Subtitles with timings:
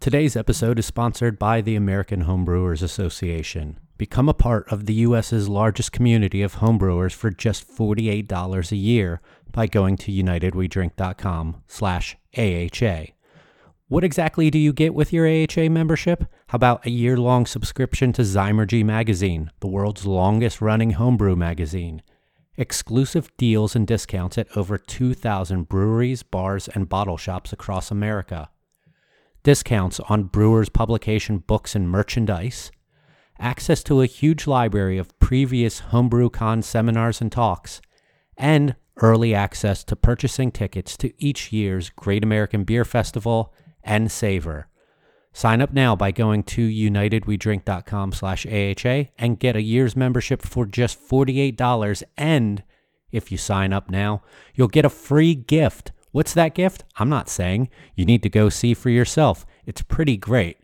[0.00, 3.78] Today's episode is sponsored by the American Homebrewers Association.
[3.98, 9.20] Become a part of the U.S.'s largest community of homebrewers for just $48 a year
[9.52, 13.12] by going to unitedwedrink.com slash AHA.
[13.88, 16.24] What exactly do you get with your AHA membership?
[16.46, 22.00] How about a year-long subscription to Zymurgy Magazine, the world's longest-running homebrew magazine?
[22.56, 28.48] Exclusive deals and discounts at over 2,000 breweries, bars, and bottle shops across America.
[29.42, 32.70] Discounts on Brewers publication books and merchandise.
[33.38, 37.80] Access to a huge library of previous HomebrewCon seminars and talks.
[38.36, 44.68] And early access to purchasing tickets to each year's Great American Beer Festival and Savor.
[45.32, 50.66] Sign up now by going to unitedwedrink.com slash AHA and get a year's membership for
[50.66, 52.02] just $48.
[52.16, 52.64] And
[53.12, 54.22] if you sign up now,
[54.54, 55.92] you'll get a free gift.
[56.12, 56.84] What's that gift?
[56.96, 57.68] I'm not saying.
[57.94, 59.46] You need to go see for yourself.
[59.64, 60.58] It's pretty great.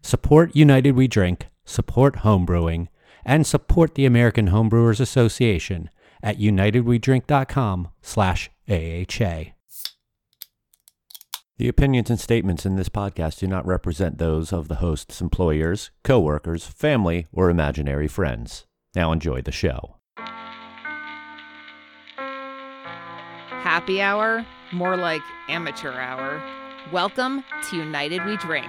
[0.00, 2.88] Support United We Drink, support homebrewing,
[3.24, 5.90] and support the American Homebrewers Association
[6.22, 9.52] at unitedwedrink.com slash AHA.
[11.58, 15.90] The opinions and statements in this podcast do not represent those of the host's employers,
[16.02, 18.66] coworkers, family, or imaginary friends.
[18.94, 20.01] Now enjoy the show.
[23.62, 26.42] Happy hour, more like amateur hour.
[26.90, 28.66] Welcome to United We Drink.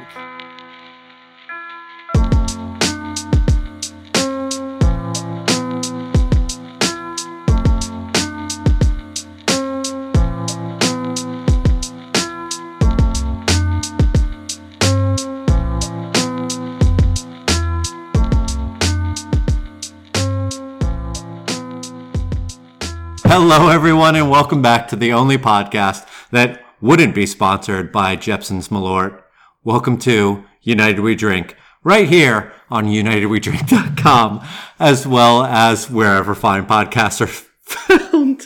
[23.36, 28.68] Hello, everyone, and welcome back to the only podcast that wouldn't be sponsored by Jeppson's
[28.68, 29.24] Malort.
[29.64, 37.22] Welcome to United We Drink, right here on UnitedWeDrink.com, as well as wherever fine podcasts
[37.22, 38.44] are found.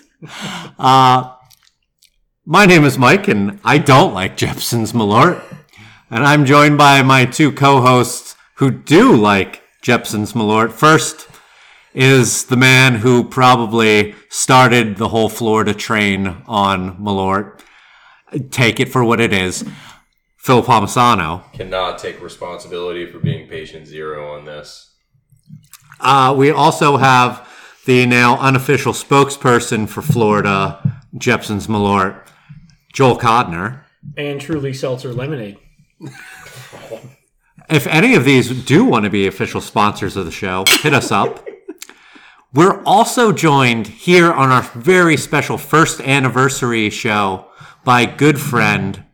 [0.80, 1.36] Uh,
[2.46, 5.44] my name is Mike, and I don't like Jeppson's Malort.
[6.10, 10.72] And I'm joined by my two co-hosts who do like Jeppson's Malort.
[10.72, 11.28] First
[11.98, 17.60] is the man who probably started the whole Florida train on Malort.
[18.52, 19.68] Take it for what it is.
[20.38, 21.52] Phil Palmisano.
[21.54, 24.94] Cannot take responsibility for being patient zero on this.
[26.00, 27.50] Uh, we also have
[27.88, 32.28] the now unofficial spokesperson for Florida, Jeppson's Malort,
[32.94, 33.82] Joel Codner.
[34.16, 35.58] and truly seltzer lemonade.
[37.70, 41.12] If any of these do want to be official sponsors of the show, hit us
[41.12, 41.44] up.
[42.58, 47.46] We're also joined here on our very special first anniversary show
[47.86, 49.06] by good friend,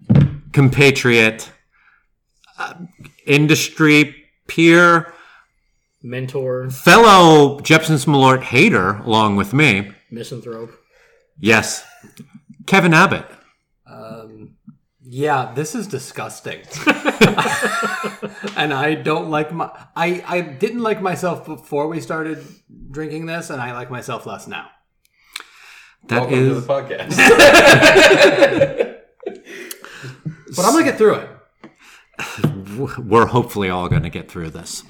[0.53, 1.51] compatriot,
[2.57, 2.75] uh,
[3.27, 4.15] industry
[4.47, 5.13] peer,
[6.01, 9.91] Mentor, fellow Jeppson's Malort hater, along with me.
[10.09, 10.71] misanthrope.
[11.37, 11.83] Yes,
[12.65, 13.25] Kevin Abbott.
[15.15, 16.61] Yeah, this is disgusting.
[18.57, 22.43] and I don't like my I I didn't like myself before we started
[22.89, 24.69] drinking this and I like myself less now.
[26.07, 27.13] That Welcome is to the podcast.
[30.55, 31.29] But I'm going to get through it.
[32.99, 34.83] we're hopefully all going to get through this.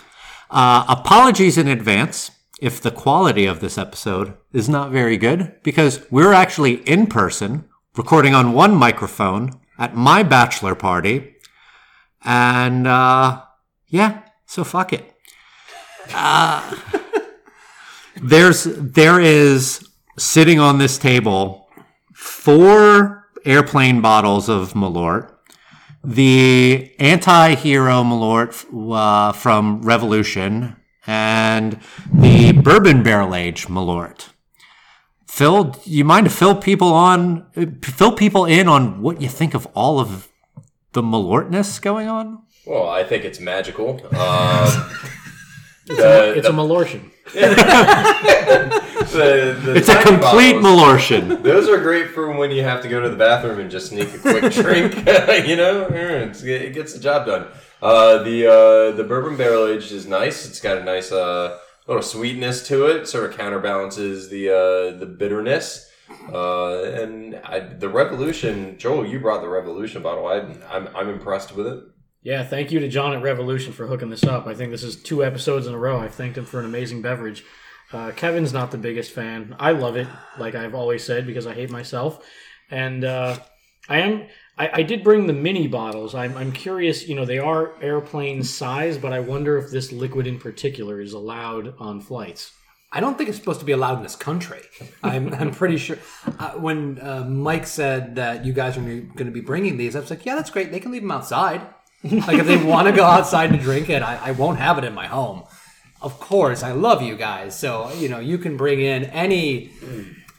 [0.49, 6.05] Uh, apologies in advance if the quality of this episode is not very good, because
[6.11, 7.63] we're actually in person
[7.95, 11.35] recording on one microphone at my bachelor party.
[12.23, 13.41] And uh,
[13.87, 15.13] yeah, so fuck it.
[16.13, 16.75] Uh,
[18.21, 21.67] there's there is sitting on this table
[22.13, 25.29] four airplane bottles of Malort
[26.03, 30.75] the anti-hero Malort uh, from Revolution
[31.07, 31.79] and
[32.13, 34.32] the bourbon barrel aged Malort.
[35.33, 37.47] Phil, do you mind to fill people on,
[37.81, 40.29] fill people in on what you think of all of
[40.91, 42.43] the Malortness going on?
[42.67, 43.99] well, I think it's magical.
[44.13, 44.91] Um,
[45.85, 47.09] It's, the- a, it's a Malortian.
[47.33, 47.39] the-
[49.65, 51.41] the It's a complete bottles, Malortian.
[51.43, 54.13] Those are great for when you have to go to the bathroom and just sneak
[54.13, 54.95] a quick drink.
[55.47, 57.47] you know, It's- it gets the job done.
[57.81, 60.45] Uh, the uh, the bourbon barrel aged is nice.
[60.47, 61.57] It's got a nice uh,
[61.87, 63.07] little sweetness to it.
[63.07, 65.89] Sort of counterbalances the uh, the bitterness.
[66.31, 70.27] Uh, and I, the Revolution, Joel, you brought the Revolution bottle.
[70.27, 70.39] I,
[70.69, 71.83] I'm I'm impressed with it.
[72.21, 74.47] Yeah, thank you to John at Revolution for hooking this up.
[74.47, 75.99] I think this is two episodes in a row.
[75.99, 77.43] I've thanked him for an amazing beverage.
[77.91, 79.55] Uh, Kevin's not the biggest fan.
[79.59, 80.07] I love it,
[80.39, 82.25] like I've always said, because I hate myself.
[82.71, 83.37] And uh,
[83.89, 84.27] I am.
[84.57, 86.13] I, I did bring the mini bottles.
[86.13, 87.07] I'm, I'm curious.
[87.07, 91.13] You know, they are airplane size, but I wonder if this liquid in particular is
[91.13, 92.53] allowed on flights.
[92.91, 94.61] I don't think it's supposed to be allowed in this country.
[95.01, 95.97] I'm, I'm pretty sure.
[96.37, 99.99] Uh, when uh, Mike said that you guys are going to be bringing these, I
[99.99, 100.71] was like, yeah, that's great.
[100.71, 101.61] They can leave them outside.
[102.03, 104.83] like if they want to go outside to drink it, I, I won't have it
[104.83, 105.43] in my home.
[106.03, 109.71] Of course, I love you guys, so you know you can bring in any,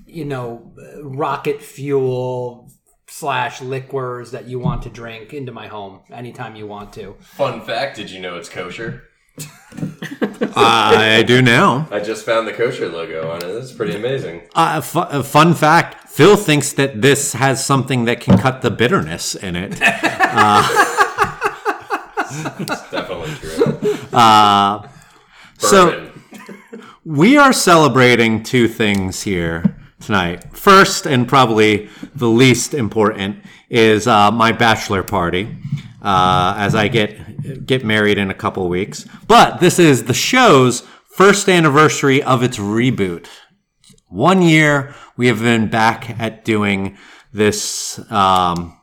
[0.07, 2.64] you know, rocket fuel
[3.07, 7.17] slash liquors that you want to drink into my home anytime you want to.
[7.21, 9.05] Fun fact: Did you know it's kosher?
[10.57, 11.89] I do now.
[11.91, 13.49] I just found the kosher logo on it.
[13.49, 14.43] It's pretty amazing.
[14.55, 18.71] Uh, fu- a fun fact Phil thinks that this has something that can cut the
[18.71, 19.81] bitterness in it.
[20.37, 20.67] Uh,
[22.59, 23.99] it's definitely true.
[24.13, 24.89] Uh,
[25.59, 26.11] so
[27.05, 30.57] we are celebrating two things here tonight.
[30.57, 33.39] First, and probably the least important,
[33.71, 35.57] is uh, my bachelor party.
[36.03, 40.83] Uh, as I get get married in a couple weeks, but this is the show's
[41.17, 43.27] first anniversary of its reboot.
[44.09, 46.99] One year we have been back at doing
[47.33, 48.79] this um,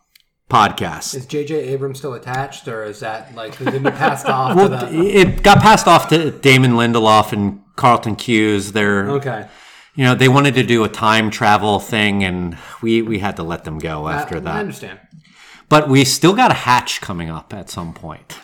[0.49, 1.13] podcast.
[1.15, 1.53] Is J.J.
[1.69, 5.07] Abrams still attached, or is that like it been passed off Well, to the?
[5.07, 8.71] it got passed off to Damon Lindelof and Carlton Cuse.
[8.71, 9.47] They're Okay.
[9.95, 13.43] You know they wanted to do a time travel thing, and we we had to
[13.43, 14.99] let them go after I, I understand.
[15.69, 18.37] But we still got a hatch coming up at some point.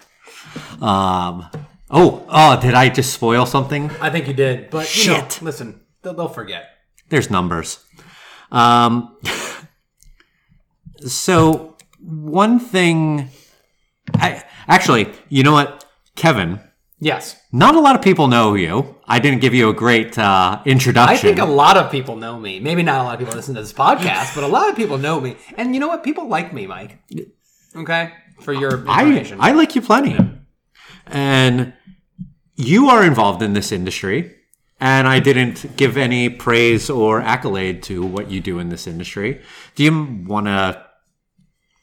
[0.81, 1.47] Um.
[1.89, 2.59] Oh, oh!
[2.59, 3.89] Did I just spoil something?
[4.01, 6.65] I think you did, but you know, listen, they'll, they'll forget.
[7.09, 7.83] There's numbers.
[8.51, 9.17] Um.
[11.05, 13.29] So one thing,
[14.15, 15.85] I actually, you know what,
[16.15, 16.59] Kevin.
[16.99, 18.95] Yes, Not a lot of people know you.
[19.05, 21.15] I didn't give you a great uh, introduction.
[21.15, 22.59] I think a lot of people know me.
[22.59, 24.97] Maybe not a lot of people listen to this podcast, but a lot of people
[24.97, 25.37] know me.
[25.57, 26.03] And you know what?
[26.03, 26.97] People like me, Mike.
[27.75, 29.31] Okay, for your I.
[29.39, 30.17] I like you plenty.
[31.05, 31.73] And
[32.55, 34.33] you are involved in this industry.
[34.79, 39.41] And I didn't give any praise or accolade to what you do in this industry.
[39.75, 40.86] Do you want to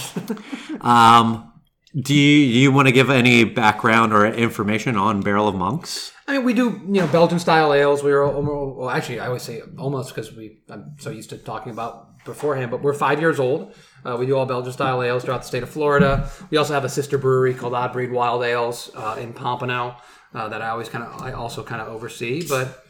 [0.81, 1.53] Um,
[1.95, 6.11] do you, do you want to give any background or information on Barrel of Monks?
[6.27, 8.03] I mean, we do, you know, Belgian style ales.
[8.03, 11.71] We are well, actually, I always say almost because we, I'm so used to talking
[11.71, 13.75] about beforehand, but we're five years old.
[14.03, 16.29] Uh, we do all Belgian style ales throughout the state of Florida.
[16.49, 19.97] We also have a sister brewery called Odd Breed Wild Ales uh, in Pompano
[20.33, 22.47] uh, that I always kind of, I also kind of oversee.
[22.47, 22.83] But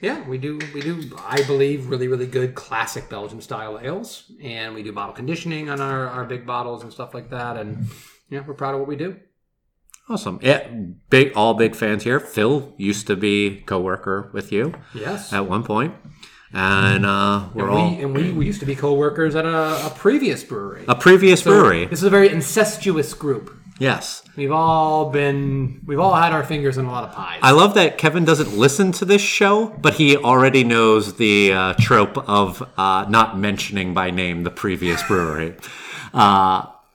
[0.00, 4.32] yeah, we do, we do, I believe, really, really good classic Belgian style ales.
[4.42, 7.56] And we do bottle conditioning on our, our big bottles and stuff like that.
[7.56, 7.86] And
[8.30, 9.16] yeah, we're proud of what we do.
[10.10, 10.40] Awesome.
[10.42, 10.66] Yeah,
[11.08, 12.18] big all big fans here.
[12.18, 15.32] Phil used to be coworker with you Yes.
[15.32, 15.94] at one point,
[16.52, 19.92] and uh, we're And all and we, we used to be co-workers at a, a
[19.96, 20.84] previous brewery.
[20.88, 21.86] a previous So brewery.
[21.86, 23.56] This is a very incestuous group.
[23.78, 27.38] Yes, We've all been, we've all had our fingers in a lot of pies.
[27.42, 31.74] I love that Kevin doesn't listen to this show, but he already knows the uh,
[31.78, 35.54] trope of uh, not mentioning by name the previous brewery.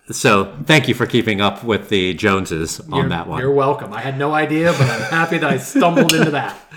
[0.09, 3.39] Uh, so thank you for keeping up with the Joneses on you're, that one.
[3.39, 3.93] You're welcome.
[3.93, 6.57] I had no idea, but I'm happy that I stumbled into that.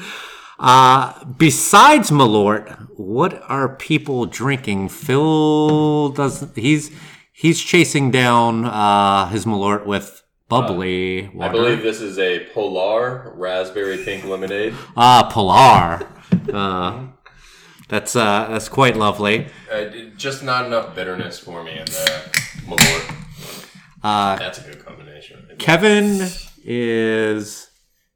[0.60, 4.88] Uh, besides Malort, what are people drinking?
[4.88, 6.90] Phil does he's
[7.32, 11.52] he's chasing down uh, his Malort with bubbly I water.
[11.52, 14.74] believe this is a Polar raspberry pink lemonade.
[14.96, 16.08] ah Polar.
[16.52, 17.06] Uh,
[17.88, 19.46] that's uh, that's quite lovely.
[19.72, 19.84] Uh,
[20.16, 23.14] just not enough bitterness for me in the Malort.
[24.02, 25.48] Uh, That's a good combination.
[25.58, 26.28] Kevin
[26.64, 27.70] is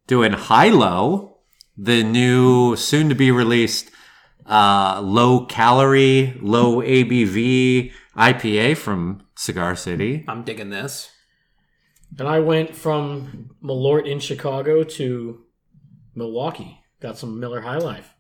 [0.07, 1.39] doing High Low,
[1.77, 3.91] the new soon to be released
[4.47, 10.25] uh, low calorie, low ABV IPA from Cigar City.
[10.29, 11.11] I'm digging this.
[12.19, 15.41] And I went from Malort in Chicago to
[16.15, 16.79] Milwaukee.
[17.01, 18.15] Got some Miller High Life.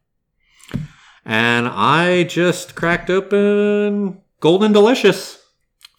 [1.24, 5.41] And I just cracked open Golden Delicious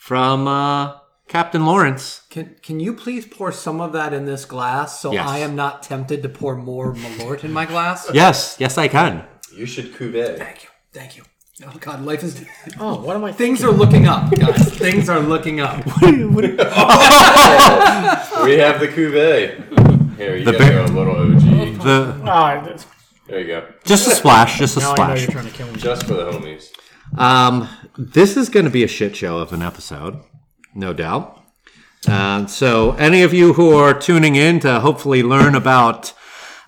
[0.07, 0.98] from uh,
[1.29, 2.24] Captain Lawrence.
[2.29, 5.25] Can can you please pour some of that in this glass so Yes.
[5.36, 8.10] I am not tempted to pour more Malort in my glass?
[8.13, 9.24] Yes, yes, I can.
[9.55, 10.38] You should cuvee.
[10.38, 10.69] Thank you.
[10.91, 11.24] Thank you.
[11.65, 12.43] Oh God, life is.
[12.81, 13.31] Oh, what am I?
[13.31, 14.69] Things are looking up, guys.
[14.86, 15.77] Things are looking up.
[16.01, 16.07] We
[18.65, 19.43] have the cuvee.
[20.17, 21.79] Here, you The gotta bear- go a little OG.
[21.88, 22.86] The Ah, that's-
[23.27, 23.60] There you go.
[23.86, 25.22] just a splash, just a now I know splash.
[25.22, 25.77] you're trying to kill me.
[25.79, 26.65] Just for the homies.
[27.17, 30.19] Um, this is going to be a shit show of an episode,
[30.73, 31.39] no doubt.
[32.07, 36.13] Uh, so, any of you who are tuning in to hopefully learn about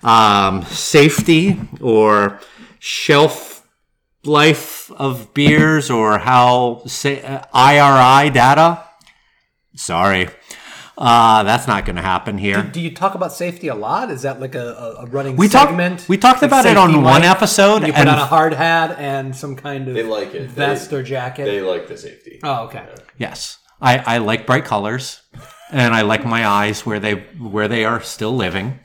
[0.02, 2.40] um, safety or
[2.78, 3.66] shelf
[4.24, 8.84] life of beers or how say, uh, IRI data,
[9.74, 10.28] sorry,
[10.98, 12.62] uh, that's not going to happen here.
[12.62, 14.10] Do you talk about safety a lot?
[14.10, 16.06] Is that like a, a, a running We talked- segment?
[16.08, 18.54] we talked Like about it on safety one episode, You put and- on a hard
[18.54, 20.48] hat and some kind of They like it.
[20.50, 21.44] vest They- or jacket.
[21.44, 22.40] They like the safety.
[22.42, 22.86] oh, okay.
[23.18, 25.20] Yes, I, I like bright colors,
[25.70, 28.78] and I like my eyes where they where they are still living.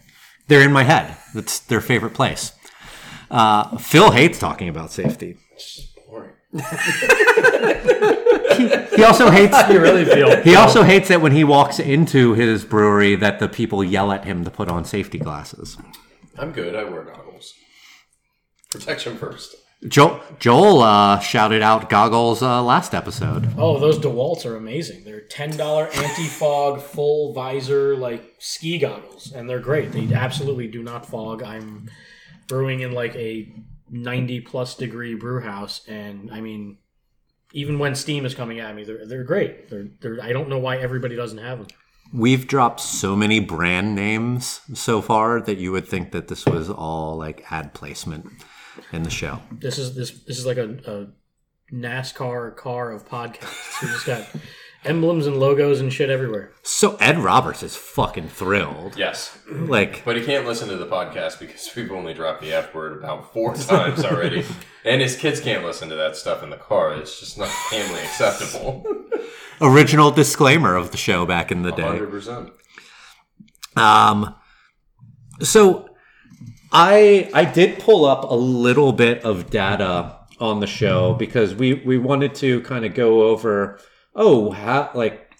[0.48, 1.16] They're in my head.
[1.34, 2.52] That's their favorite place.
[3.30, 5.38] Uh, Phil hates talking about safety.
[6.10, 6.32] Boring.
[8.96, 9.58] He also hates.
[9.72, 10.42] You really feel?
[10.42, 14.26] He also hates that when he walks into his brewery, that the people yell at
[14.26, 15.78] him to put on safety glasses.
[16.38, 16.76] I'm good.
[16.76, 17.54] I wear goggles.
[18.70, 19.56] Protection first.
[19.88, 23.50] Joel, Joel uh, shouted out goggles uh, last episode.
[23.58, 25.04] Oh, those DeWalt's are amazing.
[25.04, 29.92] They're ten dollar anti fog full visor like ski goggles, and they're great.
[29.92, 31.42] They absolutely do not fog.
[31.42, 31.90] I'm
[32.48, 33.52] brewing in like a
[33.90, 36.78] ninety plus degree brew house, and I mean,
[37.54, 39.70] even when steam is coming at me, they're they're great.
[39.70, 40.22] They're they're.
[40.22, 41.68] I don't know why everybody doesn't have them.
[42.14, 46.70] We've dropped so many brand names so far that you would think that this was
[46.70, 48.28] all like ad placement
[48.92, 49.40] in the show.
[49.52, 51.08] This is this this is like a, a
[51.74, 53.82] NASCAR car of podcasts.
[53.82, 54.28] We just got
[54.84, 56.52] emblems and logos and shit everywhere.
[56.64, 58.98] So Ed Roberts is fucking thrilled.
[58.98, 59.38] Yes.
[59.50, 62.98] Like, But he can't listen to the podcast because we've only dropped the F word
[62.98, 64.44] about four times already.
[64.84, 66.94] and his kids can't listen to that stuff in the car.
[66.96, 68.86] It's just not family acceptable.
[69.62, 71.84] original disclaimer of the show back in the day.
[71.84, 72.52] 100%.
[73.78, 74.36] Um,
[75.42, 75.88] so
[76.72, 81.76] I I did pull up a little bit of data on the show because we
[81.76, 83.80] we wanted to kind of go over
[84.16, 85.32] oh how like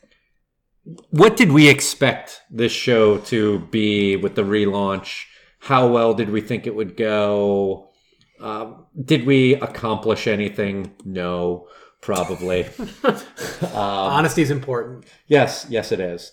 [1.10, 5.26] what did we expect this show to be with the relaunch?
[5.60, 7.92] How well did we think it would go?
[8.40, 10.96] Um, did we accomplish anything?
[11.06, 11.68] No,
[12.02, 12.68] probably.
[13.74, 15.06] Honesty is important.
[15.28, 16.32] Yes, yes, it is.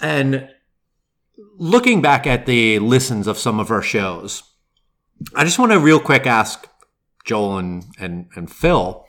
[0.00, 0.48] And
[1.56, 4.42] looking back at the listens of some of our shows,
[5.36, 6.68] I just want to real quick ask
[7.24, 9.03] Joel and, and, and Phil,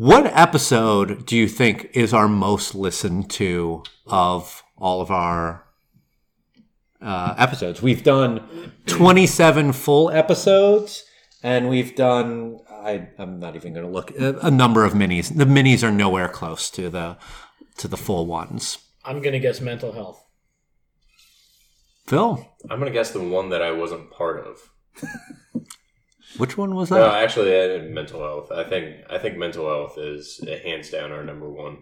[0.00, 5.66] what episode do you think is our most listened to of all of our
[7.02, 7.82] uh, episodes?
[7.82, 11.04] We've done 27 full episodes,
[11.42, 15.36] and we've done, I, I'm not even going to look, a, a number of minis.
[15.36, 17.18] The minis are nowhere close to the
[17.76, 18.78] to the full ones.
[19.04, 20.24] I'm gonna guess mental health.
[22.06, 24.70] Phil, I'm going to guess the one that I wasn't part of.
[26.36, 26.96] which one was that?
[26.96, 28.52] No, actually, I did mental health.
[28.52, 31.78] I think I think mental health is uh, hands down our number one.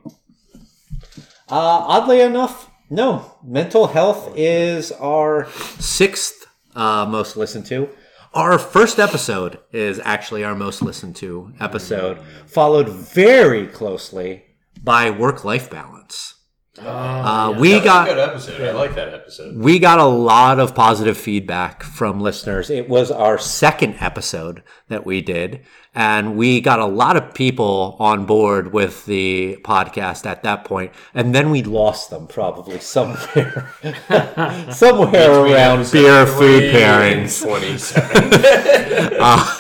[1.51, 3.39] Uh, oddly enough, no.
[3.45, 7.89] Mental health is our sixth uh, most listened to.
[8.35, 14.45] Our first episode is actually our most listened to episode, followed very closely
[14.83, 16.35] by work life balance.
[16.85, 18.61] Uh, we That got a good episode.
[18.61, 19.57] I like that episode.
[19.57, 22.71] we got a lot of positive feedback from listeners.
[22.71, 25.61] It was our second episode that we did,
[25.95, 30.93] and we got a lot of people on board with the podcast at that point.
[31.15, 33.71] and then we lost them probably somewhere,
[34.71, 37.43] somewhere around beer food pairings.
[37.43, 38.31] Twenty-seven.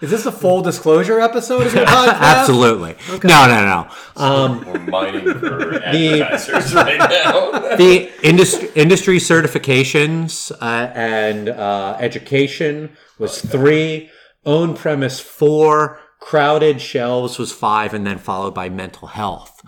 [0.00, 2.20] Is this a full disclosure episode of your podcast?
[2.20, 3.90] Absolutely, no, no, no.
[4.16, 7.50] Um, We're mining for advertisers right now.
[7.76, 14.10] the industry industry certifications uh, and uh, education was three.
[14.46, 15.98] Own premise four.
[16.20, 19.62] Crowded shelves was five and then followed by mental health.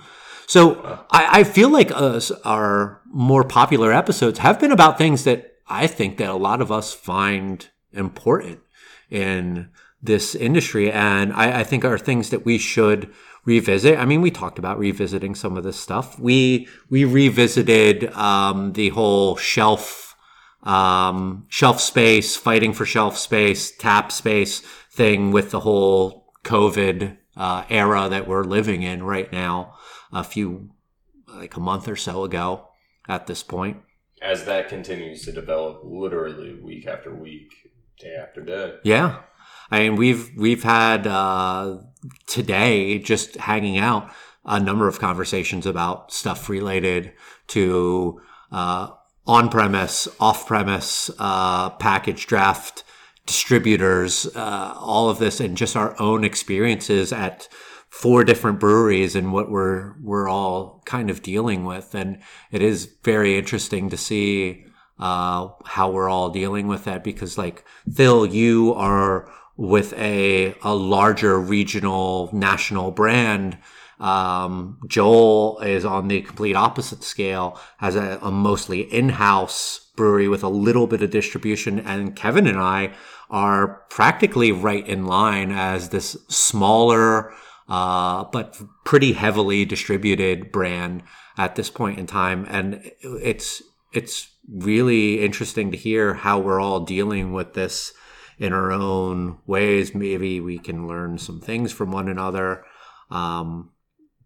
[0.46, 5.54] So I, I feel like us, our more popular episodes have been about things that
[5.68, 8.60] i think that a lot of us find important
[9.10, 9.68] in
[10.02, 13.12] this industry and I, I think are things that we should
[13.44, 18.72] revisit i mean we talked about revisiting some of this stuff we we revisited um,
[18.74, 20.14] the whole shelf
[20.62, 27.64] um, shelf space fighting for shelf space tap space thing with the whole COVID uh,
[27.68, 29.74] era that we're living in right now.
[30.12, 30.70] A few,
[31.28, 32.68] like a month or so ago,
[33.08, 33.78] at this point.
[34.20, 37.52] As that continues to develop, literally week after week,
[37.98, 38.74] day after day.
[38.84, 39.20] Yeah,
[39.70, 41.78] I mean we've we've had uh,
[42.26, 44.10] today just hanging out
[44.44, 47.12] a number of conversations about stuff related
[47.48, 48.88] to uh,
[49.26, 52.84] on premise, off premise, uh, package draft
[53.26, 57.48] distributors, uh, all of this, and just our own experiences at
[57.90, 61.94] four different breweries and what we're we're all kind of dealing with.
[61.94, 62.18] And
[62.50, 64.64] it is very interesting to see
[64.98, 70.74] uh, how we're all dealing with that because, like Phil, you are with a a
[70.74, 73.58] larger regional national brand.
[74.00, 80.42] Um, Joel is on the complete opposite scale, has a, a mostly in-house brewery with
[80.42, 82.94] a little bit of distribution, and Kevin and I
[83.28, 87.34] are practically right in line as this smaller
[87.68, 91.02] uh, but pretty heavily distributed brand
[91.36, 93.62] at this point in time, and it's
[93.92, 97.92] it's really interesting to hear how we're all dealing with this
[98.40, 99.94] in our own ways.
[99.94, 102.64] Maybe we can learn some things from one another.
[103.10, 103.70] Um,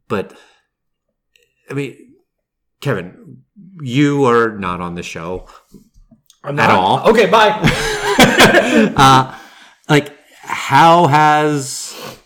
[0.09, 0.35] but
[1.71, 2.15] I mean,
[2.81, 3.43] Kevin,
[3.83, 5.49] you are not on the show
[6.45, 7.09] I'm at all.
[7.09, 7.59] Okay, bye.
[8.97, 9.39] uh,
[9.89, 12.21] like, how has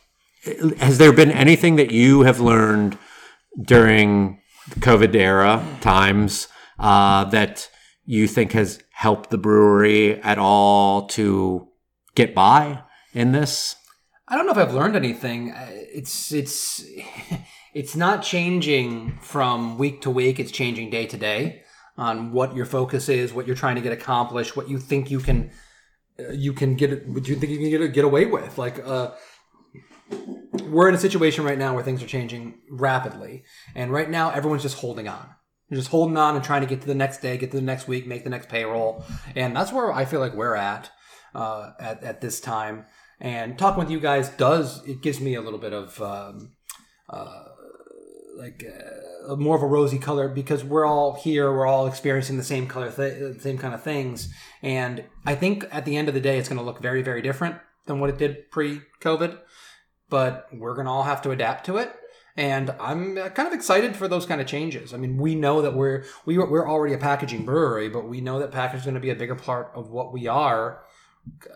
[0.78, 2.98] has there been anything that you have learned
[3.62, 4.40] during
[4.74, 6.48] the COVID era times
[6.80, 7.70] uh, that
[8.04, 11.67] you think has helped the brewery at all to
[12.18, 12.82] get by
[13.14, 13.76] in this?
[14.26, 15.52] I don't know if I've learned anything.
[15.52, 16.84] Uh, It's it's
[17.74, 20.38] it's not changing from week to week.
[20.40, 21.62] It's changing day to day
[21.96, 25.20] on what your focus is, what you're trying to get accomplished, what you think you
[25.20, 25.50] can
[26.18, 28.58] uh, you can get what you think you can get get away with.
[28.58, 29.12] Like uh,
[30.64, 33.44] we're in a situation right now where things are changing rapidly,
[33.74, 35.26] and right now everyone's just holding on.
[35.68, 37.70] You're just holding on and trying to get to the next day, get to the
[37.72, 39.04] next week, make the next payroll,
[39.36, 40.90] and that's where I feel like we're at
[41.34, 42.86] uh, at at this time.
[43.20, 46.52] And talking with you guys does it gives me a little bit of um,
[47.08, 47.44] uh,
[48.38, 52.44] like uh, more of a rosy color because we're all here, we're all experiencing the
[52.44, 54.32] same color, th- same kind of things.
[54.62, 57.20] And I think at the end of the day, it's going to look very, very
[57.20, 59.38] different than what it did pre-COVID.
[60.08, 61.92] But we're going to all have to adapt to it.
[62.36, 64.94] And I'm uh, kind of excited for those kind of changes.
[64.94, 68.38] I mean, we know that we're we, we're already a packaging brewery, but we know
[68.38, 70.82] that packaging is going to be a bigger part of what we are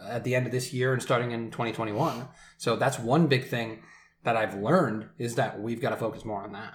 [0.06, 2.28] at the end of this year and starting in 2021.
[2.58, 3.82] So that's one big thing
[4.24, 6.74] that I've learned is that we've got to focus more on that.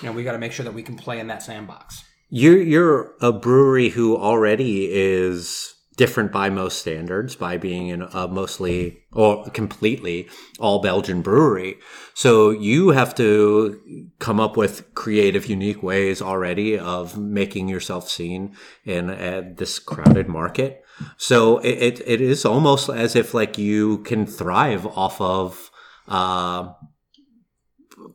[0.00, 2.04] You know, we got to make sure that we can play in that sandbox.
[2.30, 8.26] You're you're a brewery who already is different by most standards by being in a
[8.26, 11.78] mostly or completely all Belgian brewery.
[12.14, 18.56] So you have to come up with creative, unique ways already of making yourself seen
[18.84, 20.81] in uh, this crowded market.
[21.16, 25.70] So it, it, it is almost as if like you can thrive off of
[26.08, 26.72] uh,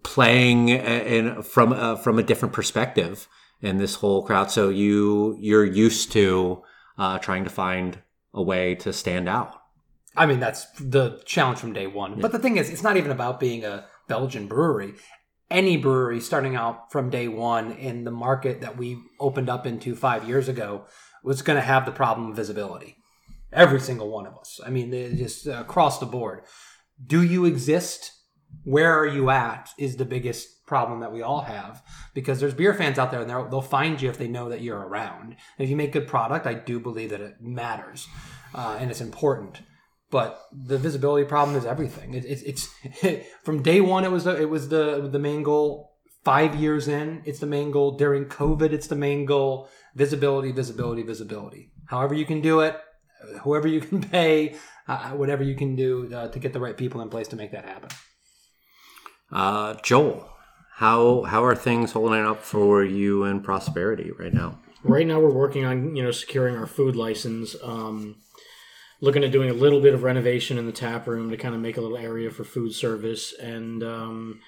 [0.04, 3.28] playing in from uh, from a different perspective
[3.62, 4.52] in this whole crowd.
[4.52, 6.64] So you you're used to
[6.98, 8.00] uh, trying to find
[8.34, 9.62] a way to stand out.
[10.16, 12.20] I mean, that's the challenge from day one.
[12.20, 14.96] But the thing is, it's not even about being a Belgian brewery.
[15.50, 19.96] Any brewery starting out from day one in the market that we opened up into
[19.96, 20.86] five years ago
[21.28, 22.98] was going to have the problem of visibility.
[23.52, 24.60] Every single one of us.
[24.66, 26.42] I mean, just across the board.
[27.06, 28.12] Do you exist?
[28.64, 29.70] Where are you at?
[29.78, 31.82] Is the biggest problem that we all have
[32.14, 34.80] because there's beer fans out there and they'll find you if they know that you're
[34.80, 35.38] around.
[35.58, 38.08] If you make good product, I do believe that it matters
[38.54, 39.62] uh, and it's important
[40.10, 42.14] but the visibility problem is everything.
[42.14, 44.06] It, it, it's from day one.
[44.06, 45.94] It was the, it was the the main goal.
[46.24, 47.96] Five years in, it's the main goal.
[47.96, 49.70] During COVID, it's the main goal.
[49.98, 51.72] Visibility, visibility, visibility.
[51.88, 52.80] However you can do it,
[53.42, 54.56] whoever you can pay,
[54.88, 57.52] uh, whatever you can do uh, to get the right people in place to make
[57.52, 57.90] that happen.
[59.32, 60.30] Uh, Joel,
[60.76, 64.60] how how are things holding up for you in prosperity right now?
[64.84, 67.56] Right now, we're working on you know securing our food license.
[67.64, 68.18] Um,
[69.02, 71.62] looking at doing a little bit of renovation in the tap room to kind of
[71.62, 74.42] make a little area for food service, and um,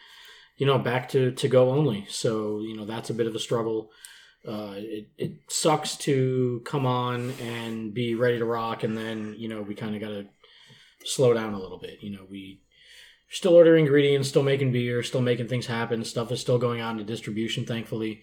[0.57, 2.05] you know back to to go only.
[2.07, 3.89] So you know that's a bit of a struggle.
[4.47, 9.47] Uh, it, it sucks to come on and be ready to rock, and then you
[9.47, 10.27] know we kind of got to
[11.03, 12.01] slow down a little bit.
[12.01, 12.61] You know we
[13.29, 16.03] still ordering ingredients, still making beer, still making things happen.
[16.03, 18.21] Stuff is still going out into distribution, thankfully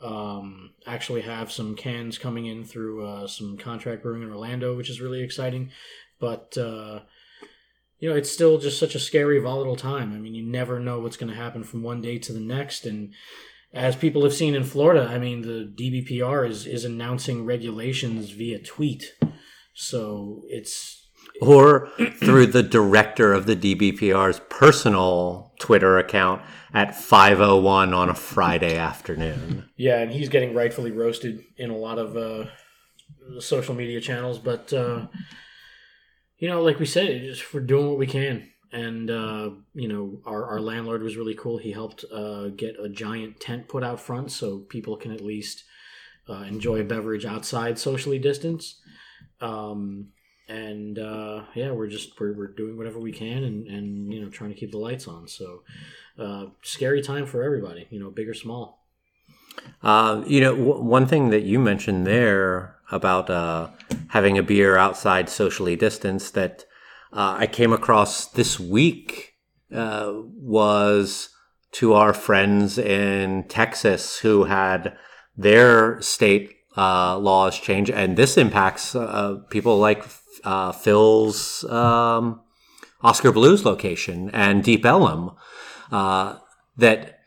[0.00, 4.90] um, actually have some cans coming in through uh, some contract brewing in Orlando, which
[4.90, 5.70] is really exciting.
[6.18, 7.00] But uh,
[7.98, 10.12] you know, it's still just such a scary, volatile time.
[10.12, 12.84] I mean, you never know what's going to happen from one day to the next.
[12.84, 13.14] And
[13.72, 18.58] as people have seen in Florida, I mean, the DBPR is, is announcing regulations via
[18.58, 19.12] tweet.
[19.74, 21.06] So it's,
[21.42, 28.76] or through the director of the DBPR's personal Twitter account at 5:01 on a Friday
[28.76, 29.68] afternoon.
[29.76, 32.46] yeah, and he's getting rightfully roasted in a lot of uh,
[33.40, 34.38] social media channels.
[34.38, 35.08] But, uh,
[36.38, 38.50] you know, like we said, just we're doing what we can.
[38.72, 41.58] And, uh, you know, our, our landlord was really cool.
[41.58, 45.64] He helped uh, get a giant tent put out front so people can at least
[46.28, 48.80] uh, enjoy a beverage outside socially distanced.
[49.40, 50.08] Um,
[50.48, 54.28] and uh, yeah, we're just we're, we're doing whatever we can and, and you know
[54.28, 55.26] trying to keep the lights on.
[55.26, 55.62] So
[56.18, 58.84] uh, scary time for everybody, you know, big or small.
[59.82, 63.74] Uh, you know, w- one thing that you mentioned there about
[64.08, 66.64] having a beer outside socially distanced that
[67.16, 69.32] uh, I came across this week
[69.74, 71.30] uh, was
[71.72, 74.96] to our friends in Texas who had
[75.36, 80.04] their state uh, laws change, and this impacts uh, people like
[80.44, 82.42] uh, Phil's um,
[83.02, 85.30] Oskar Blues location and Deep Ellum.
[85.90, 86.38] Uh,
[86.76, 87.20] that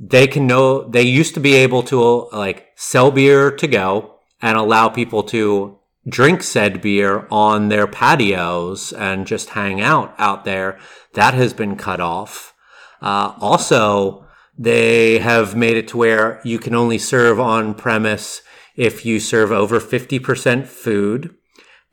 [0.00, 4.56] they can know they used to be able to like sell beer to go and
[4.56, 10.78] allow people to drink said beer on their patios and just hang out out there.
[11.14, 12.54] That has been cut off.
[13.00, 14.26] Uh, also,
[14.58, 18.42] they have made it to where you can only serve on premise
[18.74, 21.34] if you serve over 50% food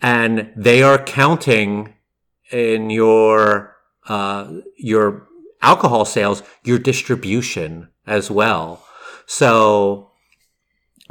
[0.02, 1.94] and they are counting
[2.52, 3.76] in your,
[4.08, 5.28] uh, your
[5.62, 8.86] alcohol sales, your distribution as well.
[9.26, 10.12] So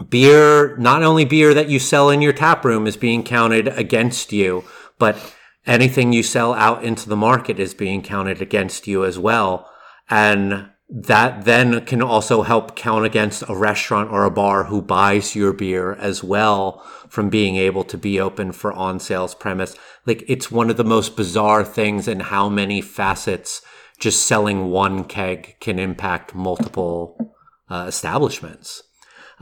[0.08, 4.32] beer, not only beer that you sell in your tap room is being counted against
[4.32, 4.64] you,
[4.98, 5.34] but
[5.66, 9.70] anything you sell out into the market is being counted against you as well.
[10.08, 15.34] And that then can also help count against a restaurant or a bar who buys
[15.34, 19.74] your beer as well from being able to be open for on sales premise.
[20.04, 23.62] Like it's one of the most bizarre things in how many facets
[23.98, 27.34] just selling one keg can impact multiple
[27.70, 28.82] uh, establishments.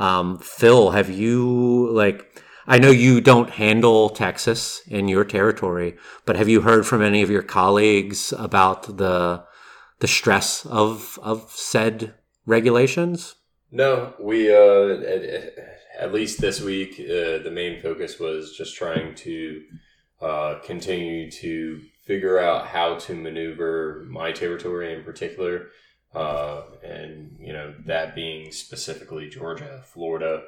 [0.00, 2.42] Um, Phil, have you like?
[2.66, 7.22] I know you don't handle Texas in your territory, but have you heard from any
[7.22, 9.44] of your colleagues about the
[9.98, 12.14] the stress of of said
[12.46, 13.36] regulations?
[13.70, 15.52] No, we uh, at,
[16.00, 19.62] at least this week, uh, the main focus was just trying to
[20.22, 25.68] uh, continue to figure out how to maneuver my territory in particular,
[26.14, 30.42] uh, and you know that being specifically Georgia, Florida,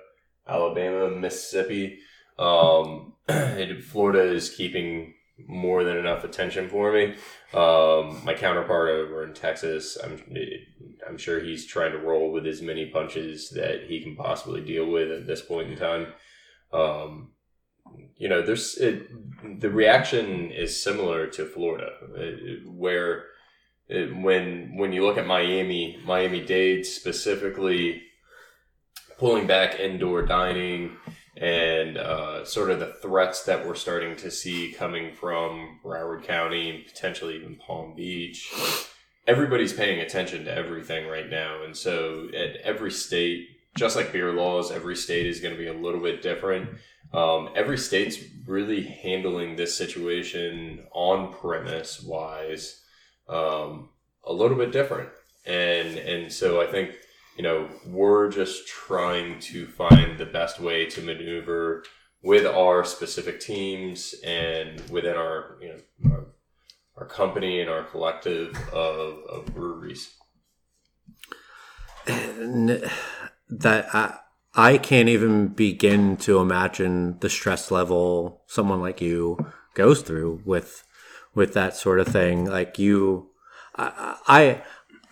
[0.46, 1.98] Alabama, Mississippi.
[2.38, 3.12] Um,
[3.82, 5.14] Florida is keeping
[5.46, 7.14] more than enough attention for me.
[7.54, 10.22] Um, my counterpart over in Texas, I'm
[11.06, 14.86] I'm sure he's trying to roll with as many punches that he can possibly deal
[14.86, 16.08] with at this point in time.
[16.72, 17.32] Um,
[18.16, 21.90] you know, there's it, the reaction is similar to Florida,
[22.66, 23.24] where
[23.88, 28.02] it, when when you look at Miami, Miami Dade specifically
[29.18, 30.96] pulling back indoor dining
[31.36, 36.70] and uh, sort of the threats that we're starting to see coming from Broward County
[36.70, 38.52] and potentially even Palm Beach.
[39.26, 41.62] Everybody's paying attention to everything right now.
[41.62, 45.68] And so at every state, just like beer laws, every state is going to be
[45.68, 46.68] a little bit different.
[47.14, 52.81] Um, every state's really handling this situation on premise wise
[53.32, 53.88] um,
[54.24, 55.08] a little bit different.
[55.44, 56.96] And, and so I think
[57.36, 61.84] you know, we're just trying to find the best way to maneuver
[62.22, 66.26] with our specific teams and within our, you know, our,
[66.98, 70.14] our company and our collective of, of breweries.
[72.06, 72.90] And
[73.48, 74.18] that I,
[74.54, 80.84] I can't even begin to imagine the stress level someone like you goes through with
[81.34, 82.46] with that sort of thing.
[82.46, 83.30] Like you,
[83.76, 84.62] I, I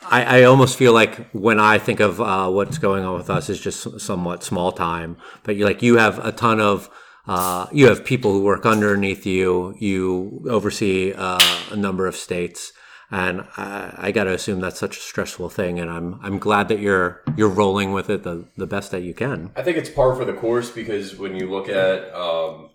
[0.03, 3.61] I, almost feel like when I think of uh, what's going on with us is
[3.61, 5.19] just somewhat small time.
[5.43, 6.89] But you like you have a ton of
[7.27, 9.75] uh, you have people who work underneath you.
[9.79, 11.39] You oversee uh,
[11.71, 12.73] a number of states,
[13.11, 15.79] and I, I got to assume that's such a stressful thing.
[15.79, 19.13] And I'm I'm glad that you're you're rolling with it the the best that you
[19.13, 19.51] can.
[19.55, 22.70] I think it's par for the course because when you look at um,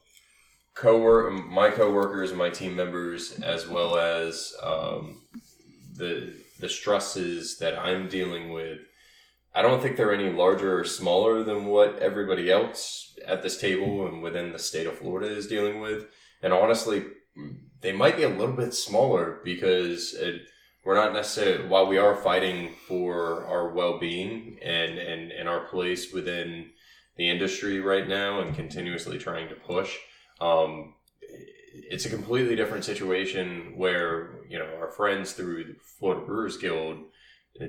[0.75, 5.21] co my coworkers, my team members, as well as um,
[5.95, 8.79] the the stresses that I'm dealing with,
[9.53, 14.07] I don't think they're any larger or smaller than what everybody else at this table
[14.07, 16.05] and within the state of Florida is dealing with.
[16.41, 17.05] And honestly,
[17.81, 20.41] they might be a little bit smaller because it,
[20.85, 26.13] we're not necessarily while we are fighting for our well-being and and and our place
[26.13, 26.71] within
[27.17, 29.97] the industry right now and continuously trying to push.
[30.39, 30.95] Um,
[31.74, 37.00] it's a completely different situation where you know our friends through the Florida Brewers Guild
[37.62, 37.65] uh,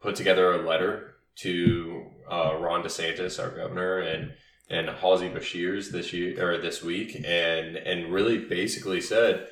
[0.00, 4.32] put together a letter to uh, Ron DeSantis, our governor, and
[4.70, 9.48] and Halsey Beshears this year or this week, and and really basically said.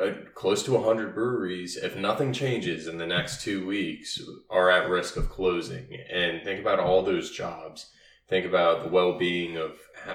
[0.00, 4.88] Uh, close to 100 breweries, if nothing changes in the next two weeks, are at
[4.88, 5.88] risk of closing.
[6.08, 7.90] And think about all those jobs.
[8.28, 9.72] Think about the well being of,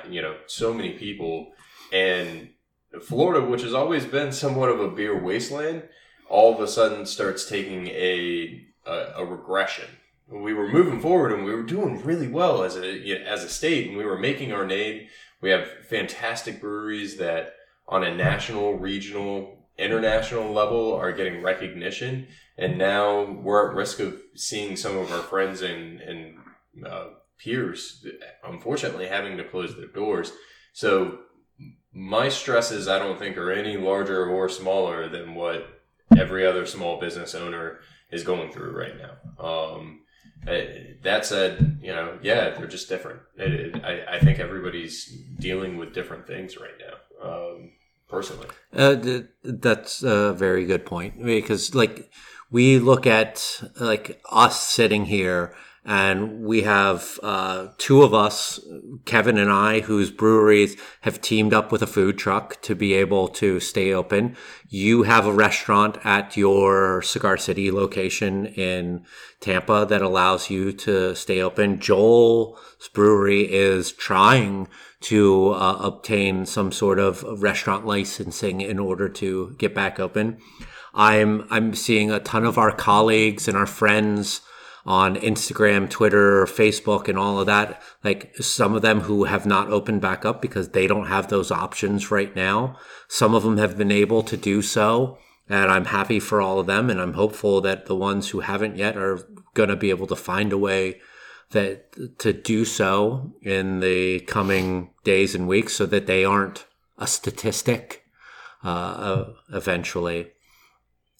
[0.10, 1.54] you know, so many people.
[1.92, 2.50] And
[3.02, 5.84] Florida, which has always been somewhat of a beer wasteland,
[6.30, 9.86] all of a sudden starts taking a a, a regression.
[10.28, 13.44] We were moving forward and we were doing really well as a you know, as
[13.44, 15.08] a state, and we were making our name.
[15.42, 17.54] We have fantastic breweries that,
[17.88, 24.20] on a national, regional, international level, are getting recognition, and now we're at risk of
[24.34, 26.36] seeing some of our friends and and
[26.86, 28.06] uh, peers,
[28.44, 30.32] unfortunately, having to close their doors.
[30.74, 31.20] So
[31.94, 35.68] my stresses I don't think are any larger or smaller than what
[36.18, 37.80] every other small business owner
[38.12, 39.44] is going through right now.
[39.44, 40.02] Um,
[40.48, 40.66] eh,
[41.04, 43.22] that said, you know, yeah, they're just different.
[43.38, 45.06] It, it, I, I think everybody's
[45.40, 47.28] dealing with different things right now.
[47.28, 47.72] Um,
[48.10, 52.12] personally, uh, th- that's a very good point because, like,
[52.52, 58.60] we look at like us sitting here and we have uh, two of us,
[59.06, 63.28] Kevin and I, whose breweries have teamed up with a food truck to be able
[63.30, 64.36] to stay open.
[64.68, 69.06] You have a restaurant at your Cigar City location in
[69.42, 71.80] Tampa that allows you to stay open.
[71.80, 74.68] Joel's brewery is trying
[75.02, 80.40] to uh, obtain some sort of restaurant licensing in order to get back open.
[80.96, 84.42] I'm I'm seeing a ton of our colleagues and our friends
[84.86, 87.82] on Instagram, Twitter, Facebook, and all of that.
[88.04, 91.52] Like some of them who have not opened back up because they don't have those
[91.52, 92.78] options right now.
[93.08, 95.18] Some of them have been able to do so.
[95.48, 96.90] And I'm happy for all of them.
[96.90, 99.20] And I'm hopeful that the ones who haven't yet are
[99.54, 101.02] going to be able to find a way
[101.52, 106.66] that to do so in the coming days and weeks so that they aren't
[106.98, 108.04] a statistic
[108.64, 110.32] uh, eventually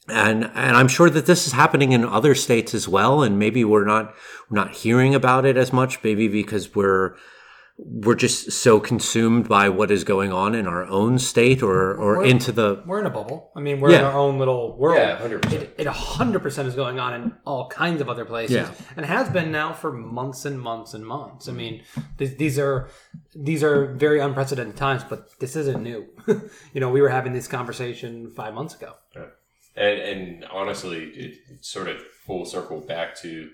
[0.08, 3.24] and and I'm sure that this is happening in other states as well.
[3.24, 4.14] And maybe we're not
[4.50, 7.16] we're not hearing about it as much, maybe because we're
[7.78, 12.20] we're just so consumed by what is going on in our own state or or
[12.20, 13.52] We're- into the We're in a bubble.
[13.54, 14.98] I mean, we're in our own little world.
[14.98, 15.52] Yeah, 100%.
[15.52, 18.56] It, it 100% is going on in all kinds of other places.
[18.56, 18.72] Yeah.
[18.96, 21.50] And has been now for months and months and months.
[21.50, 21.84] I mean,
[22.18, 22.88] th- these are
[23.36, 26.06] these are very unprecedented times, but this isn't new.
[26.74, 28.94] you know, we were having this conversation 5 months ago.
[29.76, 33.50] And and honestly, it, it sort of full circle back to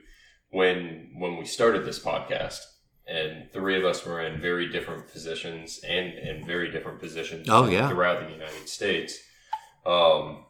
[0.49, 2.59] when when we started this podcast,
[3.07, 7.47] and three of us were in very different positions and in very different positions.
[7.49, 7.89] Oh, yeah.
[7.89, 9.17] throughout the United States,
[9.85, 10.45] um,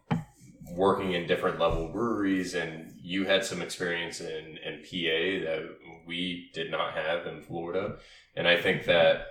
[0.74, 5.70] working in different level breweries, and you had some experience in in PA that
[6.06, 7.98] we did not have in Florida,
[8.36, 9.26] and I think that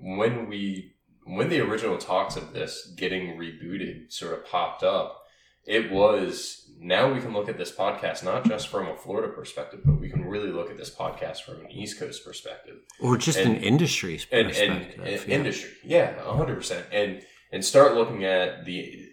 [0.00, 0.92] when we
[1.26, 5.23] when the original talks of this getting rebooted sort of popped up
[5.66, 9.80] it was now we can look at this podcast not just from a Florida perspective,
[9.84, 13.38] but we can really look at this podcast from an East Coast perspective or just
[13.38, 15.04] And- an industry and, and, perspective.
[15.22, 15.34] and yeah.
[15.36, 15.70] industry.
[15.84, 16.86] Yeah, hundred percent.
[16.92, 17.22] And
[17.52, 19.08] and start looking at the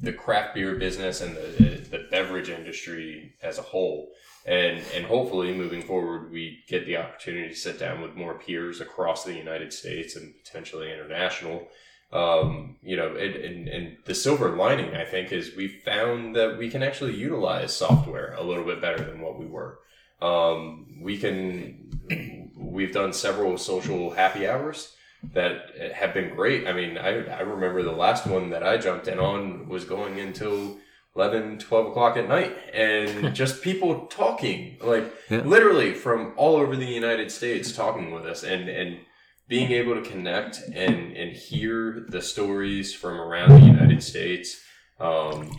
[0.00, 4.10] the craft beer business and the the beverage industry as a whole.
[4.46, 8.80] And and hopefully moving forward, we get the opportunity to sit down with more peers
[8.80, 11.68] across the United States and potentially international.
[12.10, 16.56] Um, you know, and, and, and the silver lining, I think, is we found that
[16.56, 19.78] we can actually utilize software a little bit better than what we were.
[20.22, 24.94] Um, we can, we've done several social happy hours
[25.34, 26.66] that have been great.
[26.66, 30.18] I mean, I, I remember the last one that I jumped in on was going
[30.18, 30.78] until
[31.14, 35.42] 11, 12 o'clock at night and just people talking, like Yeah.
[35.42, 38.98] literally from all over the United States talking with us and, and
[39.48, 44.60] being able to connect and, and hear the stories from around the United States
[45.00, 45.50] um,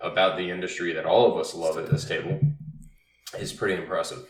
[0.00, 2.38] about the industry that all of us love at this table
[3.38, 4.26] is pretty impressive.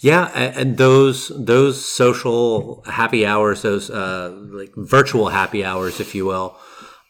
[0.00, 6.26] Yeah, and those those social happy hours, those uh, like virtual happy hours, if you
[6.26, 6.58] will,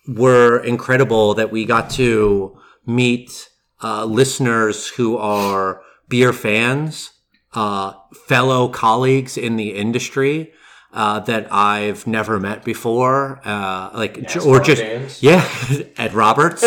[0.07, 1.35] were incredible.
[1.35, 3.49] That we got to meet
[3.83, 7.11] uh, listeners who are beer fans,
[7.55, 7.95] uh,
[8.27, 10.53] fellow colleagues in the industry,
[10.95, 15.23] uh, that I've never met before, uh, like NASCAR or just fans?
[15.23, 15.47] yeah,
[15.97, 16.63] Ed Roberts.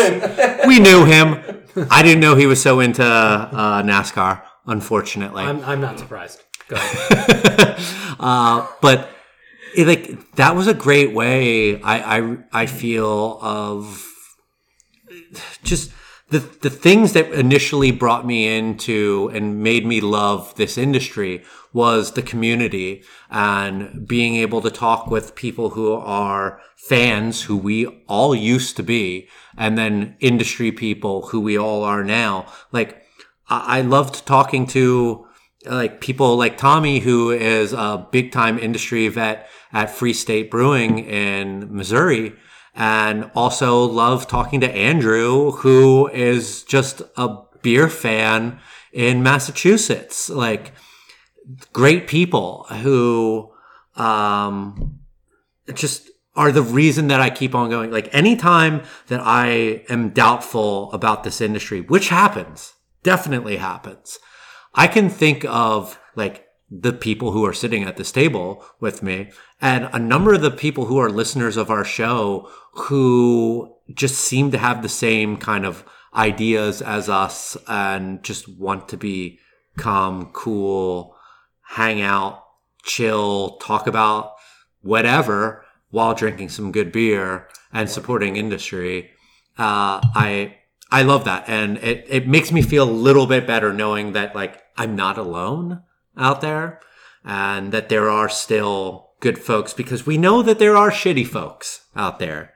[0.66, 1.64] we knew him.
[1.90, 4.42] I didn't know he was so into uh, NASCAR.
[4.66, 6.42] Unfortunately, I'm, I'm not surprised.
[6.68, 7.76] Go ahead.
[8.20, 9.08] uh, but
[9.74, 11.80] it, like that was a great way.
[11.80, 14.04] I I, I feel of
[15.62, 15.90] just
[16.30, 22.12] the the things that initially brought me into and made me love this industry was
[22.12, 28.34] the community and being able to talk with people who are fans who we all
[28.34, 32.46] used to be and then industry people who we all are now.
[32.72, 33.02] Like
[33.48, 35.26] i, I loved talking to
[35.66, 41.00] like people like tommy who is a big time industry vet at free state brewing
[41.00, 42.34] in missouri
[42.74, 48.60] and also love talking to Andrew, who is just a beer fan
[48.92, 50.30] in Massachusetts.
[50.30, 50.72] Like,
[51.72, 53.52] great people who
[53.96, 55.00] um,
[55.74, 57.90] just are the reason that I keep on going.
[57.90, 64.18] Like, anytime that I am doubtful about this industry, which happens, definitely happens,
[64.74, 69.30] I can think of like the people who are sitting at this table with me
[69.60, 74.50] and a number of the people who are listeners of our show who just seem
[74.50, 79.38] to have the same kind of ideas as us and just want to be
[79.76, 81.16] calm, cool,
[81.62, 82.44] hang out,
[82.82, 84.32] chill, talk about
[84.82, 89.10] whatever while drinking some good beer and supporting industry.
[89.56, 90.56] Uh, I
[90.90, 94.34] I love that, and it it makes me feel a little bit better knowing that
[94.34, 95.82] like I'm not alone
[96.18, 96.80] out there,
[97.24, 101.86] and that there are still good folks because we know that there are shitty folks
[101.96, 102.52] out there.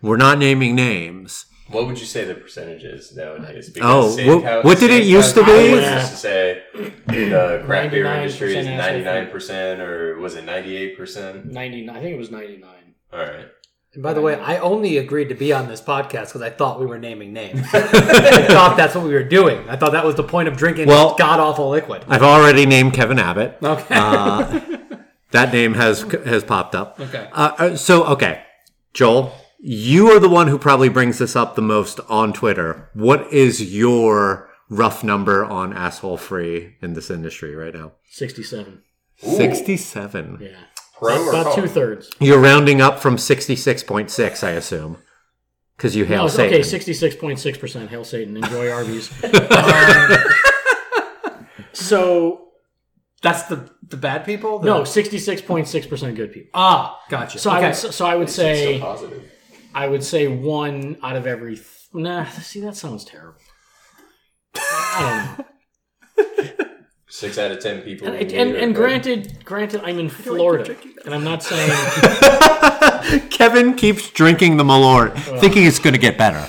[0.00, 1.46] We're not naming names.
[1.68, 3.74] What would you say the percentage is nowadays?
[3.80, 5.52] Oh, Same what- Cow- what did it used to be?
[5.52, 5.98] I was Yeah.
[6.00, 6.62] just to say
[7.06, 11.46] the craft beer industry is ninety nine percent, or was it ninety eight percent?
[11.50, 11.96] 99.
[11.96, 12.68] I think it was 99.
[13.12, 13.46] All right.
[13.94, 16.80] And by the way, I only agreed to be on this podcast because I thought
[16.80, 17.60] we were naming names.
[17.74, 19.68] I thought that's what we were doing.
[19.68, 22.04] I thought that was the point of drinking Well- god awful liquid.
[22.08, 23.58] I've already named Kevin Abbott.
[23.62, 23.94] Okay.
[23.94, 24.60] Uh,
[25.32, 26.98] that name has has popped up.
[27.00, 27.28] Okay.
[27.32, 28.42] Uh, uh, so okay,
[28.94, 32.88] Joel, you are the one who probably brings this up the most on Twitter.
[32.94, 37.92] What is your rough number on asshole free in this industry right now?
[38.10, 38.82] 67.
[39.16, 40.38] Sixty-seven.
[40.40, 40.56] Yeah.
[41.02, 42.10] Pro or About two thirds.
[42.20, 44.98] You're rounding up from sixty-six point six, I assume,
[45.76, 46.60] because you hail No, it's Satan.
[46.60, 47.88] okay, 66.6%.
[47.88, 48.36] Hail Satan.
[48.36, 49.10] Enjoy Arby's.
[49.24, 50.18] um,
[51.72, 52.48] so,
[53.22, 54.58] That's the the bad people.
[54.58, 56.50] The- no, 66.6% good people.
[56.54, 57.38] Ah, gotcha.
[57.38, 59.30] So I would so I would It's say still positive.
[59.74, 61.56] I would say one out of every.
[61.56, 63.38] Th- nah, see that sounds terrible.
[64.54, 66.64] I don't know.
[67.22, 68.08] Six out of ten people.
[68.08, 68.80] And, we meet and, are and good.
[68.80, 71.70] granted, granted, I'm in Florida, and I'm not saying
[73.30, 76.44] Kevin keeps drinking the Malort, thinking it's going to get better.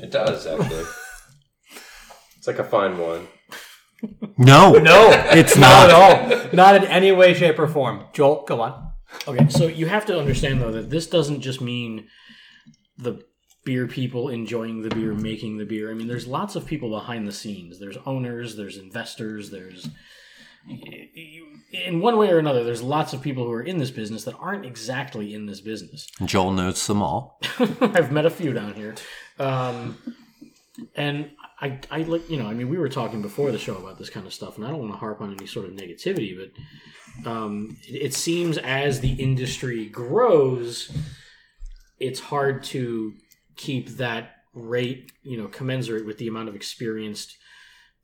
[0.00, 0.84] it does actually.
[2.38, 3.28] it's like a fine one.
[4.36, 5.90] No, no, it's not not.
[5.90, 6.52] at all.
[6.52, 8.06] Not in any way, shape, or form.
[8.12, 8.90] Joel, go on.
[9.28, 12.08] Okay, so you have to understand though that this doesn't just mean
[12.96, 13.22] the
[13.68, 15.90] beer people enjoying the beer, making the beer.
[15.90, 17.78] I mean, there's lots of people behind the scenes.
[17.78, 19.90] There's owners, there's investors, there's
[20.66, 24.34] in one way or another, there's lots of people who are in this business that
[24.36, 26.06] aren't exactly in this business.
[26.24, 27.38] Joel knows them all.
[27.58, 28.94] I've met a few down here,
[29.38, 29.98] um,
[30.94, 33.98] and I, I like you know, I mean, we were talking before the show about
[33.98, 36.34] this kind of stuff, and I don't want to harp on any sort of negativity,
[36.38, 40.90] but um, it, it seems as the industry grows,
[42.00, 43.12] it's hard to
[43.58, 47.36] keep that rate, you know, commensurate with the amount of experienced,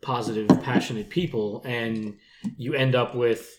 [0.02, 2.18] positive, passionate people, and
[2.58, 3.58] you end up with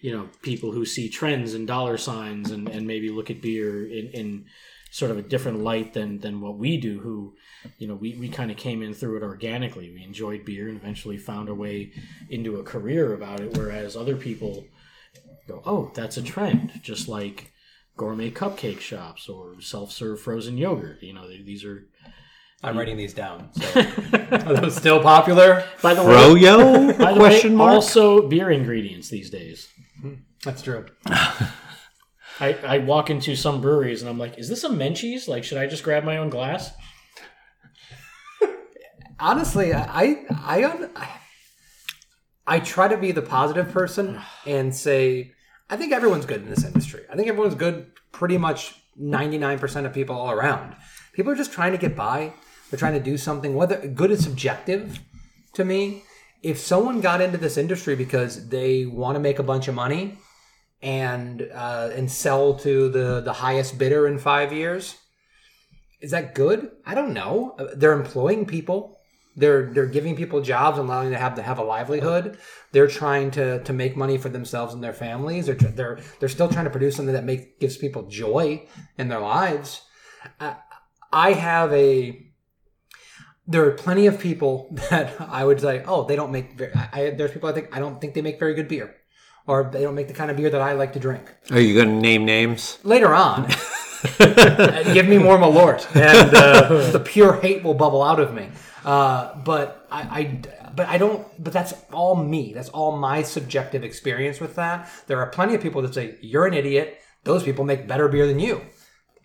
[0.00, 3.84] you know people who see trends and dollar signs and, and maybe look at beer
[3.84, 4.44] in, in
[4.90, 7.34] sort of a different light than than what we do who
[7.78, 9.90] you know we, we kind of came in through it organically.
[9.92, 11.92] We enjoyed beer and eventually found our way
[12.28, 14.64] into a career about it whereas other people
[15.46, 17.52] go oh that's a trend just like
[18.00, 21.86] gourmet cupcake shops or self-serve frozen yogurt you know these are
[22.62, 23.50] I'm writing these down.
[23.54, 23.80] So.
[24.32, 25.64] Are those still popular?
[25.82, 26.98] by the way Froyo?
[26.98, 27.72] by the Question way, mark.
[27.72, 29.68] also beer ingredients these days
[30.00, 30.14] hmm,
[30.44, 30.86] That's true.
[31.06, 35.28] I, I walk into some breweries and I'm like, is this a Menchie's?
[35.28, 36.72] Like, should I just grab my own glass?
[39.18, 41.08] Honestly, I I I,
[42.46, 45.32] I try to be the positive person and say
[45.70, 47.04] I think everyone's good in this industry.
[47.10, 47.92] I think everyone's good.
[48.12, 50.74] Pretty much ninety nine percent of people all around.
[51.12, 52.32] People are just trying to get by.
[52.70, 53.54] They're trying to do something.
[53.54, 54.98] Whether good is subjective
[55.54, 56.02] to me.
[56.42, 60.18] If someone got into this industry because they want to make a bunch of money
[60.82, 64.96] and uh, and sell to the the highest bidder in five years.
[66.00, 66.70] Is that good?
[66.86, 67.54] I don't know.
[67.58, 68.99] Uh, They're employing people.
[69.36, 72.36] They're they're giving people jobs, and allowing them to have to have a livelihood.
[72.72, 75.46] They're trying to to make money for themselves and their families.
[75.46, 78.66] They're they're they're still trying to produce something that make gives people joy
[78.98, 79.82] in their lives.
[80.40, 80.56] I,
[81.12, 82.26] I have a.
[83.46, 86.58] There are plenty of people that I would say, oh, they don't make.
[86.58, 88.94] Very, I, there's people I think I don't think they make very good beer,
[89.46, 91.74] or they don't make the kind of beer that I like to drink Are you
[91.74, 92.78] going to name names?
[92.82, 93.48] later on.
[94.18, 98.48] give me more Malort, and uh, the pure hate will bubble out of me.
[98.84, 100.42] Uh, but I, I,
[100.74, 101.26] but I don't.
[101.42, 102.52] But that's all me.
[102.54, 104.88] That's all my subjective experience with that.
[105.06, 107.00] There are plenty of people that say you're an idiot.
[107.24, 108.62] Those people make better beer than you.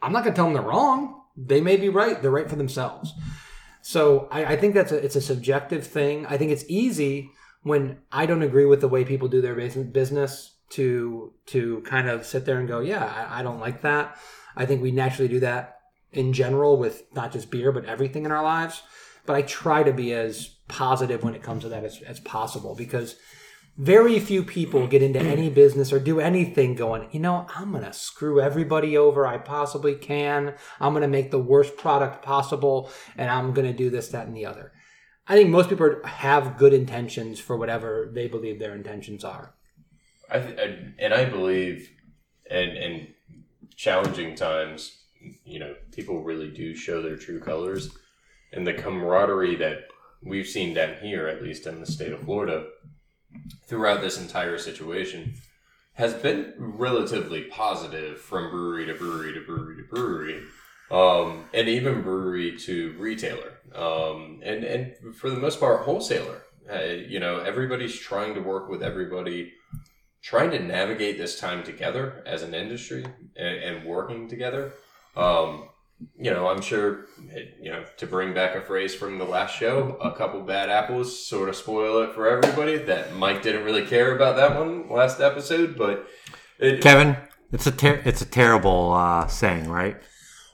[0.02, 1.22] I'm not going to tell them they're wrong.
[1.38, 2.22] They may be right.
[2.22, 3.14] They're right for themselves.
[3.82, 6.26] So I, I think that's a, it's a subjective thing.
[6.26, 7.32] I think it's easy
[7.64, 12.26] when I don't agree with the way people do their business to to kind of
[12.26, 14.18] sit there and go, yeah, I, I don't like that.
[14.56, 15.80] I think we naturally do that
[16.12, 18.82] in general with not just beer but everything in our lives.
[19.26, 22.76] But I try to be as positive when it comes to that as, as possible
[22.76, 23.16] because
[23.78, 27.84] very few people get into any business or do anything going, you know, I'm going
[27.84, 30.54] to screw everybody over I possibly can.
[30.80, 34.28] I'm going to make the worst product possible and I'm going to do this, that,
[34.28, 34.72] and the other.
[35.28, 39.56] I think most people have good intentions for whatever they believe their intentions are.
[40.30, 40.58] I, th-
[41.00, 41.90] and I believe,
[42.50, 43.08] and and
[43.76, 45.04] challenging times,
[45.44, 47.96] you know, people really do show their true colors,
[48.56, 49.88] and the camaraderie that
[50.24, 52.68] we've seen down here, at least in the state of Florida,
[53.68, 55.36] throughout this entire situation,
[55.94, 60.44] has been relatively positive from brewery to brewery to brewery to brewery,
[60.92, 66.44] um, and even brewery to retailer, um, and and for the most part, wholesaler.
[66.72, 69.54] Uh, you know, everybody's trying to work with everybody
[70.26, 74.74] trying to navigate this time together as an industry and, and working together.
[75.16, 75.70] Um,
[76.18, 77.06] you know, I'm sure,
[77.62, 81.26] you know, to bring back a phrase from the last show, a couple bad apples
[81.26, 82.78] sort of spoil it for everybody.
[82.78, 86.08] That Mike didn't really care about that one last episode, but
[86.60, 87.18] it, Kevin,
[87.52, 89.98] it's a ter- it's a terrible uh, saying, right?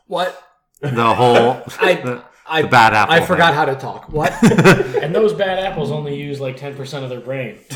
[0.07, 0.41] What?
[0.81, 3.13] The whole I I the bad apple.
[3.15, 3.55] I forgot thing.
[3.55, 4.09] how to talk.
[4.09, 4.33] What?
[5.01, 7.57] And those bad apples only use like 10% of their brain.
[7.69, 7.75] the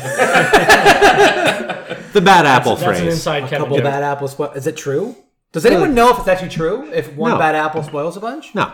[2.24, 3.14] bad apple That's an phrase.
[3.14, 3.84] inside Kevin couple joke.
[3.84, 4.38] bad apples.
[4.38, 5.16] What is it true?
[5.56, 6.92] Does anyone know if it's actually true?
[6.92, 7.38] If one No.
[7.38, 8.54] bad apple spoils a bunch?
[8.54, 8.70] No,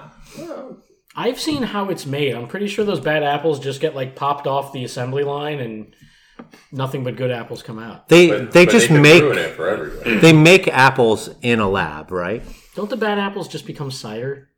[1.15, 2.35] I've seen how it's made.
[2.35, 5.95] I'm pretty sure those bad apples just get like popped off the assembly line and
[6.73, 8.09] nothing but good apples come out.
[8.09, 10.17] they but- they but just can make ruin it for everybody.
[10.27, 12.43] they make apples in a lab, right?
[12.75, 14.49] Don't the bad apples just become cider?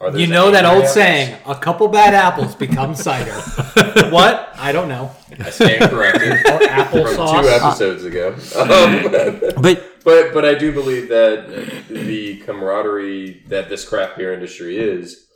[0.00, 0.94] Are You know that old apples?
[0.94, 3.32] saying, a couple bad apples become cider.
[4.10, 4.52] what?
[4.58, 5.10] I don't know.
[5.38, 7.42] I stand corrected Or from applesauce?
[7.42, 8.34] two episodes ago.
[8.60, 14.78] Um, But But but I do believe that the camaraderie that this craft beer industry
[14.78, 15.26] is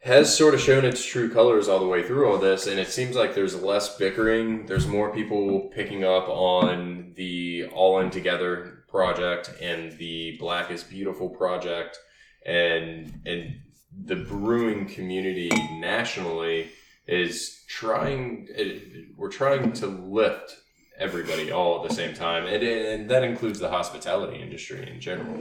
[0.00, 2.88] has sort of shown its true colors all the way through all this, and it
[2.88, 4.64] seems like there's less bickering.
[4.66, 10.82] There's more people picking up on the All In Together project and the Black is
[10.84, 11.98] Beautiful project,
[12.44, 13.60] and and
[14.04, 16.70] the brewing community nationally
[17.06, 18.46] is trying.
[18.50, 20.56] It, we're trying to lift
[20.98, 25.34] everybody all at the same time, and, and that includes the hospitality industry in general.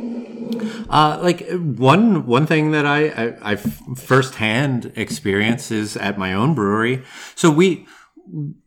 [0.90, 6.54] Uh, like one one thing that I, I I firsthand experience is at my own
[6.54, 7.04] brewery.
[7.36, 7.88] So we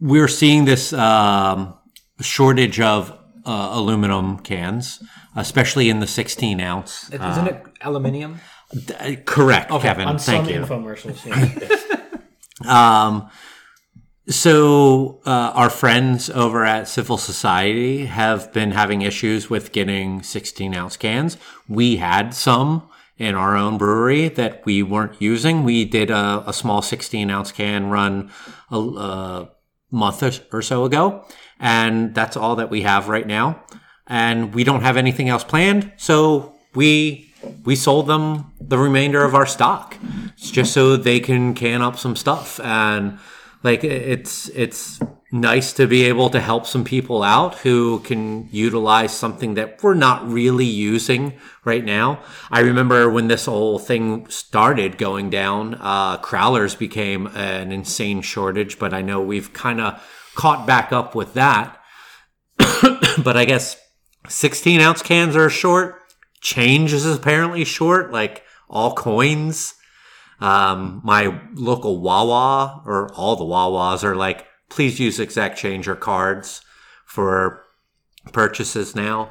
[0.01, 1.75] we're seeing this um,
[2.21, 3.11] shortage of
[3.45, 5.03] uh, aluminum cans,
[5.37, 7.11] especially in the 16 ounce.
[7.11, 8.41] Isn't it aluminium?
[9.01, 10.07] Uh, correct, Kevin.
[10.07, 10.61] On Thank some you.
[10.63, 11.25] infomercials.
[11.27, 11.95] Yeah.
[12.67, 13.31] Um,
[14.29, 20.75] so uh, our friends over at Civil Society have been having issues with getting 16
[20.75, 21.39] ounce cans.
[21.69, 25.65] We had some in our own brewery that we weren't using.
[25.65, 28.31] We did a, a small 16 ounce can run
[28.71, 29.51] a, a
[29.91, 30.23] month
[30.53, 31.25] or- so ago,
[31.59, 33.65] and that's all that we have right now.
[34.07, 37.33] And we don't have anything else planned, so we
[37.65, 39.97] we sold them the remainder of our stock
[40.37, 43.19] just so they can can up some stuff and
[43.63, 45.01] like it's it's
[45.31, 49.93] nice to be able to help some people out who can utilize something that we're
[49.93, 51.35] not really using
[51.65, 52.19] right now.
[52.51, 58.79] I remember when this whole thing started going down uh crowlers became an insane shortage
[58.79, 60.03] but i know we've kind of
[60.35, 61.79] caught back up with that.
[63.25, 63.77] But i guess
[64.29, 66.01] 16 ounce cans are short.
[66.41, 69.75] Change is apparently short, like all coins.
[70.41, 75.97] Um, my local Wawa or all the Wawas are like, please use exact change or
[75.97, 76.63] cards
[77.07, 77.65] for
[78.33, 79.31] purchases now.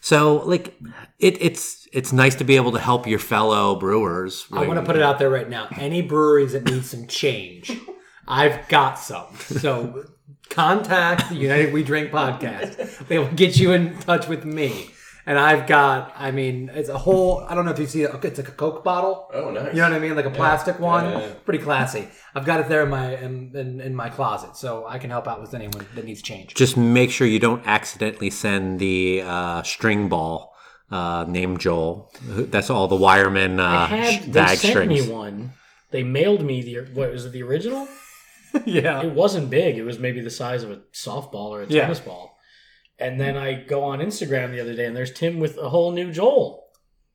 [0.00, 0.78] So like
[1.18, 4.46] it, it's it's nice to be able to help your fellow brewers.
[4.52, 5.68] I want to put it out there right now.
[5.76, 7.72] Any breweries that need some change,
[8.28, 9.34] I've got some.
[9.36, 10.04] So
[10.48, 13.06] contact the United We Drink podcast.
[13.08, 14.90] They will get you in touch with me.
[15.30, 18.10] And I've got, I mean, it's a whole, I don't know if you see it,
[18.24, 19.30] it's like a Coke bottle.
[19.32, 19.72] Oh, nice.
[19.72, 20.16] You know what I mean?
[20.16, 21.04] Like a plastic one.
[21.04, 21.32] yeah, yeah.
[21.44, 22.08] Pretty classy.
[22.34, 25.28] I've got it there in my in, in, in my closet, so I can help
[25.28, 26.54] out with anyone that needs change.
[26.54, 30.52] Just make sure you don't accidentally send the uh, string ball
[30.90, 32.10] uh, named Joel.
[32.26, 35.06] That's all the wireman uh, had they bag sent strings.
[35.06, 35.52] me one.
[35.92, 37.86] They mailed me the what was it the original?
[38.64, 39.00] yeah.
[39.02, 39.78] It wasn't big.
[39.78, 41.82] It was maybe the size of a softball or a Yeah.
[41.82, 42.36] tennis ball.
[43.00, 45.92] And then I go on Instagram the other day, and there's Tim with a whole
[45.92, 46.66] new Joel.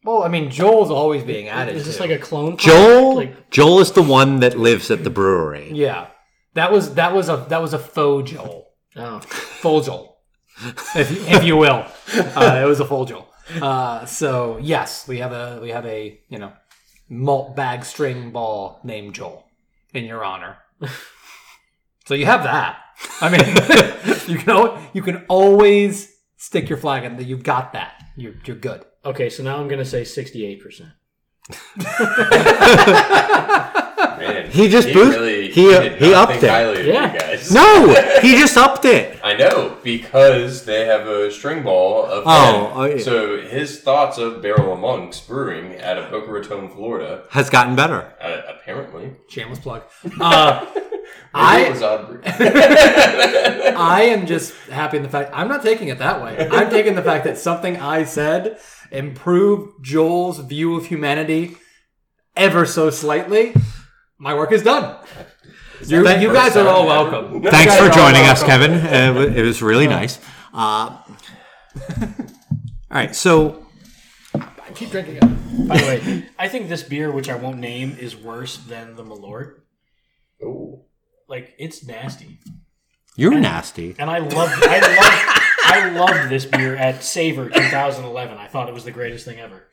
[0.03, 1.75] Well, I mean, Joel's always being added.
[1.75, 2.03] Is this to.
[2.03, 2.57] like a clone?
[2.57, 3.15] Joel.
[3.15, 5.71] Like, Joel is the one that lives at the brewery.
[5.73, 6.07] Yeah,
[6.53, 10.17] that was that was a that was a faux Joel, oh, faux Joel,
[10.95, 11.85] if you, if you will.
[12.13, 13.27] Uh, it was a faux Joel.
[13.61, 16.53] Uh, so yes, we have a we have a you know
[17.09, 19.45] malt bag string ball named Joel
[19.93, 20.57] in your honor.
[22.05, 22.77] so you have that.
[23.21, 23.41] I mean,
[24.27, 27.25] you can you can always stick your flag in that.
[27.25, 28.03] You've got that.
[28.15, 28.85] You're you're good.
[29.03, 29.29] okay.
[29.29, 30.89] So now I'm gonna say 68 percent.
[34.19, 36.43] Man, He just he boosted- really he, did he upped it.
[36.43, 37.13] Yeah.
[37.13, 37.51] you guys.
[37.51, 39.19] No, he just upped it.
[39.23, 42.97] I know because they have a string ball of Oh, oh, yeah.
[43.01, 47.75] so his thoughts of Barrel of Monks Brewing out of Boca Raton, Florida, Has gotten
[47.75, 48.13] better.
[48.21, 49.83] uh, apparently, Shameless plug.
[50.19, 50.65] Uh,
[51.33, 51.81] I, I was.
[53.75, 56.47] I am just happy in the fact I'm not taking it that way.
[56.49, 58.57] I'm taking the fact that something I said
[58.91, 61.57] improved Joel's view of humanity
[62.35, 63.53] ever so slightly.
[64.17, 64.97] My work is done.
[65.85, 67.43] You, Thank- you guys are all welcome.
[67.43, 68.43] You Thanks for joining us.
[68.43, 68.71] Kevin.
[68.71, 70.19] Uh, it was really nice.
[70.53, 71.03] Uh, all
[72.89, 73.65] right, so
[74.33, 75.67] I Keep drinking it.
[75.67, 79.03] By the way, I think this beer, which I won't name, is worse than the
[79.03, 79.55] Malort.
[80.41, 80.81] Ooh.
[81.27, 82.39] Like it's nasty,
[83.15, 83.95] you're nasty.
[83.97, 88.37] and I love, I love, I loved this beer at Savor 2011.
[88.37, 89.63] I thought it was the greatest thing ever.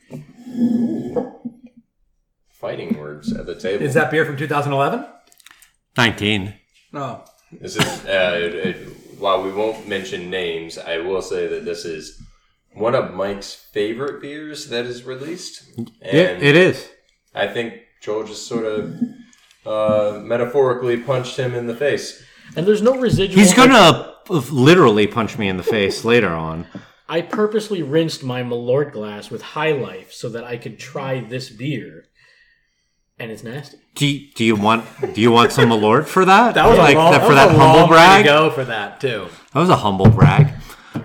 [2.63, 3.85] Fighting words at the table.
[3.85, 5.05] Is that beer from 2011?
[5.97, 6.55] 19.
[6.93, 7.25] No.
[7.61, 8.89] This is uh, it, it-
[9.19, 12.21] while we won't mention names, I will say that this is
[12.75, 15.65] one of Mike's favorite beers that is released.
[15.77, 16.89] And Yeah, it is.
[17.35, 18.95] I think Joel just sort of
[19.67, 22.23] uh, metaphorically punched him in the face.
[22.57, 23.39] And there's no residual.
[23.41, 24.15] He's gonna uh,
[24.51, 26.67] literally punch me in the face later on.
[27.09, 31.49] I purposely rinsed my Malort glass with High Life so that I could try this
[31.51, 32.07] beer,
[33.23, 33.79] and it's nasty.
[33.95, 36.55] Do you, do you want do you want some Malort for that?
[36.55, 38.25] That was like a long, that- for that that was a humble long way brag.
[38.25, 39.29] to go for that too.
[39.53, 40.53] That was a humble brag.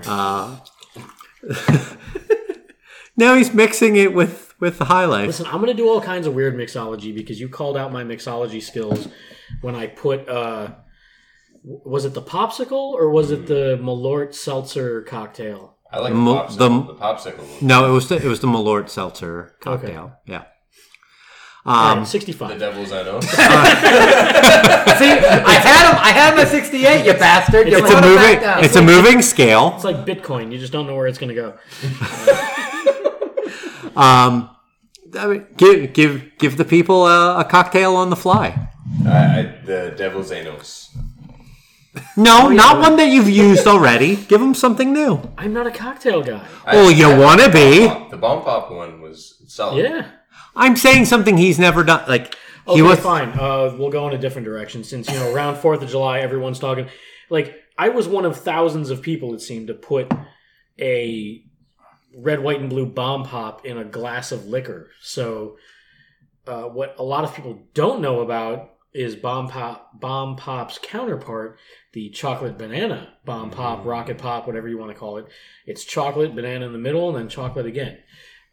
[0.05, 0.59] Uh,
[3.15, 5.28] now he's mixing it with with the high life.
[5.28, 8.61] Listen, I'm gonna do all kinds of weird mixology because you called out my mixology
[8.61, 9.07] skills
[9.61, 10.28] when I put.
[10.28, 10.70] uh
[11.63, 15.76] Was it the popsicle or was it the Malort seltzer cocktail?
[15.91, 16.88] I like the the- popsicle.
[16.88, 17.61] The, popsicle.
[17.61, 20.13] No, it was the, it was the Malort seltzer cocktail.
[20.26, 20.43] Yeah.
[21.68, 23.20] All Um, right, The devil's I know.
[24.97, 25.97] See, I had him.
[26.01, 27.05] I had him at 68.
[27.05, 27.68] You bastard.
[27.68, 28.63] You it's a brought him back moving down.
[28.63, 29.74] it's a moving scale.
[29.76, 30.51] It's like Bitcoin.
[30.53, 31.53] You just don't know where it's gonna go.
[33.95, 34.51] Um,
[35.18, 38.70] I mean, give give give the people a, a cocktail on the fly.
[39.07, 39.09] I,
[39.39, 40.95] I, the devil's anus.
[42.15, 44.15] No, not one that you've used already.
[44.15, 45.20] Give them something new.
[45.36, 46.45] I'm not a cocktail guy.
[46.68, 47.88] Oh, you want to be?
[48.11, 49.84] The bomb pop one was solid.
[49.84, 50.05] Yeah.
[50.58, 52.03] I'm saying something he's never done.
[52.08, 52.36] Like
[52.68, 52.99] Okay, he was.
[52.99, 53.30] fine.
[53.30, 56.60] Uh, we'll go in a different direction since you know around Fourth of July, everyone's
[56.60, 56.88] talking.
[57.30, 60.12] Like I was one of thousands of people it seemed to put
[60.80, 61.43] a
[62.16, 64.89] red, white, and blue bomb pop in a glass of liquor.
[65.01, 65.58] So
[66.45, 71.60] uh, what a lot of people don't know about is bomb pop bomb pop's counterpart,
[71.93, 75.28] the chocolate banana bomb pop, rocket pop, whatever you want to call it.
[75.66, 77.99] It's chocolate banana in the middle, and then chocolate again.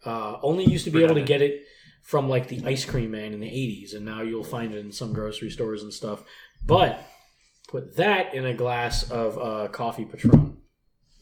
[0.05, 1.65] Uh, only used to be able to get it
[2.05, 4.93] from like the ice cream man in the 80s and now you'll find it in
[4.93, 6.23] some grocery stores and stuff
[6.65, 7.03] but
[7.69, 10.57] put that in a glass of uh, coffee patron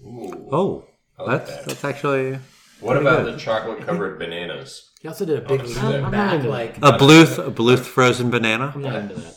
[0.05, 0.85] Ooh, Oh,
[1.19, 1.65] like that's that.
[1.67, 2.39] that's actually
[2.81, 4.91] What about the chocolate covered bananas?
[5.01, 6.35] He also did a big I'm lean not back.
[6.35, 8.73] into Like a Bluth a Bluth frozen banana.
[8.75, 9.37] i'm not into that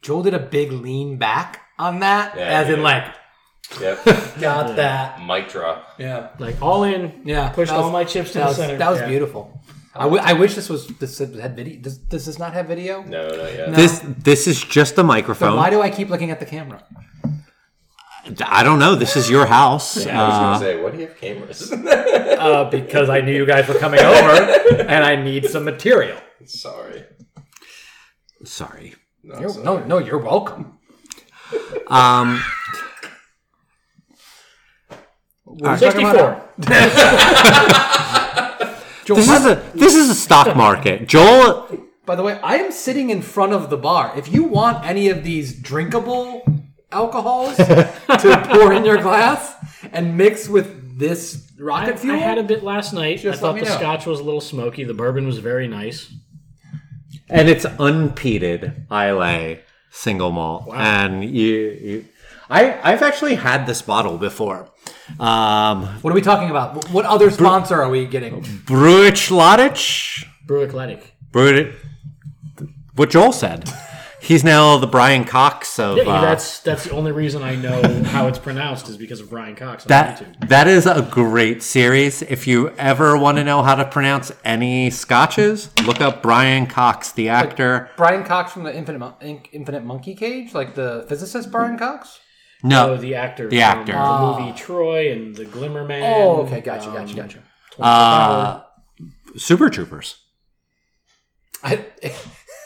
[0.00, 3.04] Joel did a big lean back on that, Yeah, as he in like
[3.80, 4.04] Yep.
[4.40, 5.22] got that.
[5.26, 5.86] Mic drop.
[5.98, 7.50] Yeah, like all in yeah.
[7.50, 9.08] pushed was- all my chips to the was, center that was Yeah.
[9.08, 9.60] beautiful.
[9.98, 11.80] I, w- I wish this was this had video.
[11.80, 13.02] Does, does this not have video?
[13.02, 13.74] No, not yet.
[13.74, 15.56] This this is just a Then microphone.
[15.56, 16.82] why do I keep looking at the camera?
[18.44, 18.94] I don't know.
[18.94, 19.96] This is your house.
[19.96, 21.72] I was Uh, gonna say, what do you have cameras?
[22.38, 24.30] Uh, because I knew you guys were coming over,
[24.94, 26.16] and I need some material.
[26.44, 27.04] Sorry.
[28.44, 28.94] sorry.
[29.24, 29.64] No, You're- sorry.
[29.64, 30.78] no, no, you're welcome.
[31.88, 32.40] Um,
[35.78, 36.42] Sixty-four.
[39.08, 41.08] Joel, this is a this is a stock market.
[41.14, 41.66] Joel,
[42.04, 44.12] by the way, I am sitting in front of the bar.
[44.18, 46.44] If you want any of these drinkable
[46.92, 49.54] alcohols to pour in your glass
[49.94, 53.20] and mix with this I, rocket I fuel, had a bit last night.
[53.20, 53.76] I Just thought the know.
[53.78, 54.84] scotch was a little smoky.
[54.84, 56.12] The bourbon was very nice.
[57.30, 60.74] and it's unpeated Islay single malt, wow.
[60.74, 62.04] and you, you,
[62.50, 64.68] I I've actually had this bottle before.
[65.20, 66.88] Um, what are we talking about?
[66.90, 68.42] What other sponsor are we getting?
[68.42, 71.14] Bruichladdich, Brew Eclectic.
[71.30, 71.74] Bruich,
[72.94, 73.70] what Joel said.
[74.20, 77.80] He's now the Brian Cox of Yeah, uh, that's that's the only reason I know
[78.04, 80.48] how it's pronounced is because of Brian Cox on That YouTube.
[80.48, 82.22] that is a great series.
[82.22, 87.12] If you ever want to know how to pronounce any scotches, look up Brian Cox,
[87.12, 87.90] the actor.
[87.96, 92.18] Brian Cox from the Infinite Mon- In- Infinite Monkey Cage, like the physicist Brian Cox.
[92.64, 93.48] Oh, No, the actor.
[93.48, 93.92] The actor.
[93.92, 96.02] The movie Troy and the Glimmer Man.
[96.02, 97.38] Oh, okay, gotcha, um, gotcha, gotcha.
[97.82, 98.62] uh,
[99.36, 100.16] Super Troopers.
[101.62, 101.84] I,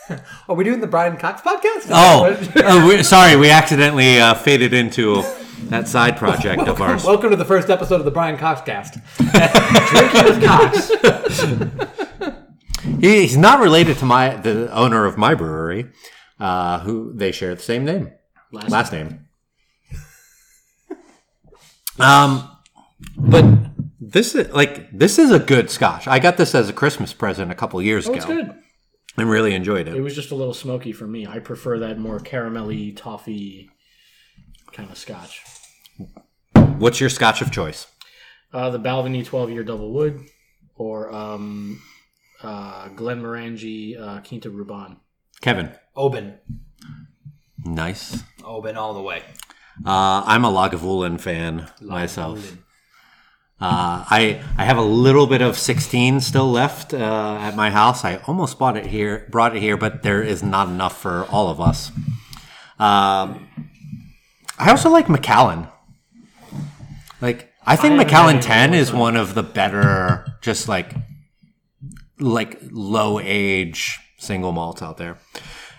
[0.48, 1.88] are we doing the Brian Cox podcast?
[1.90, 5.22] Oh, oh we, sorry, we accidentally uh, faded into
[5.64, 7.04] that side project of ours.
[7.04, 8.94] Welcome to the first episode of the Brian Cox cast.
[9.18, 10.90] Drinking with Cox.
[13.00, 15.90] He, he's not related to my the owner of my brewery,
[16.40, 18.12] uh, who they share the same name,
[18.50, 19.28] Last, last name.
[21.98, 22.48] Um,
[23.16, 23.44] but
[24.00, 26.06] this is like this is a good Scotch.
[26.08, 28.16] I got this as a Christmas present a couple years Oh, ago.
[28.16, 28.54] it's good.
[29.16, 30.00] and really enjoyed It it.
[30.00, 31.26] was just a little smoky for me.
[31.26, 33.70] I prefer that more caramelly, toffee
[34.72, 35.42] kind of scotch.
[36.78, 37.86] What's your Scotch of choice?
[38.52, 40.20] Uh, the Balvenie 12 year double wood
[40.76, 41.80] or um,
[42.42, 44.96] uh, Glenmorangie uh, Quinta Ruban.
[45.40, 45.70] Kevin.
[45.94, 46.38] Oban.
[47.64, 48.22] Nice.
[48.44, 49.22] Oban all the way.
[49.84, 52.56] Uh, I'm a Lagavulin fan myself.
[53.60, 58.04] Uh, I I have a little bit of 16 still left uh, at my house.
[58.04, 61.48] I almost bought it here, brought it here, but there is not enough for all
[61.48, 61.90] of us.
[62.78, 63.48] Um,
[64.58, 65.68] I also like Macallan.
[67.20, 69.42] Like I think I Macallan had it in 10 a long is one of the
[69.44, 70.94] better, just like
[72.18, 75.18] like low age single malts out there.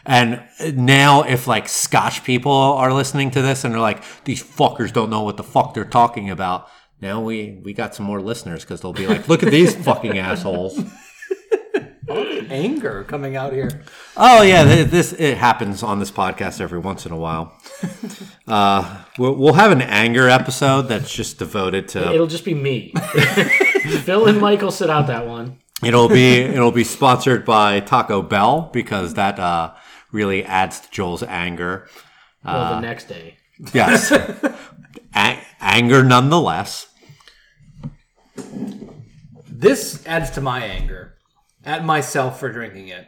[0.06, 0.43] And
[0.74, 5.10] now, if like Scotch people are listening to this and they're like, "These fuckers don't
[5.10, 6.68] know what the fuck they're talking about,"
[7.01, 10.18] now we we got some more listeners because they'll be like, "Look at these fucking
[10.18, 10.80] assholes."
[12.49, 13.84] Anger coming out here.
[14.18, 17.58] Oh yeah, this it happens on this podcast every once in a while.
[18.45, 22.14] Uh, we'll, we'll have an anger episode that's just devoted to.
[22.14, 22.91] It'll just be me.
[24.04, 25.60] Phil and Michael sit out that one.
[25.82, 29.74] It'll be it'll be sponsored by Taco Bell because that uh,
[30.14, 31.88] really adds to Joel's anger.
[32.45, 33.36] Well, the uh, next day.
[33.74, 34.11] Yes,
[35.16, 36.88] A- anger nonetheless.
[39.47, 41.16] This adds to my anger
[41.66, 43.07] at myself for drinking it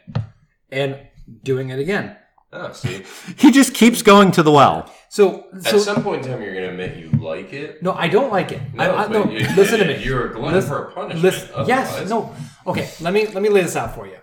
[0.72, 1.00] and
[1.44, 2.16] doing it again.
[2.54, 3.04] Oh, see.
[3.38, 4.90] He just keeps going to the well.
[5.10, 7.82] So, At some point in time, you're going to admit you like it.
[7.82, 8.62] no, I don't like it.
[8.78, 10.04] I, No, I, but no you- listen to me.
[10.04, 11.24] You're a glutton Listen- for a punishment.
[11.24, 12.34] listen- yes, no.
[12.68, 14.18] Okay, let me let me lay this out for you.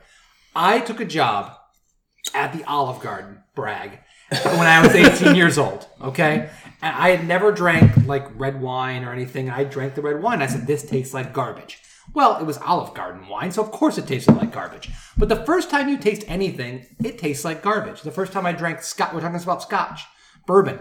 [0.55, 1.53] I took a job
[2.35, 3.99] at the Olive Garden, brag,
[4.31, 5.87] when I was 18 years old.
[6.01, 6.49] Okay,
[6.81, 9.51] and I had never drank like red wine or anything.
[9.51, 10.43] I drank the red wine.
[10.43, 11.79] I said this tastes like garbage.
[12.15, 14.91] Well, it was Olive Garden wine, so of course it tasted like garbage.
[15.17, 18.03] But the first time you taste anything, it tastes like garbage.
[18.03, 20.03] The first time I drank Scotch, we're talking about Scotch,
[20.47, 20.81] bourbon,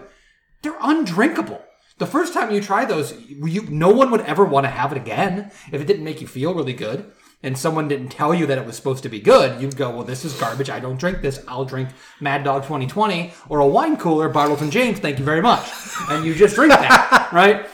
[0.62, 1.62] they're undrinkable.
[1.98, 4.98] The first time you try those, you no one would ever want to have it
[4.98, 7.12] again if it didn't make you feel really good.
[7.42, 10.04] And someone didn't tell you that it was supposed to be good, you'd go, "Well,
[10.04, 10.70] this is garbage.
[10.70, 11.42] I don't drink this.
[11.48, 11.88] I'll drink
[12.20, 14.98] Mad Dog 2020 or a wine cooler, Bartles and Jaymes.
[14.98, 15.68] Thank you very much."
[16.08, 17.66] And you just drink that, right?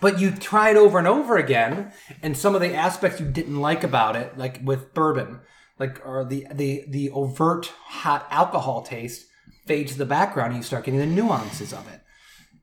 [0.00, 3.60] But you try it over and over again, and some of the aspects you didn't
[3.60, 5.40] like about it, like with bourbon,
[5.78, 9.26] like or the the the overt hot alcohol taste,
[9.66, 12.00] fades to the background, and you start getting the nuances of it.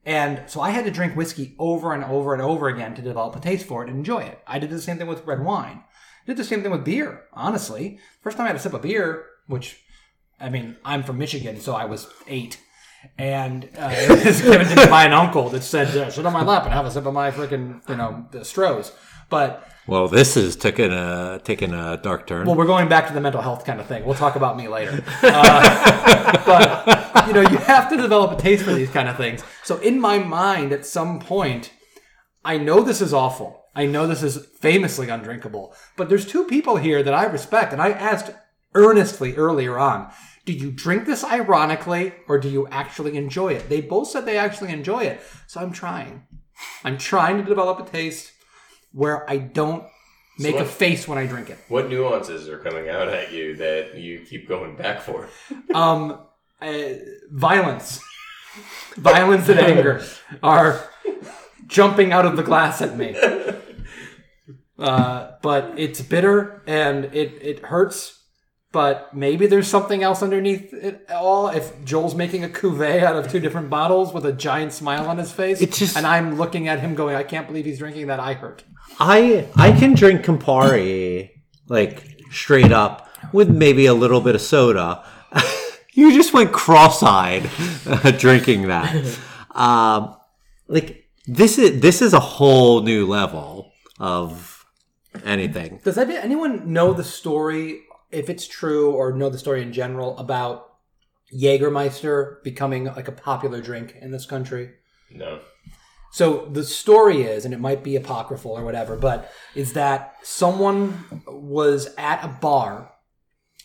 [0.04, 3.36] And so I had to drink whiskey over and over and over again to develop
[3.36, 4.40] a taste for it and enjoy it.
[4.46, 5.84] I did the same thing with red wine.
[6.30, 7.98] Did the same thing with beer, honestly.
[8.22, 9.80] First time I had a sip of beer, which,
[10.38, 12.60] I mean, I'm from Michigan, so I was eight.
[13.18, 16.32] And uh, it was given to me by an uncle that said, uh, sit on
[16.32, 18.92] my lap and have a sip of my freaking, you know, the Stroh's.
[19.28, 22.46] But Well, this is taking a taking a dark turn.
[22.46, 24.04] well, we're going back to the mental health kind of thing.
[24.04, 25.04] We'll talk about me later.
[25.24, 29.42] Uh, but you know, you have to develop a taste for these kind of things.
[29.64, 31.72] So in my mind, at some point,
[32.44, 33.59] I know this is awful.
[33.80, 35.74] I know this is famously undrinkable.
[35.96, 38.30] But there's two people here that I respect, and I asked
[38.74, 40.12] earnestly earlier on.
[40.44, 43.70] Do you drink this ironically or do you actually enjoy it?
[43.70, 45.20] They both said they actually enjoy it.
[45.46, 46.26] So I'm trying.
[46.84, 48.32] I'm trying to develop a taste
[48.92, 49.84] where I don't
[50.38, 51.58] make a what- face when I drink it.
[51.68, 55.28] What nuances are coming out at you that you keep going back for?
[55.74, 56.20] Um,
[56.60, 56.72] uh,
[57.30, 58.02] violence,
[58.96, 60.04] violence and anger
[60.42, 60.90] are
[61.66, 63.16] jumping out of the glass at me.
[64.80, 68.16] Uh, but it's bitter and it it hurts.
[68.72, 71.48] But maybe there's something else underneath it all.
[71.48, 75.18] If Joel's making a cuvee out of two different bottles with a giant smile on
[75.18, 78.06] his face, It's just- and I'm looking at him going, "I can't believe he's drinking
[78.06, 78.62] that." I hurt.
[79.00, 81.30] I I can drink Campari
[81.68, 85.02] like straight up with maybe a little bit of soda.
[85.94, 87.50] you just went cross-eyed
[87.86, 88.94] uh, drinking that.
[89.52, 90.14] Um,
[90.68, 94.49] like this is this is a whole new level of
[95.24, 95.80] anything.
[95.82, 100.74] Does anyone know the story, if it's true, or know the story in general about
[101.32, 104.70] Jägermeister becoming like a popular drink in this country?
[105.10, 105.40] No.
[106.12, 111.22] So the story is, and it might be apocryphal or whatever, but is that someone
[111.26, 112.92] was at a bar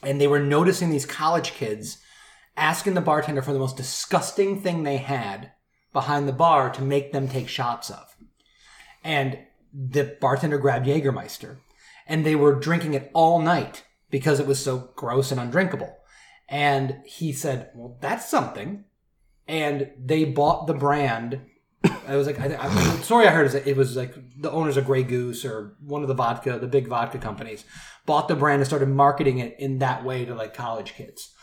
[0.04, 1.98] and they were noticing these college kids
[2.56, 5.52] asking the bartender for the most disgusting thing they had
[5.92, 8.16] behind the bar to make them take shots of.
[9.04, 9.40] And
[9.76, 11.58] the bartender grabbed Jägermeister
[12.08, 15.98] and they were drinking it all night because it was so gross and undrinkable.
[16.48, 18.86] And he said, Well, that's something.
[19.48, 21.42] And they bought the brand
[22.08, 22.70] I was like, I, I,
[23.02, 26.02] story I heard is that it was like the owners of Grey Goose or one
[26.02, 27.66] of the vodka, the big vodka companies,
[28.06, 31.34] bought the brand and started marketing it in that way to like college kids.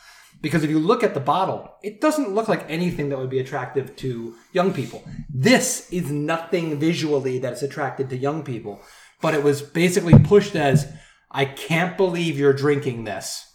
[0.43, 3.39] Because if you look at the bottle, it doesn't look like anything that would be
[3.39, 5.05] attractive to young people.
[5.33, 8.83] This is nothing visually that's attracted to young people,
[9.21, 10.93] but it was basically pushed as,
[11.31, 13.55] I can't believe you're drinking this,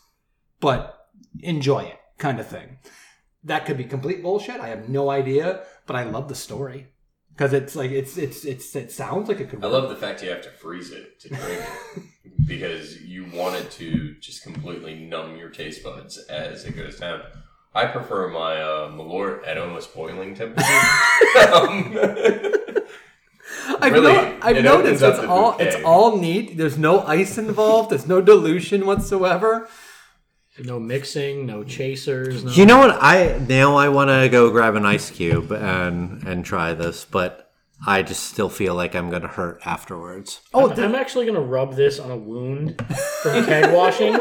[0.61, 1.07] but
[1.41, 2.79] enjoy it, kind of thing.
[3.43, 4.61] That could be complete bullshit.
[4.61, 6.87] I have no idea, but I love the story
[7.37, 9.63] because it's like it's it's it's it sounds like it could.
[9.63, 11.61] I love the fact you have to freeze it to drink
[11.95, 12.03] it
[12.47, 17.21] because you want it to just completely numb your taste buds as it goes down.
[17.75, 20.65] I prefer my uh, Malort at almost boiling temperature.
[21.53, 21.95] um,
[23.79, 25.67] I've, really, no- I've it noticed it's all bouquet.
[25.67, 26.57] it's all neat.
[26.57, 27.91] There's no ice involved.
[27.91, 29.69] There's no dilution whatsoever.
[30.63, 32.43] No mixing, no chasers.
[32.43, 32.51] No...
[32.51, 32.97] You know what?
[33.01, 37.51] I now I want to go grab an ice cube and and try this, but
[37.85, 40.41] I just still feel like I'm gonna hurt afterwards.
[40.53, 42.81] Oh, I'm actually gonna rub this on a wound
[43.21, 44.15] from keg washing.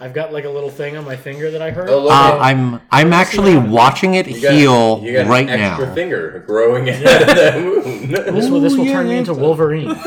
[0.00, 1.90] I've got like a little thing on my finger that I hurt.
[1.90, 5.48] Oh, look, Uh, I'm I'm actually watching it you got, heal you got an right
[5.48, 5.94] extra now.
[5.94, 8.10] finger growing out of that wound.
[8.10, 9.34] this will this will Ooh, turn yeah, me into.
[9.34, 9.88] Wolverine.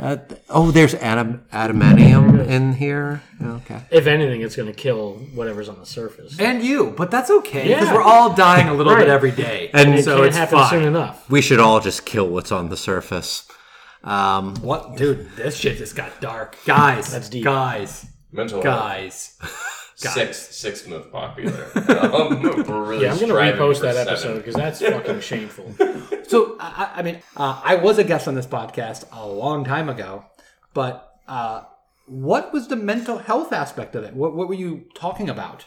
[0.00, 3.22] Uh, th- oh, there's adam adamantium in here.
[3.42, 3.80] Okay.
[3.90, 6.38] if anything, it's gonna kill whatever's on the surface.
[6.38, 7.94] and you, but that's okay because Yeah.
[7.94, 9.00] we're all dying a little Right.
[9.00, 10.70] bit every day, And It so can't it's happen fine.
[10.70, 11.28] soon enough.
[11.30, 13.44] We should all just kill what's on the surface.
[14.04, 15.28] Um, What, dude?
[15.36, 17.12] This shit just got dark, guys.
[17.12, 17.44] That's deep.
[17.44, 18.76] guys, Mental health.
[18.78, 19.38] guys.
[20.00, 21.70] Sixth, sixth most popular.
[21.88, 24.08] Um, we're really Yeah, I'm gonna repost that seven.
[24.12, 25.74] episode because that's fucking shameful.
[26.28, 29.64] So I, I I mean, uh, I was a guest on this podcast a long
[29.64, 30.24] time ago,
[30.72, 31.62] but uh,
[32.06, 34.14] what was the mental health aspect of it?
[34.14, 35.66] What, what were you talking about?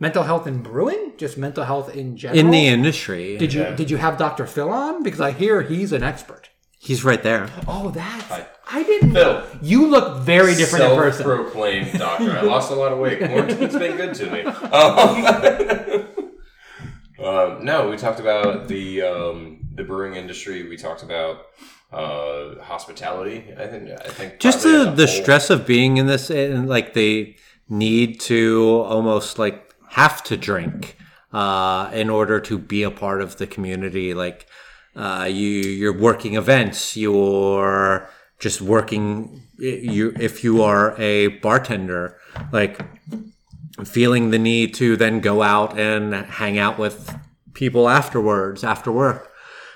[0.00, 1.12] Mental health in brewing?
[1.18, 2.38] Just mental health in general?
[2.40, 3.74] in the industry, did you Yeah.
[3.74, 4.46] did you have Dr.
[4.46, 5.02] Phil on?
[5.02, 6.47] Because I hear he's an expert.
[6.88, 7.50] He's right there.
[7.66, 8.46] Oh, that's Hi.
[8.70, 9.12] I didn't.
[9.12, 9.44] Phil.
[9.60, 11.24] You look very different in person.
[11.24, 12.32] Self-proclaimed doctor.
[12.32, 13.18] I lost a lot of weight.
[13.18, 14.42] Quarantine's been good to me.
[17.18, 20.68] Um, um, no, we talked about the um, the brewing industry.
[20.68, 21.46] We talked about
[21.92, 23.54] uh, hospitality.
[23.56, 23.90] I think.
[23.90, 27.36] I think Just the the stress of being in this, and like the
[27.68, 30.96] need to almost like have to drink
[31.32, 34.14] uh, in order to be a part of the community.
[34.14, 34.46] Like
[34.96, 36.96] uh, you, you're working events.
[36.96, 38.08] You're
[38.38, 39.42] just working.
[39.58, 42.18] You, if you are a bartender,
[42.52, 42.80] like
[43.84, 47.14] feeling the need to then go out and hang out with
[47.54, 49.32] people afterwards after work.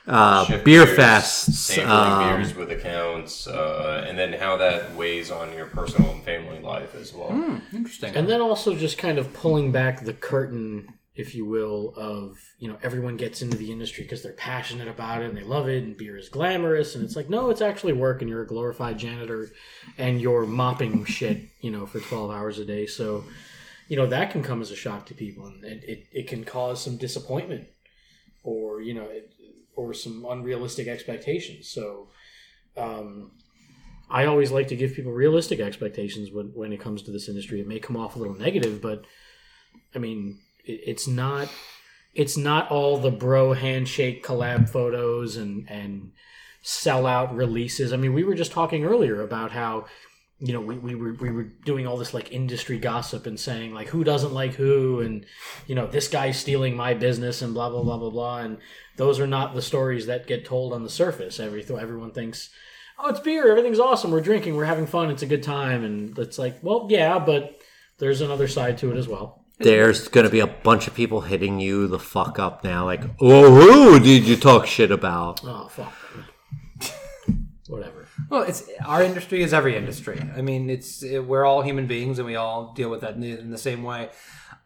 [0.07, 1.53] Uh, beer beers, fests.
[1.53, 6.25] sampling um, beers with accounts, uh, and then how that weighs on your personal and
[6.25, 7.29] family life as well.
[7.29, 7.59] Hmm.
[7.73, 8.17] Interesting.
[8.17, 12.69] And then also just kind of pulling back the curtain, if you will, of you
[12.69, 15.85] know everyone gets into the industry because they're passionate about it and they love it,
[15.85, 18.99] and beer is glamorous, and it's like no, it's actually work, and you're a glorified
[18.99, 19.51] janitor,
[19.99, 22.87] and you're mopping shit, you know, for twelve hours a day.
[22.87, 23.25] So,
[23.89, 26.45] you know that can come as a shock to people, and it, it, it can
[26.45, 27.67] cause some disappointment,
[28.43, 29.31] or you know, it,
[29.77, 31.69] or some unrealistic expectations.
[31.69, 32.09] So,
[32.77, 33.33] um,
[34.09, 37.61] I always like to give people realistic expectations when when it comes to this industry.
[37.61, 39.05] It may come off a little negative, but
[39.95, 41.49] I mean, it's not
[42.15, 46.13] it's not all the bro handshake collab photos and and
[46.63, 47.93] sellout releases.
[47.93, 49.87] I mean, we were just talking earlier about how
[50.39, 53.73] you know we, we were we were doing all this like industry gossip and saying
[53.73, 55.25] like who doesn't like who and
[55.67, 58.59] you know this guy's stealing my business and blah blah blah blah blah and
[58.97, 61.41] those are not the stories that get told on the surface.
[61.41, 62.51] Every everyone thinks.
[62.99, 63.51] Oh, it's beer.
[63.51, 64.11] Everything's awesome.
[64.11, 64.55] We're drinking.
[64.55, 65.11] We're having fun.
[65.11, 65.83] It's a good time.
[65.83, 67.59] And it's like, well, yeah, but
[67.99, 69.42] there's another side to it as well.
[69.63, 73.03] There's going to be a bunch of people hitting you the fuck up now, like,
[73.21, 75.41] oh, who did you talk shit about?
[75.45, 75.93] Oh, fuck.
[77.69, 78.07] Whatever.
[78.29, 80.21] Well, it's our industry is every industry.
[80.37, 83.21] I mean, it's it, we're all human beings, and we all deal with that in
[83.21, 84.11] the, in the same way.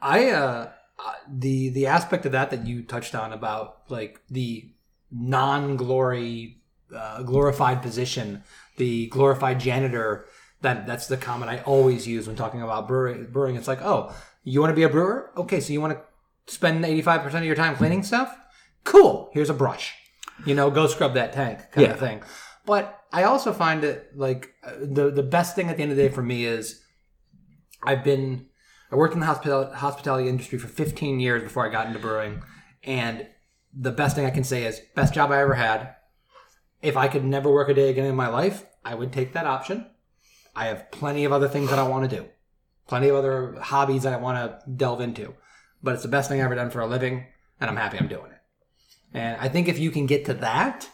[0.01, 0.71] I uh,
[1.05, 4.71] uh, the the aspect of that that you touched on about like the
[5.11, 6.63] non glory
[6.95, 8.43] uh, glorified position,
[8.77, 10.27] the glorified janitor.
[10.63, 13.27] That that's the comment I always use when talking about brewing.
[13.31, 14.15] Brewing, it's like, oh,
[14.53, 15.31] you want to be a brewer?
[15.37, 18.37] Okay, so you want to spend eighty five percent of your time cleaning stuff?
[18.85, 19.31] Cool.
[19.33, 19.95] Here's a brush.
[20.45, 21.93] You know, go scrub that tank, kind Yeah.
[21.95, 22.23] of thing.
[22.65, 25.97] But I also find it like uh, the the best thing at the end of
[25.97, 26.83] the day for me is
[27.83, 28.47] I've been
[28.91, 32.43] I worked in the hospital, hospitality industry for 15 years before I got into brewing,
[32.85, 33.27] and
[33.75, 35.95] the best thing I can say is best job I ever had.
[36.83, 39.47] If I could never work a day again in my life, I would take that
[39.47, 39.87] option.
[40.55, 42.27] I have plenty of other things that I want to do,
[42.87, 45.35] plenty of other hobbies that I want to delve into,
[45.83, 47.27] but it's the best thing I've ever done for a living,
[47.61, 48.39] and I'm happy I'm doing it.
[49.15, 50.89] And I think if you can get to that,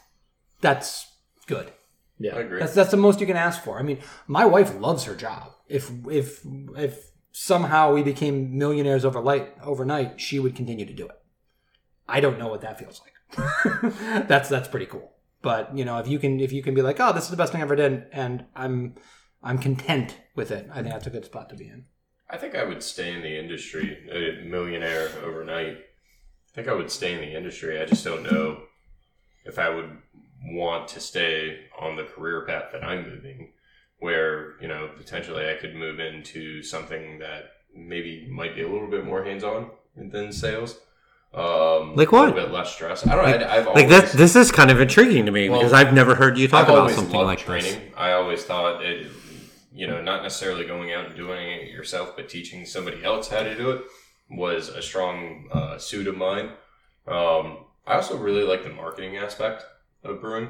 [0.60, 1.06] that's
[1.46, 1.72] good.
[2.18, 2.60] Yeah, I agree.
[2.60, 3.78] That's that's the most you can ask for.
[3.78, 5.52] I mean, my wife loves her job.
[5.68, 6.40] If if
[6.76, 11.20] if somehow we became millionaires overnight, overnight, she would continue to do it.
[12.08, 14.28] I don't know what that feels like.
[14.28, 15.12] that's that's pretty cool.
[15.40, 17.36] But you know, if you can if you can be like, oh, this is the
[17.36, 18.94] best thing I ever did, and I'm
[19.42, 20.68] I'm content with it.
[20.72, 21.84] I think that's a good spot to be in.
[22.30, 25.76] I think I would stay in the industry, a millionaire overnight.
[25.76, 27.80] I think I would stay in the industry.
[27.80, 28.62] I just don't know
[29.44, 29.90] if I would
[30.44, 33.52] want to stay on the career path that I'm moving,
[33.98, 38.88] where, you know, potentially I could move into something that maybe might be a little
[38.90, 40.78] bit more hands on than sales.
[41.34, 42.24] Um, Like what?
[42.24, 42.34] A what?
[42.34, 43.06] little bit less stress.
[43.06, 43.46] I don't know.
[43.46, 44.12] I, I've always, Like that.
[44.12, 46.74] This is kind of intriguing to me Well, because I've never heard you talk I've
[46.74, 47.72] about something loved like training.
[47.72, 47.92] this.
[47.96, 49.06] I always thought it,
[49.74, 53.42] you know, not necessarily going out and doing it yourself, but teaching somebody else how
[53.42, 53.82] to do it
[54.30, 56.50] was a strong uh, suit of mine.
[57.06, 59.64] Um, I also really like the marketing aspect
[60.04, 60.48] of brewing.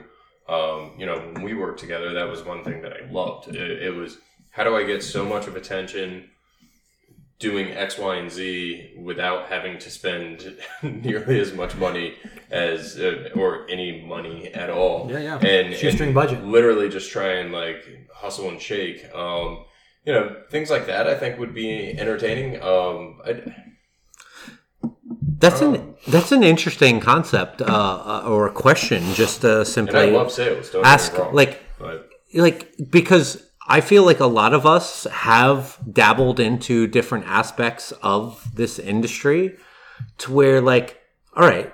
[0.48, 3.48] Um, you know, when we worked together, that was one thing that I loved.
[3.48, 4.18] It, it was
[4.50, 6.30] how do I get so much of attention
[7.38, 12.14] doing X, Y, and Z without having to spend nearly as much money
[12.50, 15.10] as uh, or any money at all.
[15.10, 15.38] Yeah, yeah.
[15.38, 16.44] And Shoestring budget.
[16.44, 19.04] Literally just try and like hustle and shake.
[19.14, 19.64] Um,
[20.06, 21.06] you know, things like that.
[21.06, 22.62] I think would be entertaining.
[22.62, 23.20] Um,
[25.38, 29.02] That's an that's an interesting concept uh, uh, or a question.
[29.14, 30.70] Just uh, simply I love sales.
[30.70, 35.78] Don't ask wrong, like but like because I feel like a lot of us have
[35.90, 39.56] dabbled into different aspects of this industry
[40.18, 41.00] to where like
[41.36, 41.72] all right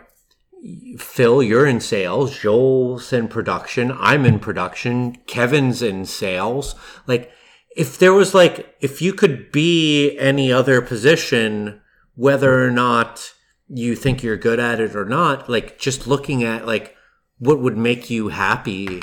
[0.98, 2.38] Phil you're in sales.
[2.38, 3.92] Joel's in production.
[3.92, 5.16] I'm in production.
[5.26, 6.74] Kevin's in sales.
[7.06, 7.30] Like
[7.78, 11.80] if there was like if you could be any other position
[12.16, 13.32] whether or not
[13.68, 16.96] you think you're good at it or not like just looking at like
[17.38, 19.00] what would make you happy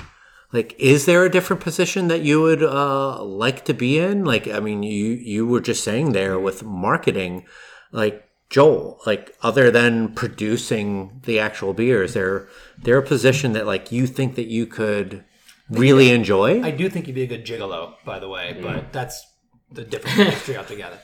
[0.51, 4.25] like is there a different position that you would uh like to be in?
[4.25, 7.45] Like i mean you you were just saying there with marketing
[7.93, 13.65] like joel like other than producing the actual beer is there there a position that
[13.65, 15.23] like you think that you could
[15.69, 19.25] really enjoy I do think you'd be a good gigolo, by the way, but that's
[19.71, 20.99] the different industry altogether.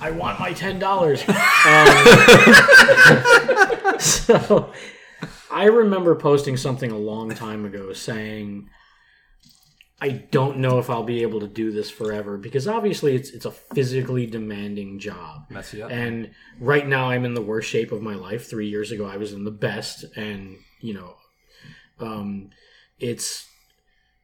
[0.00, 1.24] I want my ten dollars.
[1.66, 1.88] Um,
[3.98, 4.72] so,
[5.50, 8.70] I remember posting something a long time ago saying,
[10.00, 13.44] "I don't know if I'll be able to do this forever because obviously it's it's
[13.44, 15.90] a physically demanding job." Mess you up.
[15.90, 16.30] And
[16.60, 18.48] right now I'm in the worst shape of my life.
[18.48, 21.14] Three years ago I was in the best, and you know,
[21.98, 22.50] um,
[22.98, 23.46] it's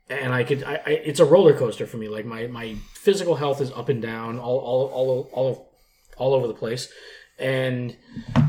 [0.08, 2.08] and I could I, I it's a roller coaster for me.
[2.08, 5.72] Like my my physical health is up and down, all all all all
[6.16, 6.92] all over the place,
[7.38, 7.96] and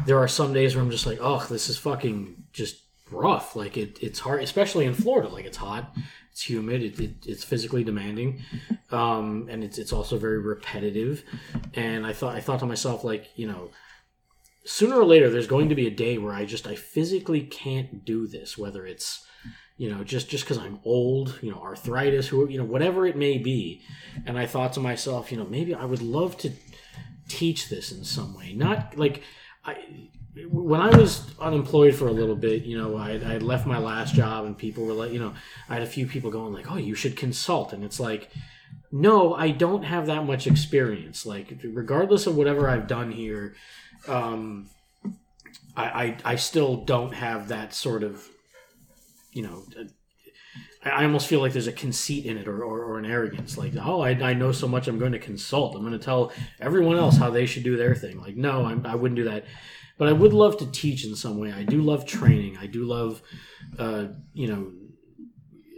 [0.06, 3.56] there are some days where I'm just like, oh, this is fucking just rough.
[3.56, 5.30] Like it it's hard, especially in Florida.
[5.30, 5.96] Like it's hot,
[6.34, 6.82] It's humid.
[6.82, 8.42] It, it, it's physically demanding,
[8.90, 11.24] um, and it's it's also very repetitive.
[11.76, 13.70] And I thought I thought to myself like you know
[14.66, 18.04] sooner or later there's going to be a day where I just I physically can't
[18.04, 19.24] do this whether it's
[19.78, 23.16] you know just just because I'm old you know arthritis who you know whatever it
[23.16, 23.84] may be
[24.26, 26.52] and I thought to myself you know maybe I would love to
[27.28, 29.22] teach this in some way not like
[29.64, 30.10] I
[30.50, 34.46] when I was unemployed for a little bit, you know, I, left my last job
[34.46, 35.34] and people were like, you know,
[35.70, 37.72] I had a few people going like, oh, you should consult.
[37.72, 38.30] And it's like,
[38.92, 41.26] no, I don't have that much experience.
[41.26, 43.56] Like, regardless of whatever I've done here,
[44.08, 44.70] um,
[45.76, 48.28] I, I, I still don't have that sort of,
[49.32, 49.64] you know,
[50.84, 53.58] I almost feel like there's a conceit in it or, or, or an arrogance.
[53.58, 55.76] Like, oh, I, I know so much, I'm going to consult.
[55.76, 58.20] I'm going to tell everyone else how they should do their thing.
[58.20, 59.46] Like, no, I'm, I wouldn't do that.
[59.98, 61.52] But I would love to teach in some way.
[61.52, 62.58] I do love training.
[62.58, 63.22] I do love,
[63.78, 64.72] uh, you know,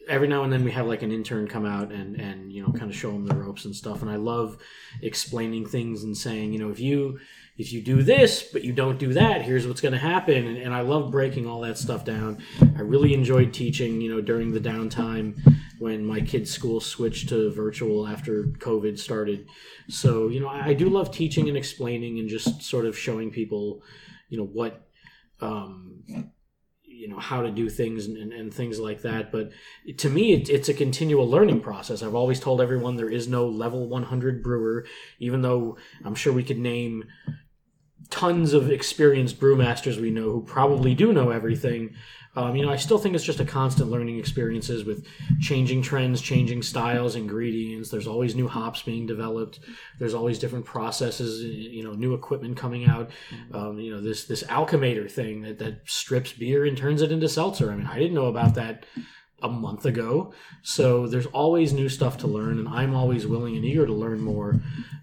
[0.08, 2.72] every now and then we have like an intern come out and and you know
[2.72, 4.58] kind of show them the ropes and stuff and i love
[5.02, 7.20] explaining things and saying you know if you
[7.58, 10.48] if you do this but you don't do that here's what's going to happen.
[10.48, 12.42] And, and i love breaking all that stuff down.
[12.62, 15.40] I really enjoyed teaching you know during the downtime
[15.80, 19.48] when my kids school switched to virtual after covid started.
[19.90, 23.32] So you know i, I do love teaching and explaining and just sort of showing
[23.32, 23.82] people
[24.30, 24.88] you know what
[25.42, 26.04] um,
[26.84, 29.32] you know how to do things and, and, and things like that.
[29.32, 29.52] But
[29.98, 32.02] to me it, it's a continual learning process.
[32.02, 34.86] I've always told everyone there is no level 100 brewer
[35.20, 37.04] even though i'm sure we could name
[38.10, 41.96] tons of experienced brewmasters we know who probably do know everything.
[42.38, 45.08] Um, you know i still think it's just a constant learning experiences with
[45.40, 47.90] changing trends changing styles ingredients.
[47.90, 49.60] There's always new hops being developed.
[50.00, 53.10] There's always different processes you know new equipment coming out.
[53.54, 57.30] Um, you know this this alchemator thing that, that strips beer and turns it into
[57.30, 57.72] seltzer.
[57.72, 58.86] I mean i didn't know about that
[59.42, 60.34] a month ago.
[60.64, 64.20] So there's always new stuff to learn and i'm always willing and eager to learn
[64.20, 64.60] more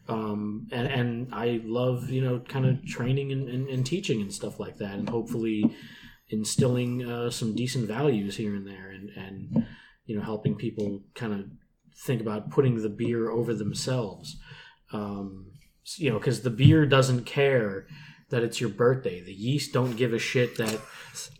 [0.09, 4.32] um, and, and i love you know kind of training and, and, and teaching and
[4.32, 5.74] stuff like that and hopefully
[6.28, 9.66] instilling uh, some decent values here and there and and
[10.07, 11.44] you know helping people kind of
[11.94, 14.36] think about putting the beer over themselves.
[14.92, 15.46] Um,
[15.96, 17.86] you know because the beer doesn't care
[18.33, 20.80] that it's your birthday the yeast don't give a shit that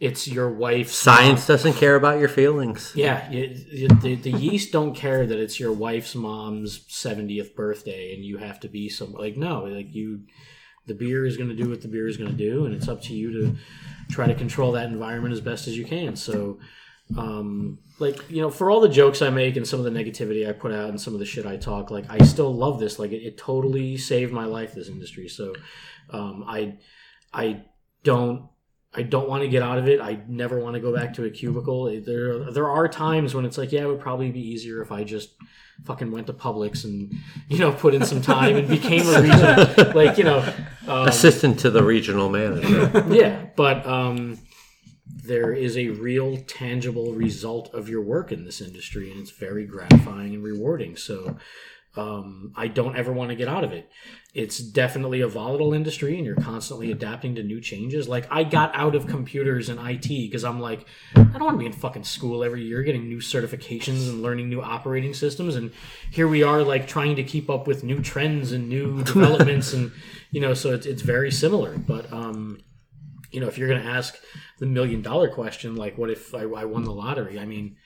[0.01, 2.93] it's your wife's Science doesn't care about your feelings.
[2.95, 8.36] yeah, the, the yeast don't care that it's your wife's mom's 70th birthday and you
[8.36, 10.20] have to be some like no, like you
[10.86, 12.88] the beer is going to do what the beer is going to do and it's
[12.88, 13.57] up to you to
[14.11, 16.16] try to control that environment as best as you can.
[16.16, 16.59] So
[17.16, 20.48] um like you know for all the jokes I make and some of the negativity
[20.48, 22.98] I put out and some of the shit I talk like I still love this
[22.98, 25.28] like it, it totally saved my life this industry.
[25.28, 25.54] So
[26.10, 26.78] um I
[27.32, 27.62] I
[28.02, 28.48] don't
[28.94, 30.00] I don't want to get out of it.
[30.00, 31.84] I never want to go back to a cubicle.
[32.02, 35.02] There, there are times when it's like, yeah, it would probably be easier if I
[35.02, 35.30] just
[35.84, 37.12] fucking went to Publix and
[37.48, 40.40] you know put in some time and became a regional, like you know,
[40.86, 43.04] um, Assistant to the regional manager.
[43.10, 43.46] yeah.
[43.56, 44.38] But um,
[45.07, 49.66] there is a real tangible result of your work in this industry, and it's very
[49.66, 50.96] gratifying and rewarding.
[50.96, 51.36] So.
[51.94, 53.90] Um, I don't ever want to get out of it.
[54.32, 58.09] It's definitely a volatile industry, and you're constantly adapting to new changes.
[58.09, 61.59] Like I got out of computers and IT because I'm like, I don't want to
[61.59, 65.55] be in fucking school every year getting new certifications and learning new operating systems.
[65.55, 65.70] And
[66.11, 69.92] here we are, like trying to keep up with new trends and new developments, and
[70.30, 71.76] you know, so it's it's very similar.
[71.76, 72.61] But um,
[73.32, 74.18] you know, if you're going to ask
[74.58, 77.38] the million dollar question, like, what if I, I won the lottery?
[77.38, 77.76] I mean,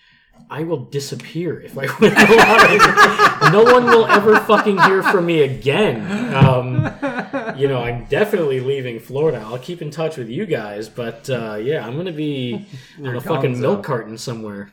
[0.51, 3.53] I will disappear if I win the lottery.
[3.53, 6.35] no one will ever fucking hear from me again.
[6.35, 9.39] Um, you know, I'm definitely leaving Florida.
[9.39, 12.67] I'll keep in touch with you guys, but uh, yeah, I'm going to be
[13.03, 13.61] on a fucking Gonzo.
[13.61, 14.73] milk carton somewhere.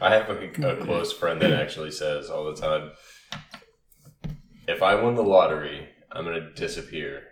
[0.00, 2.90] I have a, a close friend that actually says all the time,
[4.66, 7.22] if I win the lottery, I'm going to disappear.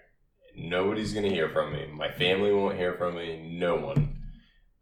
[0.57, 1.86] Nobody's going to hear from me.
[1.92, 3.57] My family won't hear from me.
[3.59, 4.16] No one.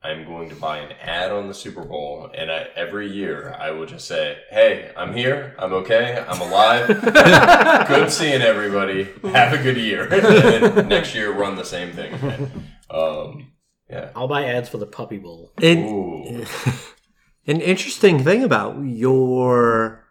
[0.04, 3.70] I'm going to buy an ad on the Super Bowl, and I, every year I
[3.70, 5.54] will just say, "Hey, I'm here.
[5.60, 6.24] I'm okay.
[6.26, 6.88] I'm alive.
[7.88, 9.04] good seeing everybody.
[9.22, 12.14] Have a good year." And then next year, run the same thing.
[12.14, 12.68] Again.
[12.90, 13.52] Um,
[13.88, 14.10] yeah.
[14.16, 15.52] I'll buy ads for the Puppy Bowl.
[15.62, 16.46] And Ooh.
[17.46, 20.04] an interesting thing about your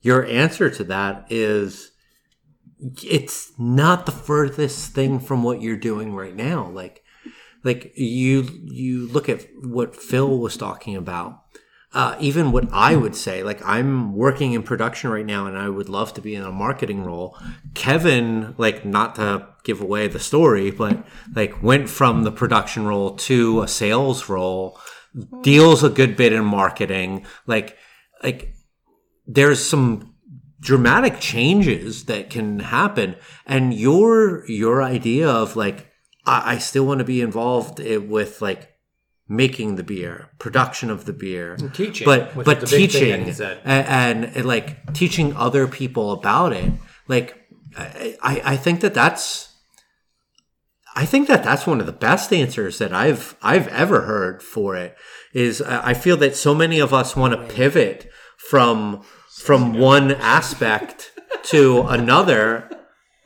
[0.00, 1.92] your answer to that is
[3.02, 6.68] it's not the furthest thing from what you're doing right now.
[6.68, 7.04] Like
[7.64, 11.42] like you you look at what Phil was talking about.
[11.94, 15.70] Uh, even what I would say, like I'm working in production right now, and I
[15.70, 17.38] would love to be in a marketing role.
[17.74, 21.02] Kevin, like not to give away the story, but
[21.34, 24.78] like went from the production role to a sales role
[25.42, 27.24] deals a good bit in marketing.
[27.46, 27.76] Like,
[28.22, 28.54] like
[29.26, 30.07] there's some
[30.60, 35.88] dramatic changes that can happen, and your your idea of like
[36.26, 38.74] I, I still want to be involved eh, with like
[39.28, 43.26] making the beer, production of the beer, and teaching, but but was the big thing
[43.26, 46.72] that teaching and, and, and, like teaching other people about it.
[47.06, 47.36] Like
[47.76, 49.54] I, I think that that's
[50.96, 54.74] I think that that's one of the best answers that I've I've ever heard for
[54.74, 54.96] it.
[55.32, 59.04] Is I feel that so many of us want to pivot from
[59.40, 61.12] from one aspect
[61.44, 62.70] to another.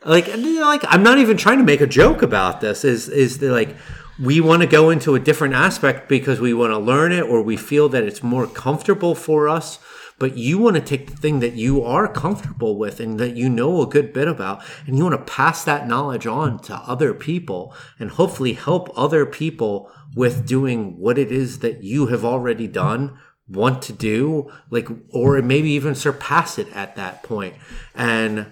[0.05, 2.83] Like and, you know, like I'm not even trying to make a joke about this.
[2.83, 3.75] Is is the, like
[4.21, 7.41] we want to go into a different aspect because we want to learn it or
[7.41, 9.79] we feel that it's more comfortable for us
[10.19, 13.49] but you want to take the thing that you are comfortable with and that you
[13.49, 17.13] know a good bit about and you want to pass that knowledge on to other
[17.13, 22.67] people and hopefully help other people with doing what it is that you have already
[22.67, 23.17] done
[23.49, 27.53] want to do like or maybe even surpass it at that point
[27.93, 28.51] and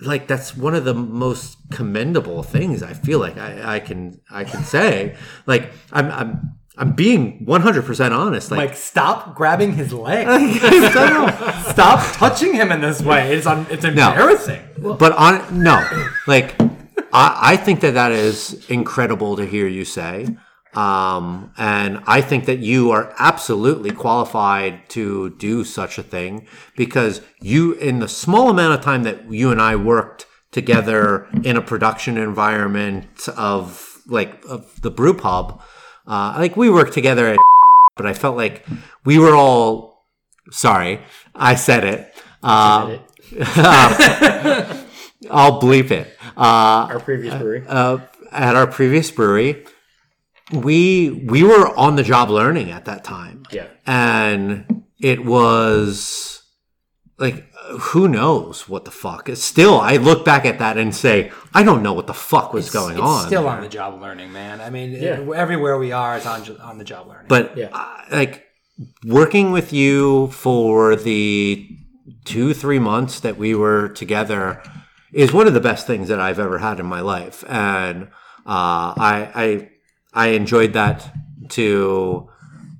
[0.00, 4.44] like that's one of the most commendable things I feel like I, I can I
[4.44, 5.16] can say.
[5.46, 8.52] Like I'm I'm I'm being 100% honest.
[8.52, 10.28] Like, Like, stop grabbing his leg.
[11.72, 13.34] stop touching him in this way.
[13.34, 14.62] It's un- it's embarrassing.
[14.78, 15.84] but on no,
[16.28, 16.54] like
[17.12, 20.28] I, I think that that is incredible to hear you say.
[20.78, 27.20] Um, and I think that you are absolutely qualified to do such a thing because
[27.40, 31.60] you, in the small amount of time that you and I worked together in a
[31.62, 35.60] production environment of like of the brew pub,
[36.06, 37.38] uh, like we worked together at,
[37.96, 38.64] but I felt like
[39.04, 40.04] we were all
[40.52, 41.00] sorry,
[41.34, 42.14] I said it.
[42.40, 42.98] Uh,
[45.30, 46.06] I'll bleep it.
[46.36, 47.64] Uh, Our previous brewery.
[47.66, 47.98] uh,
[48.30, 49.64] at our previous brewery,
[50.52, 53.66] we we were on the job learning at that time, yeah.
[53.86, 56.42] and it was
[57.18, 57.44] like
[57.80, 59.28] who knows what the fuck.
[59.28, 62.54] It's still, I look back at that and say, I don't know what the fuck
[62.54, 63.26] was going it's on.
[63.26, 63.52] still there.
[63.52, 64.62] on the job learning, man.
[64.62, 65.20] I mean, Yeah.
[65.36, 67.26] everywhere we are is on on the job learning.
[67.28, 67.68] But Yeah.
[67.72, 68.44] uh, like
[69.04, 71.68] working with you for the
[72.24, 74.62] two three months that we were together
[75.12, 78.04] is one of the best things that I've ever had in my life, and
[78.46, 79.68] uh, I I
[80.12, 81.10] I enjoyed that
[81.50, 82.28] to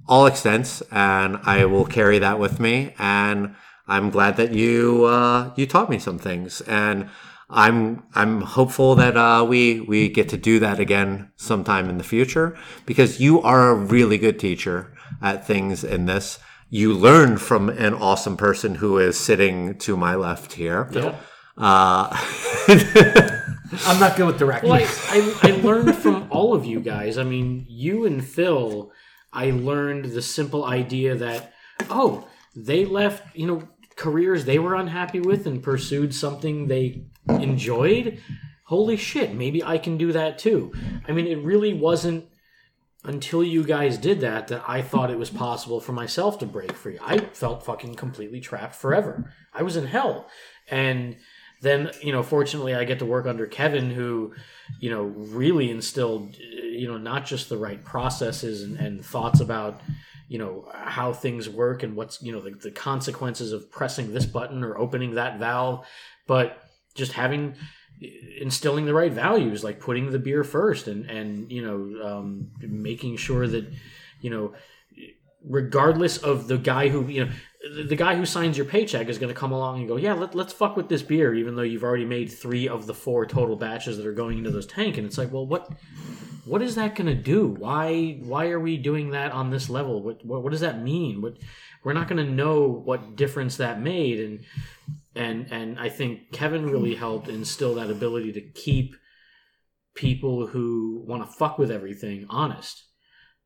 [0.09, 2.95] all extents, and I will carry that with me.
[2.99, 3.55] And
[3.87, 7.09] I'm glad that you uh, you taught me some things, and
[7.51, 12.05] I'm I'm hopeful that uh, we we get to do that again sometime in the
[12.05, 16.39] future because you are a really good teacher at things in this.
[16.70, 20.91] You learn from an awesome person who is sitting to my left here.
[21.57, 22.14] Uh,
[23.87, 24.71] I'm not good with directions.
[24.71, 27.19] Well, I, I, I learned from all of you guys.
[27.19, 28.93] I mean, you and Phil,
[29.33, 31.53] I learned the simple idea that,
[31.91, 38.21] oh, they left, you know, careers they were unhappy with and pursued something they enjoyed.
[38.64, 40.73] Holy shit, maybe I can do that too.
[41.07, 42.27] I mean, it really wasn't
[43.05, 46.73] until you guys did that that I thought it was possible for myself to break
[46.73, 46.99] free.
[47.03, 49.33] I felt fucking completely trapped forever.
[49.55, 50.29] I was in hell.
[50.71, 51.16] And
[51.61, 54.35] then, you know, fortunately I get to work under Kevin who,
[54.81, 59.81] you know, really instilled, you know, not just the right processes and, and thoughts about,
[60.29, 64.27] you know, how things work and what's, you know, the, the consequences of pressing this
[64.27, 65.87] button or opening that valve,
[66.27, 66.63] but
[66.95, 67.55] just having
[68.41, 73.17] instilling the right values like putting the beer first and and you know um, making
[73.17, 73.67] sure that
[74.21, 74.55] you know
[75.45, 79.33] regardless of the guy who you know the- guy who signs your paycheck is going
[79.33, 81.83] to come along and go yeah let, let's fuck with this beer even though you've
[81.83, 84.97] already made three of the four total batches that are going into this tank.
[84.97, 85.68] And it's like well what
[86.45, 87.47] what is that going to do?
[87.47, 90.03] Why why are we doing that on this level?
[90.03, 91.21] What what, what does that mean?
[91.21, 91.37] What
[91.85, 94.21] we're not going to know what difference that made.
[94.21, 94.45] And
[95.14, 98.95] and and I think Kevin really helped instill that ability to keep
[99.95, 102.85] people who want to fuck with everything honest.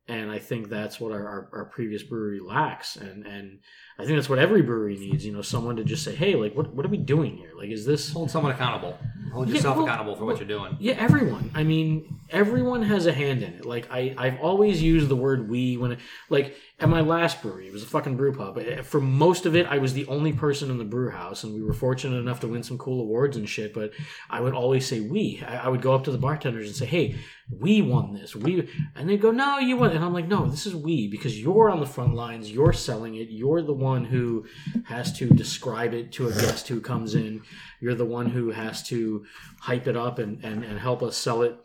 [0.07, 2.97] And I think that's what our, our, our previous brewery lacks.
[2.97, 3.59] And and
[3.97, 6.55] I think that's what every brewery needs, you know, someone to just say, Hey, like
[6.55, 7.51] what what are we doing here?
[7.57, 8.97] Like is this hold someone accountable.
[9.33, 10.77] Hold Yeah, yourself well- accountable for what you're doing.
[10.79, 11.51] yeah, everyone.
[11.55, 13.65] I mean, everyone has a hand in it.
[13.65, 15.99] Like I, I've always used the word "we" when, it,
[16.29, 18.57] like, at my last brewery, it was a fucking brew pub.
[18.57, 21.53] Eh, For most of it, I was the only person in the brew house, and
[21.53, 23.73] we were fortunate enough to win some cool awards and shit.
[23.73, 23.91] But
[24.29, 26.85] I would always say "we." I, I would go up to the bartenders and say,
[26.85, 27.15] "Hey,
[27.59, 28.35] we won this.
[28.35, 31.39] We," and they'd go, "No, you won." And I'm like, "No, this is we because
[31.39, 32.51] you're on the front lines.
[32.51, 33.29] You're selling it.
[33.29, 34.45] You're the one who
[34.85, 37.41] has to describe it to a guest who comes in.
[37.83, 39.25] You're the one who has to
[39.59, 41.57] hype it up and, and, and help us sell it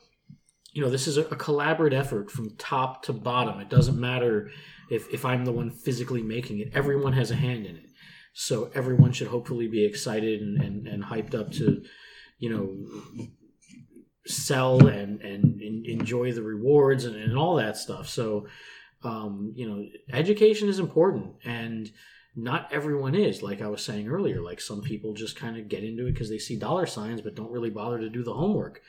[0.73, 3.59] you know, this is a, a collaborative effort from top to bottom.
[3.59, 4.51] It doesn't matter
[4.91, 7.87] if, if I'm the one physically making it, everyone has a hand in it.
[8.33, 11.83] So everyone should hopefully be excited and, and, and hyped up to,
[12.39, 13.27] you know,
[14.27, 18.09] sell and, and, en- enjoy the rewards and, and all that stuff.
[18.09, 18.47] So,
[19.03, 21.91] um, you know, education is important and
[22.39, 24.41] not everyone is like I was saying earlier.
[24.41, 27.35] Like some people just kind of get into it because they see dollar signs, but
[27.35, 28.81] don't really bother to do the homework.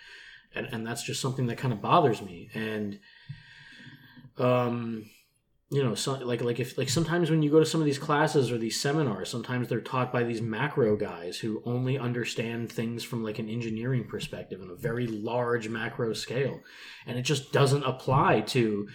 [0.53, 2.49] And, and that's just something that kind of bothers me.
[2.53, 2.99] And,
[4.37, 5.09] um,
[5.71, 7.99] you know, so, like like if like sometimes when you go to some of these
[7.99, 13.03] classes or these seminars, sometimes they're taught by these macro guys who only understand things
[13.03, 16.61] from like an engineering perspective on a very large macro scale,
[17.05, 18.87] and it just doesn't apply to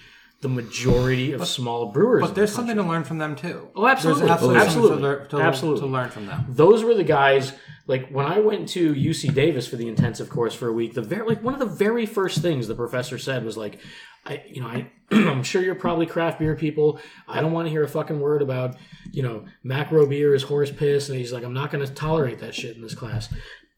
[0.44, 2.20] the majority of small brewers.
[2.20, 3.70] But there's the something to learn from them too.
[3.74, 4.28] Oh, absolutely.
[4.28, 5.02] Absolutely, Absolutely.
[5.02, 5.80] to, to, Absolutely.
[5.80, 6.44] to learn from them.
[6.50, 7.54] those were the guys
[7.86, 10.92] like when I went to UC Davis for the intensive course for a week.
[10.92, 13.80] The very like one of the very first things the professor said was like,
[14.26, 17.00] I you know I I'm sure you're probably craft beer people.
[17.26, 18.76] I don't want to hear a fucking word about
[19.12, 22.40] you know macro beer is horse piss, and he's like, I'm not going to tolerate
[22.40, 23.32] that shit in this class.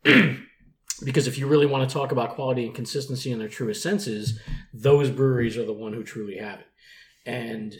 [1.04, 4.38] Because if you really want to talk about quality and consistency in their truest senses,
[4.72, 6.66] those breweries are the one who truly have it,
[7.26, 7.74] and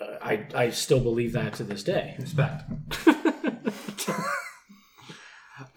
[0.00, 2.16] uh, I I still believe that to this day.
[2.18, 2.64] Respect.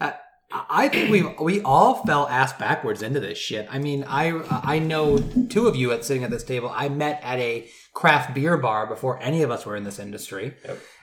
[0.00, 0.14] I,
[0.52, 3.68] I think we we all fell ass backwards into this shit.
[3.70, 6.72] I mean, I I know two of you at sitting at this table.
[6.74, 10.54] I met at a craft beer bar before any of us were in this industry,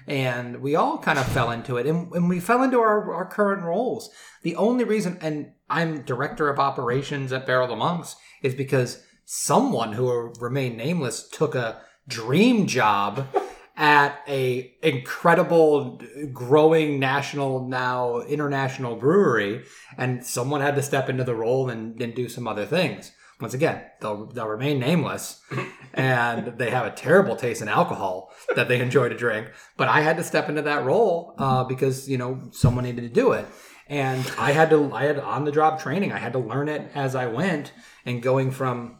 [0.08, 3.26] and we all kind of fell into it, and, and we fell into our, our
[3.26, 4.10] current roles.
[4.44, 9.94] The only reason, and I'm director of operations at Barrel of Monks, is because someone
[9.94, 13.28] who will remain nameless took a dream job
[13.78, 16.02] at a incredible
[16.34, 19.64] growing national now international brewery
[19.98, 23.12] and someone had to step into the role and, and do some other things.
[23.40, 25.42] Once again they'll, they'll remain nameless
[25.94, 30.02] and they have a terrible taste in alcohol that they enjoy to drink but i
[30.02, 33.46] had to step into that role uh, because you know someone needed to do it
[33.90, 36.90] and i had to i had on the job training i had to learn it
[36.94, 37.72] as i went
[38.06, 38.98] and going from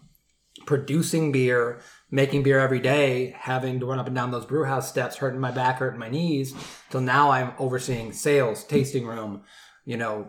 [0.66, 1.80] producing beer,
[2.12, 5.40] making beer every day, having to run up and down those brew house steps, hurting
[5.40, 6.54] my back, hurting my knees,
[6.90, 9.44] till now I'm overseeing sales, tasting room,
[9.86, 10.28] you know,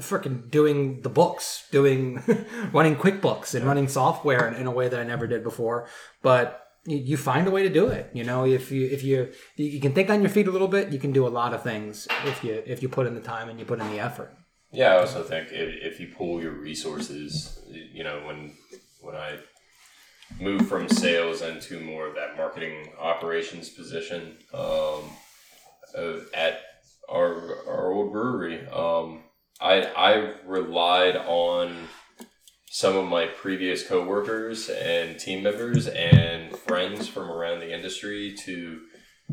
[0.00, 2.22] freaking doing the books, doing
[2.72, 5.88] running QuickBooks and running software in, in a way that I never did before.
[6.22, 8.10] But you, find a way to do it.
[8.12, 10.92] You know, if you if you you can think on your feet a little bit,
[10.92, 13.48] you can do a lot of things if you if you put in the time
[13.48, 14.34] and you put in the effort.
[14.72, 18.52] Yeah, I also think if, if you pool your resources, you know, when
[19.00, 19.38] when I
[20.40, 25.02] moved from sales into more of that marketing operations position um,
[25.96, 26.60] uh, at
[27.08, 29.22] our our old brewery, um,
[29.60, 31.76] I I relied on
[32.74, 38.80] some of my previous coworkers and team members and friends from around the industry to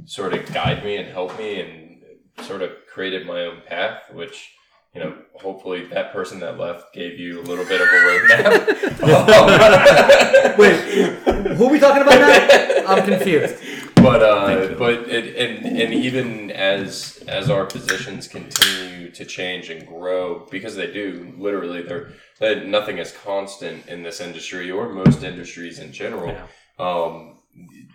[0.03, 2.03] sort of guide me and help me and
[2.45, 4.51] sort of created my own path, which
[4.93, 8.57] you know, hopefully that person that left gave you a little bit of a roadmap.
[10.57, 12.87] Wait, who are we talking about now?
[12.87, 13.55] I'm confused.
[14.01, 19.85] But uh, but it, and and even as as our positions continue to change and
[19.87, 25.23] grow, because they do, literally, they're that nothing is constant in this industry or most
[25.23, 26.35] industries in general.
[26.77, 27.35] Um,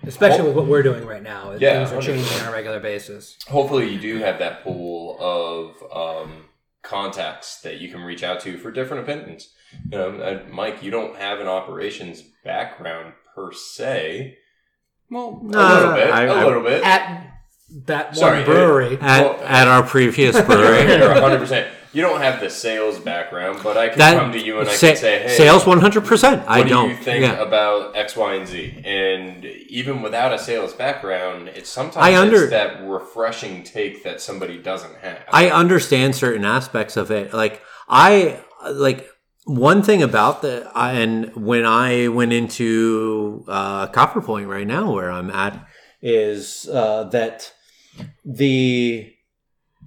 [0.03, 1.53] Especially with what we're doing right now.
[1.59, 3.39] Yeah, Things are changing on a regular basis.
[3.49, 6.45] hopefully you do have that pool of um,
[6.83, 9.55] contacts that you can reach out to for different opinions.
[9.91, 14.37] You know, uh, Mike, you don't have an operations background per se.
[15.11, 16.83] Well, A uh, little bit, I- a I- little bit.
[16.83, 17.21] at
[17.87, 18.99] that one Sorry, brewery.
[19.01, 20.83] At, Well, at our previous brewery.
[20.93, 21.69] You're 100%.
[21.93, 24.75] You don't have the sales background, but I can That come to you and I
[24.75, 26.43] sa- can say, hey, sales one hundred percent.
[26.49, 26.91] I do don't.
[26.91, 27.35] you think yeah.
[27.41, 28.83] about X, Y, and Z?
[28.85, 34.21] And even without a sales background, it's sometimes I under- it's that refreshing take that
[34.21, 35.21] somebody doesn't have.
[35.29, 37.33] I understand certain aspects of it.
[37.33, 39.09] Like I like
[39.45, 45.11] one thing about the and when I went into uh, Copper Point right now, where
[45.11, 45.67] I'm at,
[46.03, 47.53] is uh, that
[48.25, 49.13] the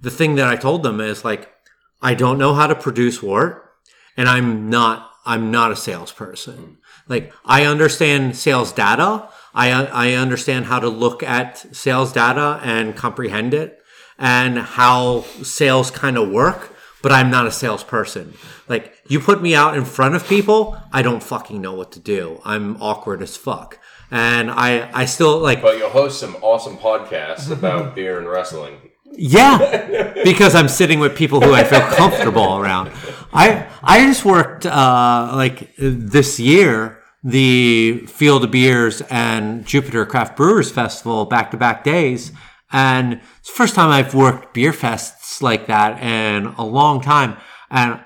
[0.00, 1.52] the thing that I told them is like
[2.00, 3.72] I don't know how to produce wort,
[4.16, 6.78] and I'm not I'm not a salesperson.
[7.08, 9.28] Like I understand sales data.
[9.54, 13.78] I I understand how to look at sales data and comprehend it
[14.18, 18.34] and how sales kind of work, but I'm not a salesperson.
[18.68, 22.00] Like you put me out in front of people, I don't fucking know what to
[22.00, 22.40] do.
[22.44, 23.78] I'm awkward as fuck.
[24.10, 28.76] And I I still like but you'll host some awesome podcasts about beer and wrestling.
[29.12, 32.92] Yeah, because I'm sitting with people who I feel comfortable around.
[33.32, 40.36] I I just worked uh, like this year the Field of Beers and Jupiter Craft
[40.36, 42.32] Brewers Festival back to back days,
[42.72, 47.36] and it's the first time I've worked beer fests like that in a long time,
[47.70, 48.00] and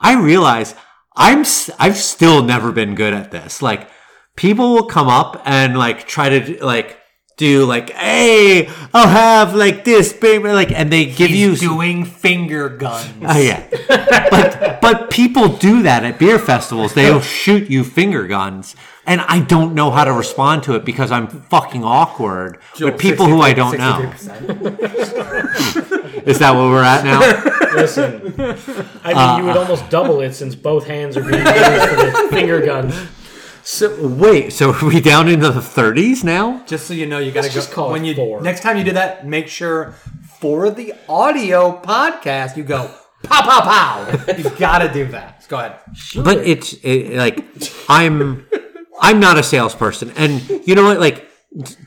[0.00, 0.74] I realize
[1.16, 1.44] I'm
[1.78, 3.62] I've still never been good at this.
[3.62, 3.88] Like
[4.36, 6.99] people will come up and like try to like
[7.40, 12.68] do like hey I'll have like this baby like and they give you doing finger
[12.68, 13.10] guns.
[13.22, 13.66] Oh yeah,
[14.30, 16.92] but but people do that at beer festivals.
[16.92, 18.76] They'll shoot you finger guns,
[19.06, 23.24] and I don't know how to respond to it because I'm fucking awkward with people
[23.26, 24.12] who I don't know.
[26.26, 27.20] Is that where we're at now?
[27.74, 28.34] Listen,
[29.02, 31.96] I mean, you would uh, almost double it since both hands are being used for
[31.96, 32.94] the finger guns.
[33.62, 36.64] So wait, so are we down into the 30s now?
[36.66, 38.40] Just so you know, you gotta Let's go just call it when you four.
[38.40, 39.26] next time you do that.
[39.26, 39.92] Make sure
[40.38, 42.90] for the audio podcast you go
[43.22, 44.32] pow pow pow.
[44.36, 45.46] you gotta do that.
[45.48, 45.78] Go ahead.
[46.16, 47.44] But it's it, like
[47.88, 48.46] I'm
[49.00, 51.00] I'm not a salesperson, and you know what?
[51.00, 51.26] Like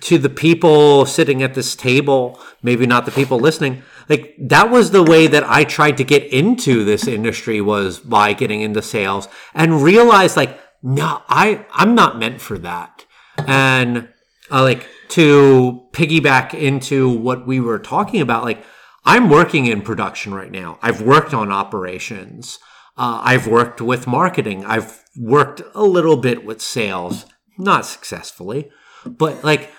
[0.01, 3.81] to the people sitting at this table, maybe not the people listening.
[4.09, 8.33] Like that was the way that I tried to get into this industry was by
[8.33, 13.05] getting into sales and realized like no, I I'm not meant for that,
[13.37, 14.09] and
[14.51, 18.63] uh, like to piggyback into what we were talking about, like
[19.05, 20.77] I'm working in production right now.
[20.81, 22.59] I've worked on operations.
[22.97, 24.65] Uh, I've worked with marketing.
[24.65, 27.25] I've worked a little bit with sales,
[27.57, 28.69] not successfully,
[29.05, 29.69] but like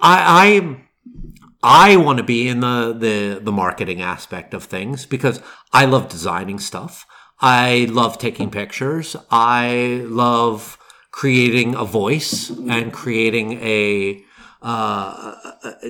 [0.00, 0.80] I
[1.62, 5.42] I, I want to be in the, the the marketing aspect of things because
[5.72, 7.06] I love designing stuff.
[7.40, 9.16] I love taking pictures.
[9.30, 10.78] I love
[11.10, 14.24] creating a voice and creating a
[14.60, 15.34] uh,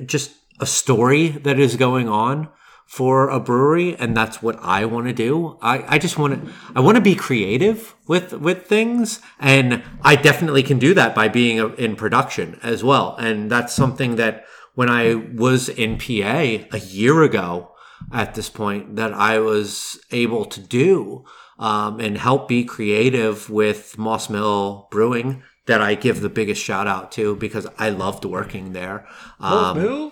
[0.05, 2.49] just a story that is going on
[2.85, 5.57] for a brewery and that's what I want to do.
[5.61, 10.15] I, I just want to I want to be creative with with things and I
[10.15, 13.15] definitely can do that by being in production as well.
[13.17, 17.71] And that's something that when I was in PA a year ago
[18.11, 21.25] at this point that I was able to do
[21.59, 26.87] um, and help be creative with Moss Mill Brewing that I give the biggest shout
[26.87, 29.05] out to because I loved working there.
[29.39, 30.11] Um,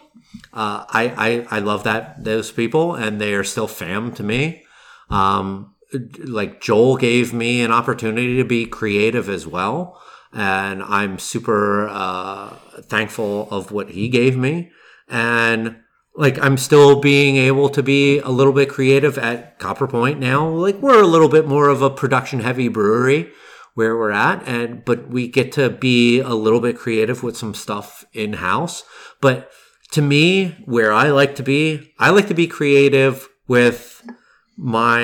[0.53, 4.63] uh, I, I I love that those people and they are still fam to me.
[5.09, 5.73] Um,
[6.19, 10.01] like Joel gave me an opportunity to be creative as well,
[10.33, 12.49] and I'm super uh,
[12.81, 14.71] thankful of what he gave me.
[15.07, 15.77] And
[16.17, 20.49] like I'm still being able to be a little bit creative at Copper Point now.
[20.49, 23.31] Like we're a little bit more of a production heavy brewery
[23.75, 27.53] where we're at and but we get to be a little bit creative with some
[27.53, 28.83] stuff in house.
[29.21, 29.51] But
[29.91, 34.03] to me, where I like to be, I like to be creative with
[34.57, 35.01] my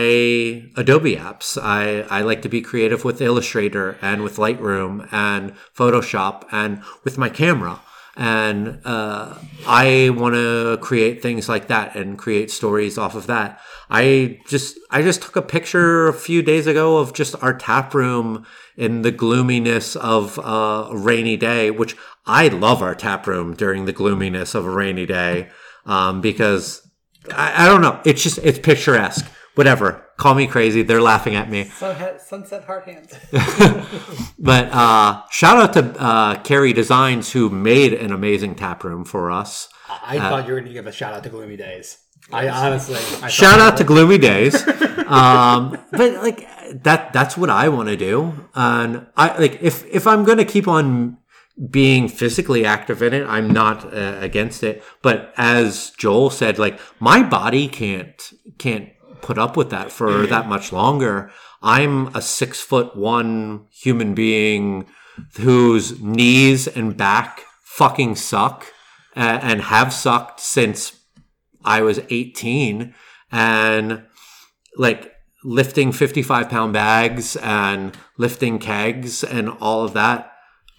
[0.76, 1.62] Adobe apps.
[1.62, 7.20] I, I like to be creative with Illustrator and with Lightroom and Photoshop and with
[7.20, 7.80] my camera.
[8.16, 9.36] And uh,
[9.66, 13.60] I want to create things like that and create stories off of that.
[13.90, 17.94] I just I just took a picture a few days ago of just our tap
[17.94, 18.46] room
[18.78, 21.96] in the gloominess of a rainy day, which
[22.26, 25.50] I love our tap room during the gloominess of a rainy day
[25.86, 26.88] um, because
[27.32, 28.00] I, I don't know.
[28.06, 29.30] It's just it's picturesque.
[29.56, 30.06] Whatever.
[30.18, 30.82] Call me crazy.
[30.84, 31.66] They're laughing at me.
[31.66, 33.14] Sunset Heart Hands.
[34.40, 39.32] But uh, shout out to uh, Carrie Designs who made an amazing tap room for
[39.32, 39.70] us.
[39.90, 41.98] I thought you were going to give a shout out to Gloomy Days.
[42.32, 42.98] I honestly.
[43.24, 44.68] I Shout out to Gloomy Days.
[45.08, 46.48] um, but like
[46.84, 48.34] that that's what I want to do.
[48.56, 51.18] And I like if if I'm going to keep on
[51.70, 54.84] being physically active in it, I'm not uh, against it.
[55.02, 58.90] But as Joel said, like my body can't can't
[59.24, 61.32] put up with that for that much longer.
[61.64, 64.86] I'm a six foot one human being
[65.38, 68.68] whose knees and back fucking suck
[69.16, 71.00] uh, and have sucked since
[71.64, 72.94] I was 18
[73.32, 74.04] and
[74.78, 75.14] like
[75.44, 80.32] lifting 55 pound bags and lifting kegs and all of that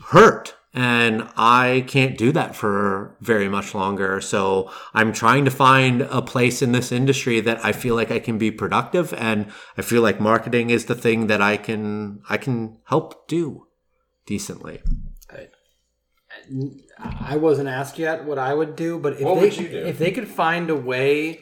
[0.06, 0.54] hurt.
[0.76, 4.20] And I can't do that for very much longer.
[4.20, 8.18] So I'm trying to find a place in this industry that I feel like I
[8.18, 12.38] can be productive and I feel like marketing is the thing that I can, I
[12.38, 13.68] can help do
[14.26, 14.82] decently.
[15.32, 15.36] Uh,
[17.20, 19.78] I wasn't asked yet what I would do, but if What they would you do?
[19.86, 21.40] if they could find a way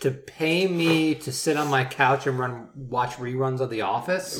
[0.00, 4.38] to pay me to sit on my couch and run watch reruns of The Office,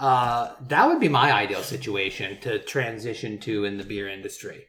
[0.00, 4.64] uh, that would be my ideal situation to transition to in the beer industry.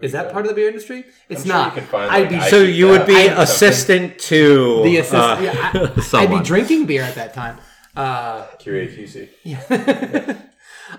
[0.00, 1.04] Is that part of the beer industry?
[1.28, 1.74] It's I'm sure not.
[1.74, 5.22] you can find, I'd be I- So you would be I- assistant to the assistant.
[5.22, 7.58] uh, yeah, I, I'd be drinking beer at that time.
[7.94, 9.28] Uh, QA QC.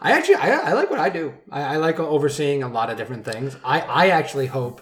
[0.02, 1.34] I actually I, I like what I do.
[1.52, 3.56] I, I like overseeing a lot of different things.
[3.64, 4.82] I, I actually hope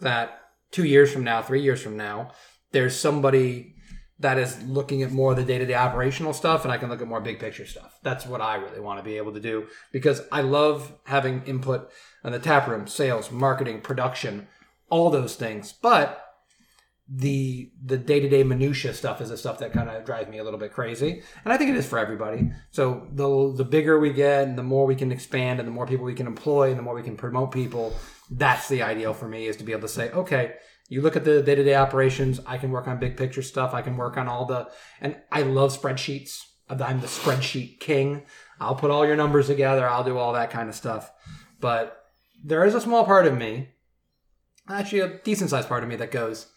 [0.00, 0.38] that
[0.72, 2.32] two years from now, three years from now,
[2.72, 3.75] there's somebody
[4.18, 6.88] that is looking at more of the day to day operational stuff, and I can
[6.88, 7.98] look at more big picture stuff.
[8.02, 11.90] That's what I really want to be able to do because I love having input
[12.24, 14.48] on the tap room, sales, marketing, production,
[14.88, 15.72] all those things.
[15.72, 16.22] But
[17.08, 20.38] the the day to day minutia stuff is the stuff that kind of drives me
[20.38, 22.50] a little bit crazy, and I think it is for everybody.
[22.70, 25.86] So the the bigger we get, and the more we can expand, and the more
[25.86, 27.94] people we can employ, and the more we can promote people,
[28.30, 30.54] that's the ideal for me is to be able to say, okay,
[30.88, 32.40] you look at the day to day operations.
[32.46, 33.74] I can work on big picture stuff.
[33.74, 34.68] I can work on all the,
[35.00, 36.42] and I love spreadsheets.
[36.68, 38.22] I'm the spreadsheet king.
[38.60, 39.88] I'll put all your numbers together.
[39.88, 41.12] I'll do all that kind of stuff.
[41.60, 42.04] But
[42.44, 43.70] there is a small part of me,
[44.68, 46.48] actually a decent sized part of me that goes,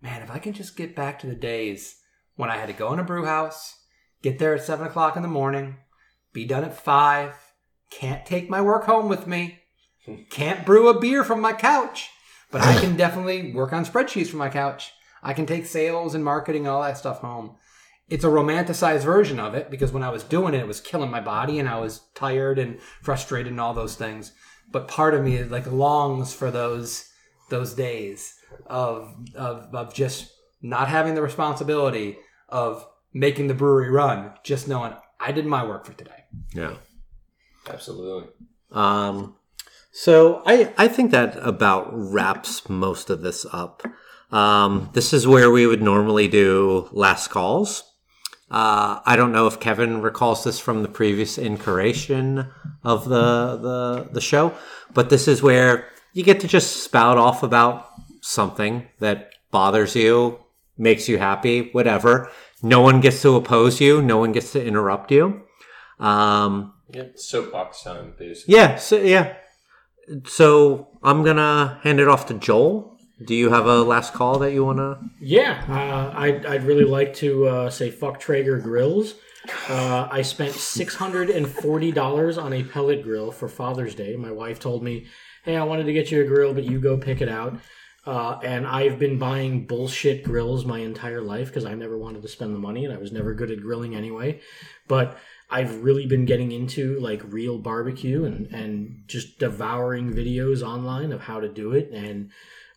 [0.00, 1.96] man, if I can just get back to the days
[2.36, 3.78] when I had to go in a brew house,
[4.22, 5.76] get there at seven o'clock in the morning,
[6.32, 7.34] be done at five,
[7.90, 9.60] can't take my work home with me,
[10.30, 12.10] can't brew a beer from my couch,
[12.52, 14.92] but I can definitely work on spreadsheets from my couch.
[15.22, 17.56] I can take sales and marketing and all that stuff home.
[18.08, 21.10] It's a romanticized version of it because when I was doing it, it was killing
[21.10, 24.32] my body and I was tired and frustrated and all those things.
[24.70, 27.08] But part of me like longs for those
[27.48, 28.34] those days
[28.66, 32.18] of of of just not having the responsibility
[32.48, 36.24] of making the brewery run, just knowing I did my work for today.
[36.54, 36.74] yeah.
[37.68, 38.28] Absolutely.
[38.72, 39.36] Um,
[39.92, 43.82] so I I think that about wraps most of this up.
[44.30, 47.84] Um, this is where we would normally do last calls.
[48.50, 52.50] Uh, I don't know if Kevin recalls this from the previous incarnation
[52.84, 54.52] of the, the the show,
[54.94, 57.88] but this is where you get to just spout off about
[58.20, 60.38] something that bothers you,
[60.76, 62.30] makes you happy, whatever.
[62.62, 64.00] No one gets to oppose you.
[64.02, 65.42] No one gets to interrupt you.
[65.98, 68.54] Um, Yeah, soapbox time, basically.
[68.54, 69.34] yeah, so yeah.
[70.26, 72.98] So I'm gonna hand it off to Joel.
[73.24, 75.00] Do you have a last call that you wanna?
[75.20, 79.14] Yeah, uh, I'd, I'd really like to uh, say fuck Traeger grills.
[79.68, 84.16] Uh, I spent six hundred and forty dollars on a pellet grill for Father's Day.
[84.16, 85.06] My wife told me,
[85.44, 87.58] "Hey, I wanted to get you a grill, but you go pick it out."
[88.04, 92.28] Uh, and I've been buying bullshit grills my entire life because I never wanted to
[92.28, 94.40] spend the money, and I was never good at grilling anyway.
[94.88, 95.16] But
[95.52, 101.20] I've really been getting into like real barbecue and and just devouring videos online of
[101.20, 102.30] how to do it and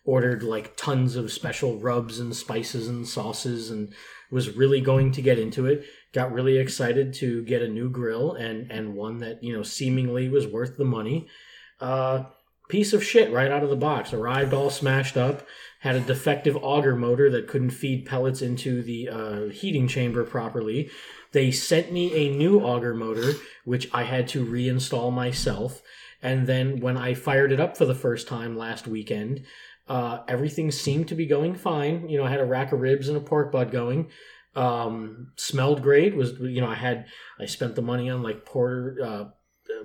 [0.04, 3.94] ordered like tons of special rubs and spices and sauces and
[4.30, 5.84] was really going to get into it.
[6.12, 10.28] Got really excited to get a new grill and and one that you know seemingly
[10.28, 11.28] was worth the money.
[11.80, 12.24] Uh
[12.68, 14.12] piece of shit right out of the box.
[14.12, 15.46] Arrived all smashed up.
[15.80, 20.90] Had a defective auger motor that couldn't feed pellets into the uh, heating chamber properly
[21.36, 23.34] they sent me a new auger motor
[23.64, 25.82] which i had to reinstall myself
[26.22, 29.44] and then when i fired it up for the first time last weekend
[29.88, 32.08] uh, everything seemed to be going fine.
[32.08, 34.10] You know, I had a rack of ribs and a pork butt going.
[34.54, 36.16] Um, smelled great.
[36.16, 37.06] Was you know, I had
[37.38, 39.24] I spent the money on like porter uh,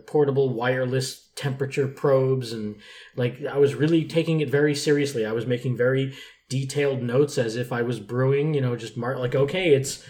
[0.07, 2.78] portable wireless temperature probes and
[3.15, 5.26] like I was really taking it very seriously.
[5.26, 6.15] I was making very
[6.49, 8.53] detailed notes as if I was brewing.
[8.53, 10.03] You know, just mark like okay, it's.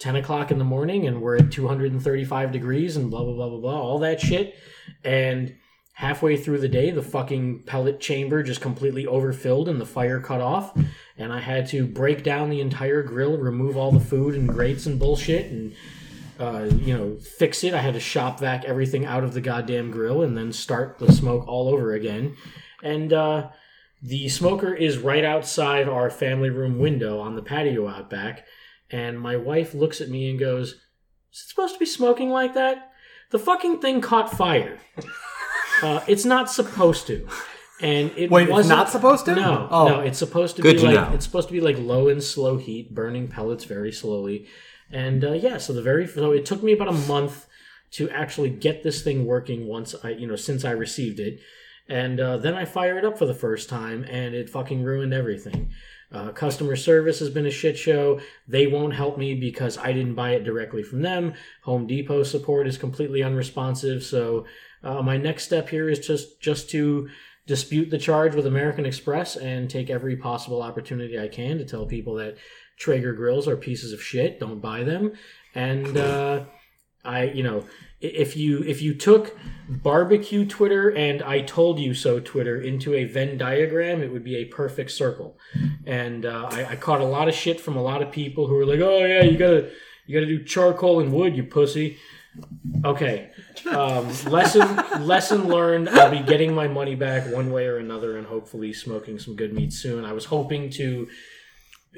[0.00, 3.58] 10 o'clock in the morning and we're at 235 degrees and blah blah blah blah
[3.58, 4.56] blah all that shit.
[5.04, 5.56] And
[5.94, 10.40] halfway through the day the fucking pellet chamber just completely overfilled and the fire cut
[10.40, 10.76] off.
[11.16, 14.86] And i had to break down the entire grill remove all the food and grates
[14.86, 15.74] and bullshit and
[16.38, 17.74] uh, you know fix it.
[17.74, 21.12] I had to shop vac everything out of the goddamn grill and then start the
[21.12, 22.36] smoke all over again.
[22.82, 23.48] And uh,
[24.02, 28.46] the smoker is right outside our family room window on the patio out back
[28.90, 32.54] and my wife looks at me and goes is it supposed to be smoking like
[32.54, 32.90] that
[33.30, 34.78] the fucking thing caught fire
[35.82, 37.26] uh, it's not supposed to.
[37.80, 39.36] And it Wait, wasn't, not supposed to?
[39.36, 39.88] No, Oh.
[39.88, 41.14] no, it's supposed to Good be to like know.
[41.14, 44.48] it's supposed to be like low and slow heat, burning pellets very slowly.
[44.90, 47.46] And uh, yeah, so the very so it took me about a month
[47.92, 51.38] to actually get this thing working once I you know since I received it,
[51.88, 55.14] and uh, then I fired it up for the first time, and it fucking ruined
[55.14, 55.70] everything.
[56.10, 58.18] Uh, customer service has been a shit show.
[58.46, 61.34] They won't help me because I didn't buy it directly from them.
[61.64, 64.02] Home Depot support is completely unresponsive.
[64.02, 64.46] So
[64.82, 67.08] uh, my next step here is just just to
[67.46, 71.86] dispute the charge with American Express and take every possible opportunity I can to tell
[71.86, 72.36] people that
[72.78, 74.40] Traeger grills are pieces of shit.
[74.40, 75.12] Don't buy them.
[75.54, 76.44] And uh,
[77.04, 77.64] I you know
[78.00, 79.36] if you if you took
[79.68, 84.36] barbecue Twitter and I told you so Twitter into a Venn diagram, it would be
[84.36, 85.36] a perfect circle.
[85.84, 88.54] And uh, I, I caught a lot of shit from a lot of people who
[88.54, 89.70] were like, "Oh yeah, you gotta
[90.06, 91.98] you gotta do charcoal and wood, you pussy."
[92.84, 93.30] Okay,
[93.70, 95.88] um, lesson lesson learned.
[95.88, 99.52] I'll be getting my money back one way or another, and hopefully smoking some good
[99.52, 100.04] meat soon.
[100.04, 101.08] I was hoping to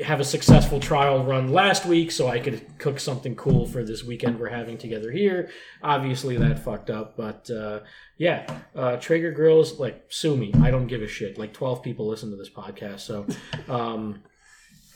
[0.02, 4.02] have a successful trial run last week so I could cook something cool for this
[4.04, 5.50] weekend we're having together here.
[5.82, 7.80] Obviously, that fucked up, but uh,
[8.16, 10.52] yeah, uh, Traeger grills like sue me.
[10.62, 11.38] I don't give a shit.
[11.38, 13.26] Like twelve people listen to this podcast, so
[13.68, 14.22] um,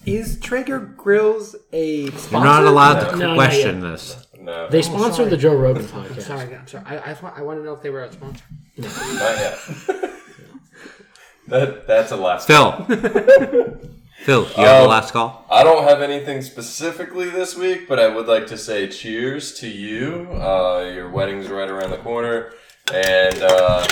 [0.07, 2.31] Is Traeger Grills a sponsor?
[2.37, 4.27] You're not allowed to No, not question this.
[4.39, 6.23] No, they sponsored the Joe Rogan podcast.
[6.23, 6.85] Sorry, I'm sorry.
[6.87, 8.45] I, I, just want- I want to know if they were a sponsor.
[8.77, 8.89] not
[9.39, 9.59] yet.
[11.49, 12.47] that that's a last.
[12.47, 12.87] Phil.
[14.25, 15.45] Phil, you have the Um, last call?
[15.51, 19.69] I don't have anything specifically this week, but I would like to say cheers to
[19.69, 20.29] you.
[20.33, 22.53] Uh, your wedding's right around the corner,
[22.93, 23.87] and uh,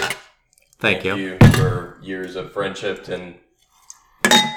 [0.78, 1.16] Thank you.
[1.16, 3.34] you for years of friendship and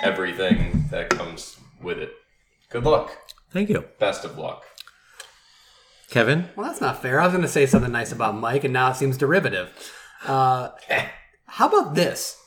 [0.02, 2.14] everything that comes with it.
[2.70, 3.12] Good luck.
[3.52, 3.84] Thank you.
[4.00, 4.64] Best of luck.
[6.10, 6.50] Kevin?
[6.56, 7.20] Well, that's not fair.
[7.20, 9.72] I was going to say something nice about Mike, and now it seems derivative.
[10.26, 10.70] Uh,
[11.48, 12.38] how about this?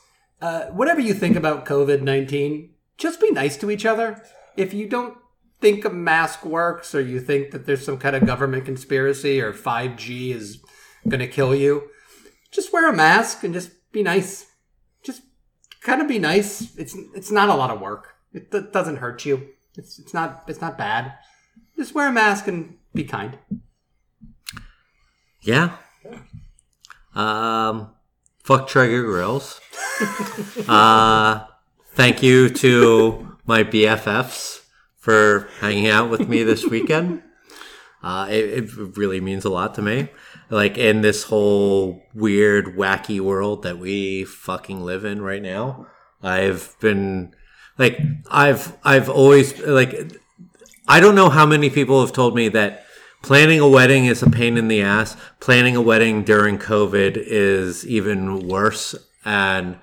[0.41, 4.21] Uh, whatever you think about COVID 19, just be nice to each other.
[4.55, 5.17] If you don't
[5.61, 9.53] think a mask works, or you think that there's some kind of government conspiracy, or
[9.53, 10.61] 5G is
[11.07, 11.89] going to kill you,
[12.51, 14.45] just wear a mask and just be nice.
[15.03, 15.21] Just
[15.81, 16.75] kind of be nice.
[16.77, 18.15] It's it's not a lot of work.
[18.33, 19.49] It, d- doesn't hurt you.
[19.77, 21.13] It's it's not it's not bad.
[21.77, 23.37] Just wear a mask and be kind.
[25.41, 25.77] Yeah.
[27.15, 27.91] Um,
[28.43, 29.59] fuck Traeger Grills.
[30.67, 31.45] uh,
[31.99, 34.61] thank you to my BFFs
[34.95, 37.23] for hanging out with me this weekend.
[38.01, 40.07] Uh, it, it really means a lot to me.
[40.49, 45.87] Like in this whole weird, wacky world that we fucking live in right now,
[46.23, 47.35] I've been
[47.77, 47.99] like,
[48.31, 50.13] I've, I've always like,
[50.87, 52.85] I don't know how many people have told me that
[53.21, 55.17] planning a wedding is a pain in the ass.
[55.41, 58.95] Planning a wedding during COVID is even worse.
[59.25, 59.77] And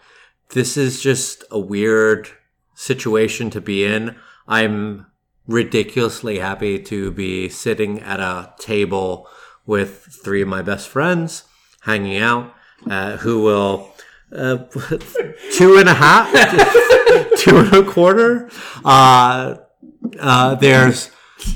[0.51, 2.29] this is just a weird
[2.75, 4.17] situation to be in.
[4.47, 5.07] I'm
[5.47, 9.29] ridiculously happy to be sitting at a table
[9.65, 11.45] with three of my best friends,
[11.83, 12.55] hanging out,
[12.89, 13.93] uh, who will
[14.33, 14.57] uh,
[15.53, 16.31] two and a half,
[17.39, 18.51] two and a quarter.
[18.85, 19.57] Uh,
[20.19, 21.11] uh, there's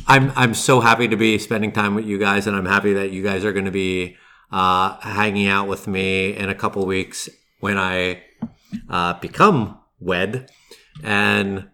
[0.06, 3.10] I'm I'm so happy to be spending time with you guys, and I'm happy that
[3.10, 4.16] you guys are going to be
[4.52, 7.28] uh, hanging out with me in a couple weeks
[7.60, 8.22] when I
[8.88, 10.50] uh, become wed,
[11.02, 11.68] and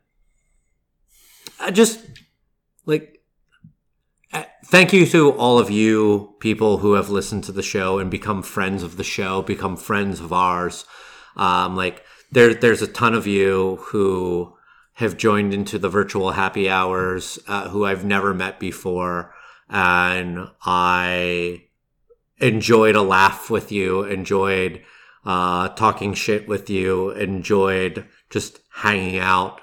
[1.60, 2.00] I just
[2.84, 3.16] like
[4.66, 8.42] thank you to all of you people who have listened to the show and become
[8.42, 10.84] friends of the show, become friends of ours.
[11.36, 12.02] Um, like
[12.32, 14.54] there, there's a ton of you who
[14.94, 19.34] have joined into the virtual happy hours, uh, who I've never met before,
[19.68, 21.64] and I
[22.38, 24.82] enjoyed a laugh with you, enjoyed
[25.26, 29.60] uh, talking shit with you, enjoyed just hanging out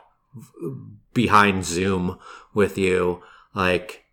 [1.14, 2.20] behind Zoom
[2.54, 3.24] with you.
[3.56, 4.04] Like,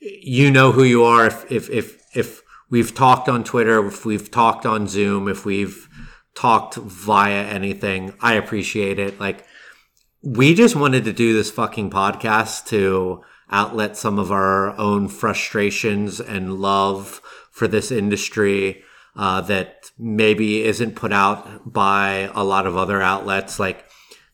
[0.00, 4.30] you know who you are if, if, if, if we've talked on Twitter, if we've
[4.30, 5.88] talked on Zoom, if we've
[6.34, 9.20] talked via anything, I appreciate it.
[9.20, 9.46] Like,
[10.22, 16.18] we just wanted to do this fucking podcast to outlet some of our own frustrations
[16.18, 17.20] and love
[17.52, 18.82] for this industry
[19.16, 23.58] uh, that maybe isn't put out by a lot of other outlets.
[23.58, 23.84] Like,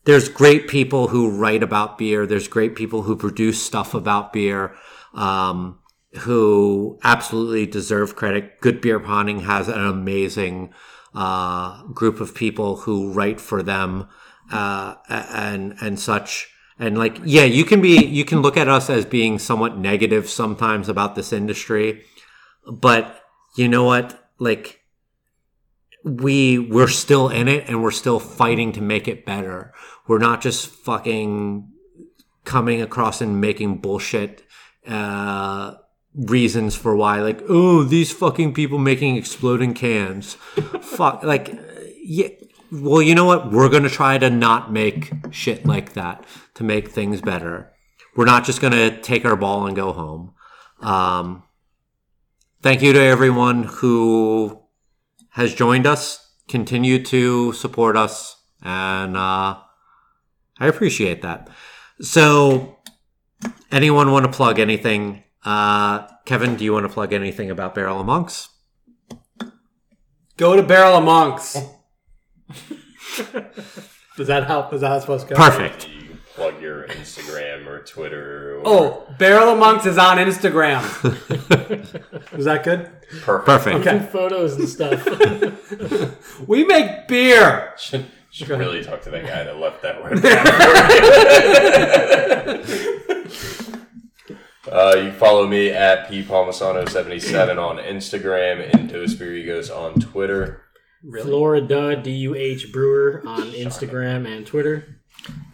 [0.05, 2.27] there's great people who write about beer.
[2.27, 4.75] There's great people who produce stuff about beer,
[5.15, 5.79] um,
[6.21, 8.61] who absolutely deserve credit.
[8.61, 10.73] Good Beer Hunting has an amazing
[11.15, 14.09] uh, group of people who write for them
[14.51, 16.49] uh, and and such.
[16.79, 20.31] And like, yeah, you can be, you can look at us as being somewhat negative
[20.31, 22.05] sometimes about this industry,
[22.67, 23.23] but
[23.55, 24.30] you know what?
[24.41, 24.81] Like,
[26.05, 29.73] we we're still in it and we're still fighting to make it better.
[30.07, 31.71] We're not just fucking
[32.45, 34.43] coming across and making bullshit
[34.87, 35.75] uh
[36.15, 40.35] reasons for why like oh these fucking people making exploding cans.
[40.81, 41.59] Fuck like
[42.03, 42.29] yeah
[42.73, 43.53] well you know what?
[43.53, 47.73] We're going to try to not make shit like that to make things better.
[48.17, 50.35] We're not just going to take our ball and go home.
[50.81, 51.43] Um
[52.63, 54.61] thank you to everyone who
[55.31, 59.57] has joined us continue to support us and uh
[60.59, 61.49] i appreciate that
[62.01, 62.79] so
[63.71, 68.01] anyone want to plug anything Uh, Kevin, do you want to plug anything about Barrel
[68.01, 68.51] of Monks?
[70.37, 71.57] Go to Barrel of Monks.
[74.19, 74.75] Does that help?
[74.75, 75.41] Is that how it's supposed to go?
[75.41, 75.89] Perfect.
[75.89, 78.57] You plug your Instagram or Twitter.
[78.59, 80.83] Or Oh, Barrel of Monks is on Instagram.
[82.39, 82.91] is that good?
[83.23, 83.47] perfect.
[83.47, 83.87] Perfect.
[83.87, 83.99] Okay.
[84.07, 85.07] Photos and stuff.
[86.47, 87.75] We make beer.
[87.79, 90.25] Should, should really talk to that guy that left that word.
[94.73, 100.63] uh, you follow me at p palmasano77 on Instagram and Dos Birigos on Twitter.
[101.23, 105.00] Florida DUH Brewer on Instagram and Twitter.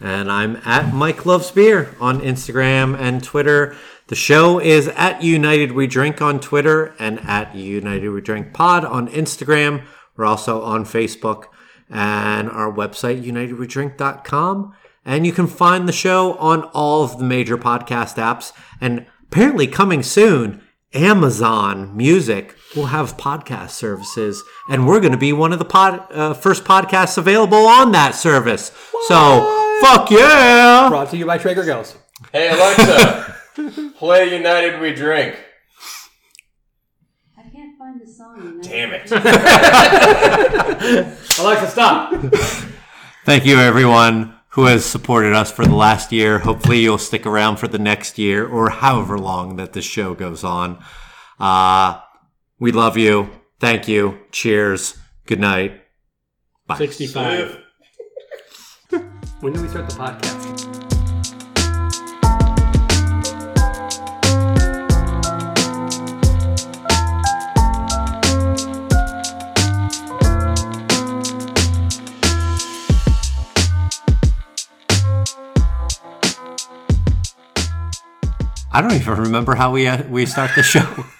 [0.01, 3.77] And I'm at Mike Loves Beer on Instagram and Twitter.
[4.09, 8.85] The show is at United We Drink on Twitter and at United We Drink Pod
[8.85, 9.85] on Instagram.
[10.17, 11.47] We're also on Facebook
[11.91, 14.75] and our website, unitedwedrink.com.
[15.05, 18.53] And you can find the show on all of the major podcast apps.
[18.81, 20.63] And apparently, coming soon,
[20.93, 26.07] Amazon Music will have podcast services, and we're going to be one of the pod,
[26.13, 28.71] uh, first podcasts available on that service.
[29.09, 30.89] So, fuck yeah!
[30.89, 31.97] Brought to you by Traeger Ghost.
[32.33, 33.37] Hey Alexa,
[33.99, 35.37] play United We Drink.
[37.37, 38.61] I can't find the song.
[38.63, 39.11] Damn it.
[41.39, 42.15] Alexa, stop.
[43.25, 46.39] Thank you, everyone who has supported us for the last year.
[46.39, 50.43] Hopefully, you'll stick around for the next year or however long that this show goes
[50.45, 50.83] on.
[51.39, 52.01] Uh,
[52.59, 53.31] we love you.
[53.61, 54.19] Thank you.
[54.33, 54.97] Cheers.
[55.27, 55.83] Good night.
[56.67, 56.79] Bye.
[56.79, 57.63] 65.
[59.41, 60.87] When do we start the podcast?
[78.73, 81.05] I don't even remember how we uh, we start the show.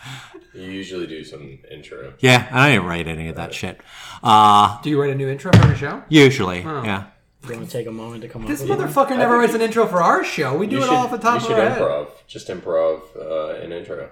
[0.57, 2.15] You usually do some intro.
[2.21, 3.79] yeah, I didn't write any of that shit.
[4.23, 6.03] Uh, Do you write a new intro for the show?
[6.09, 7.05] usually, yeah.
[7.47, 8.79] You want to take a moment to come up This with one?
[8.81, 10.57] motherfucker never writes an intro for our show.
[10.57, 11.79] We do You it should, all off the top you of should our head.
[11.81, 12.09] improv.
[12.27, 14.09] Just improv uh, an intro.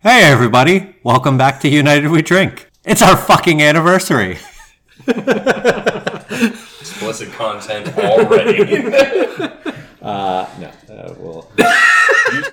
[0.00, 0.94] Hey, everybody!
[1.02, 2.70] Welcome back to United We Drink.
[2.84, 4.38] It's our fucking anniversary.
[6.80, 9.54] Explicit content already.
[10.00, 11.50] Uh, no, uh, we'll.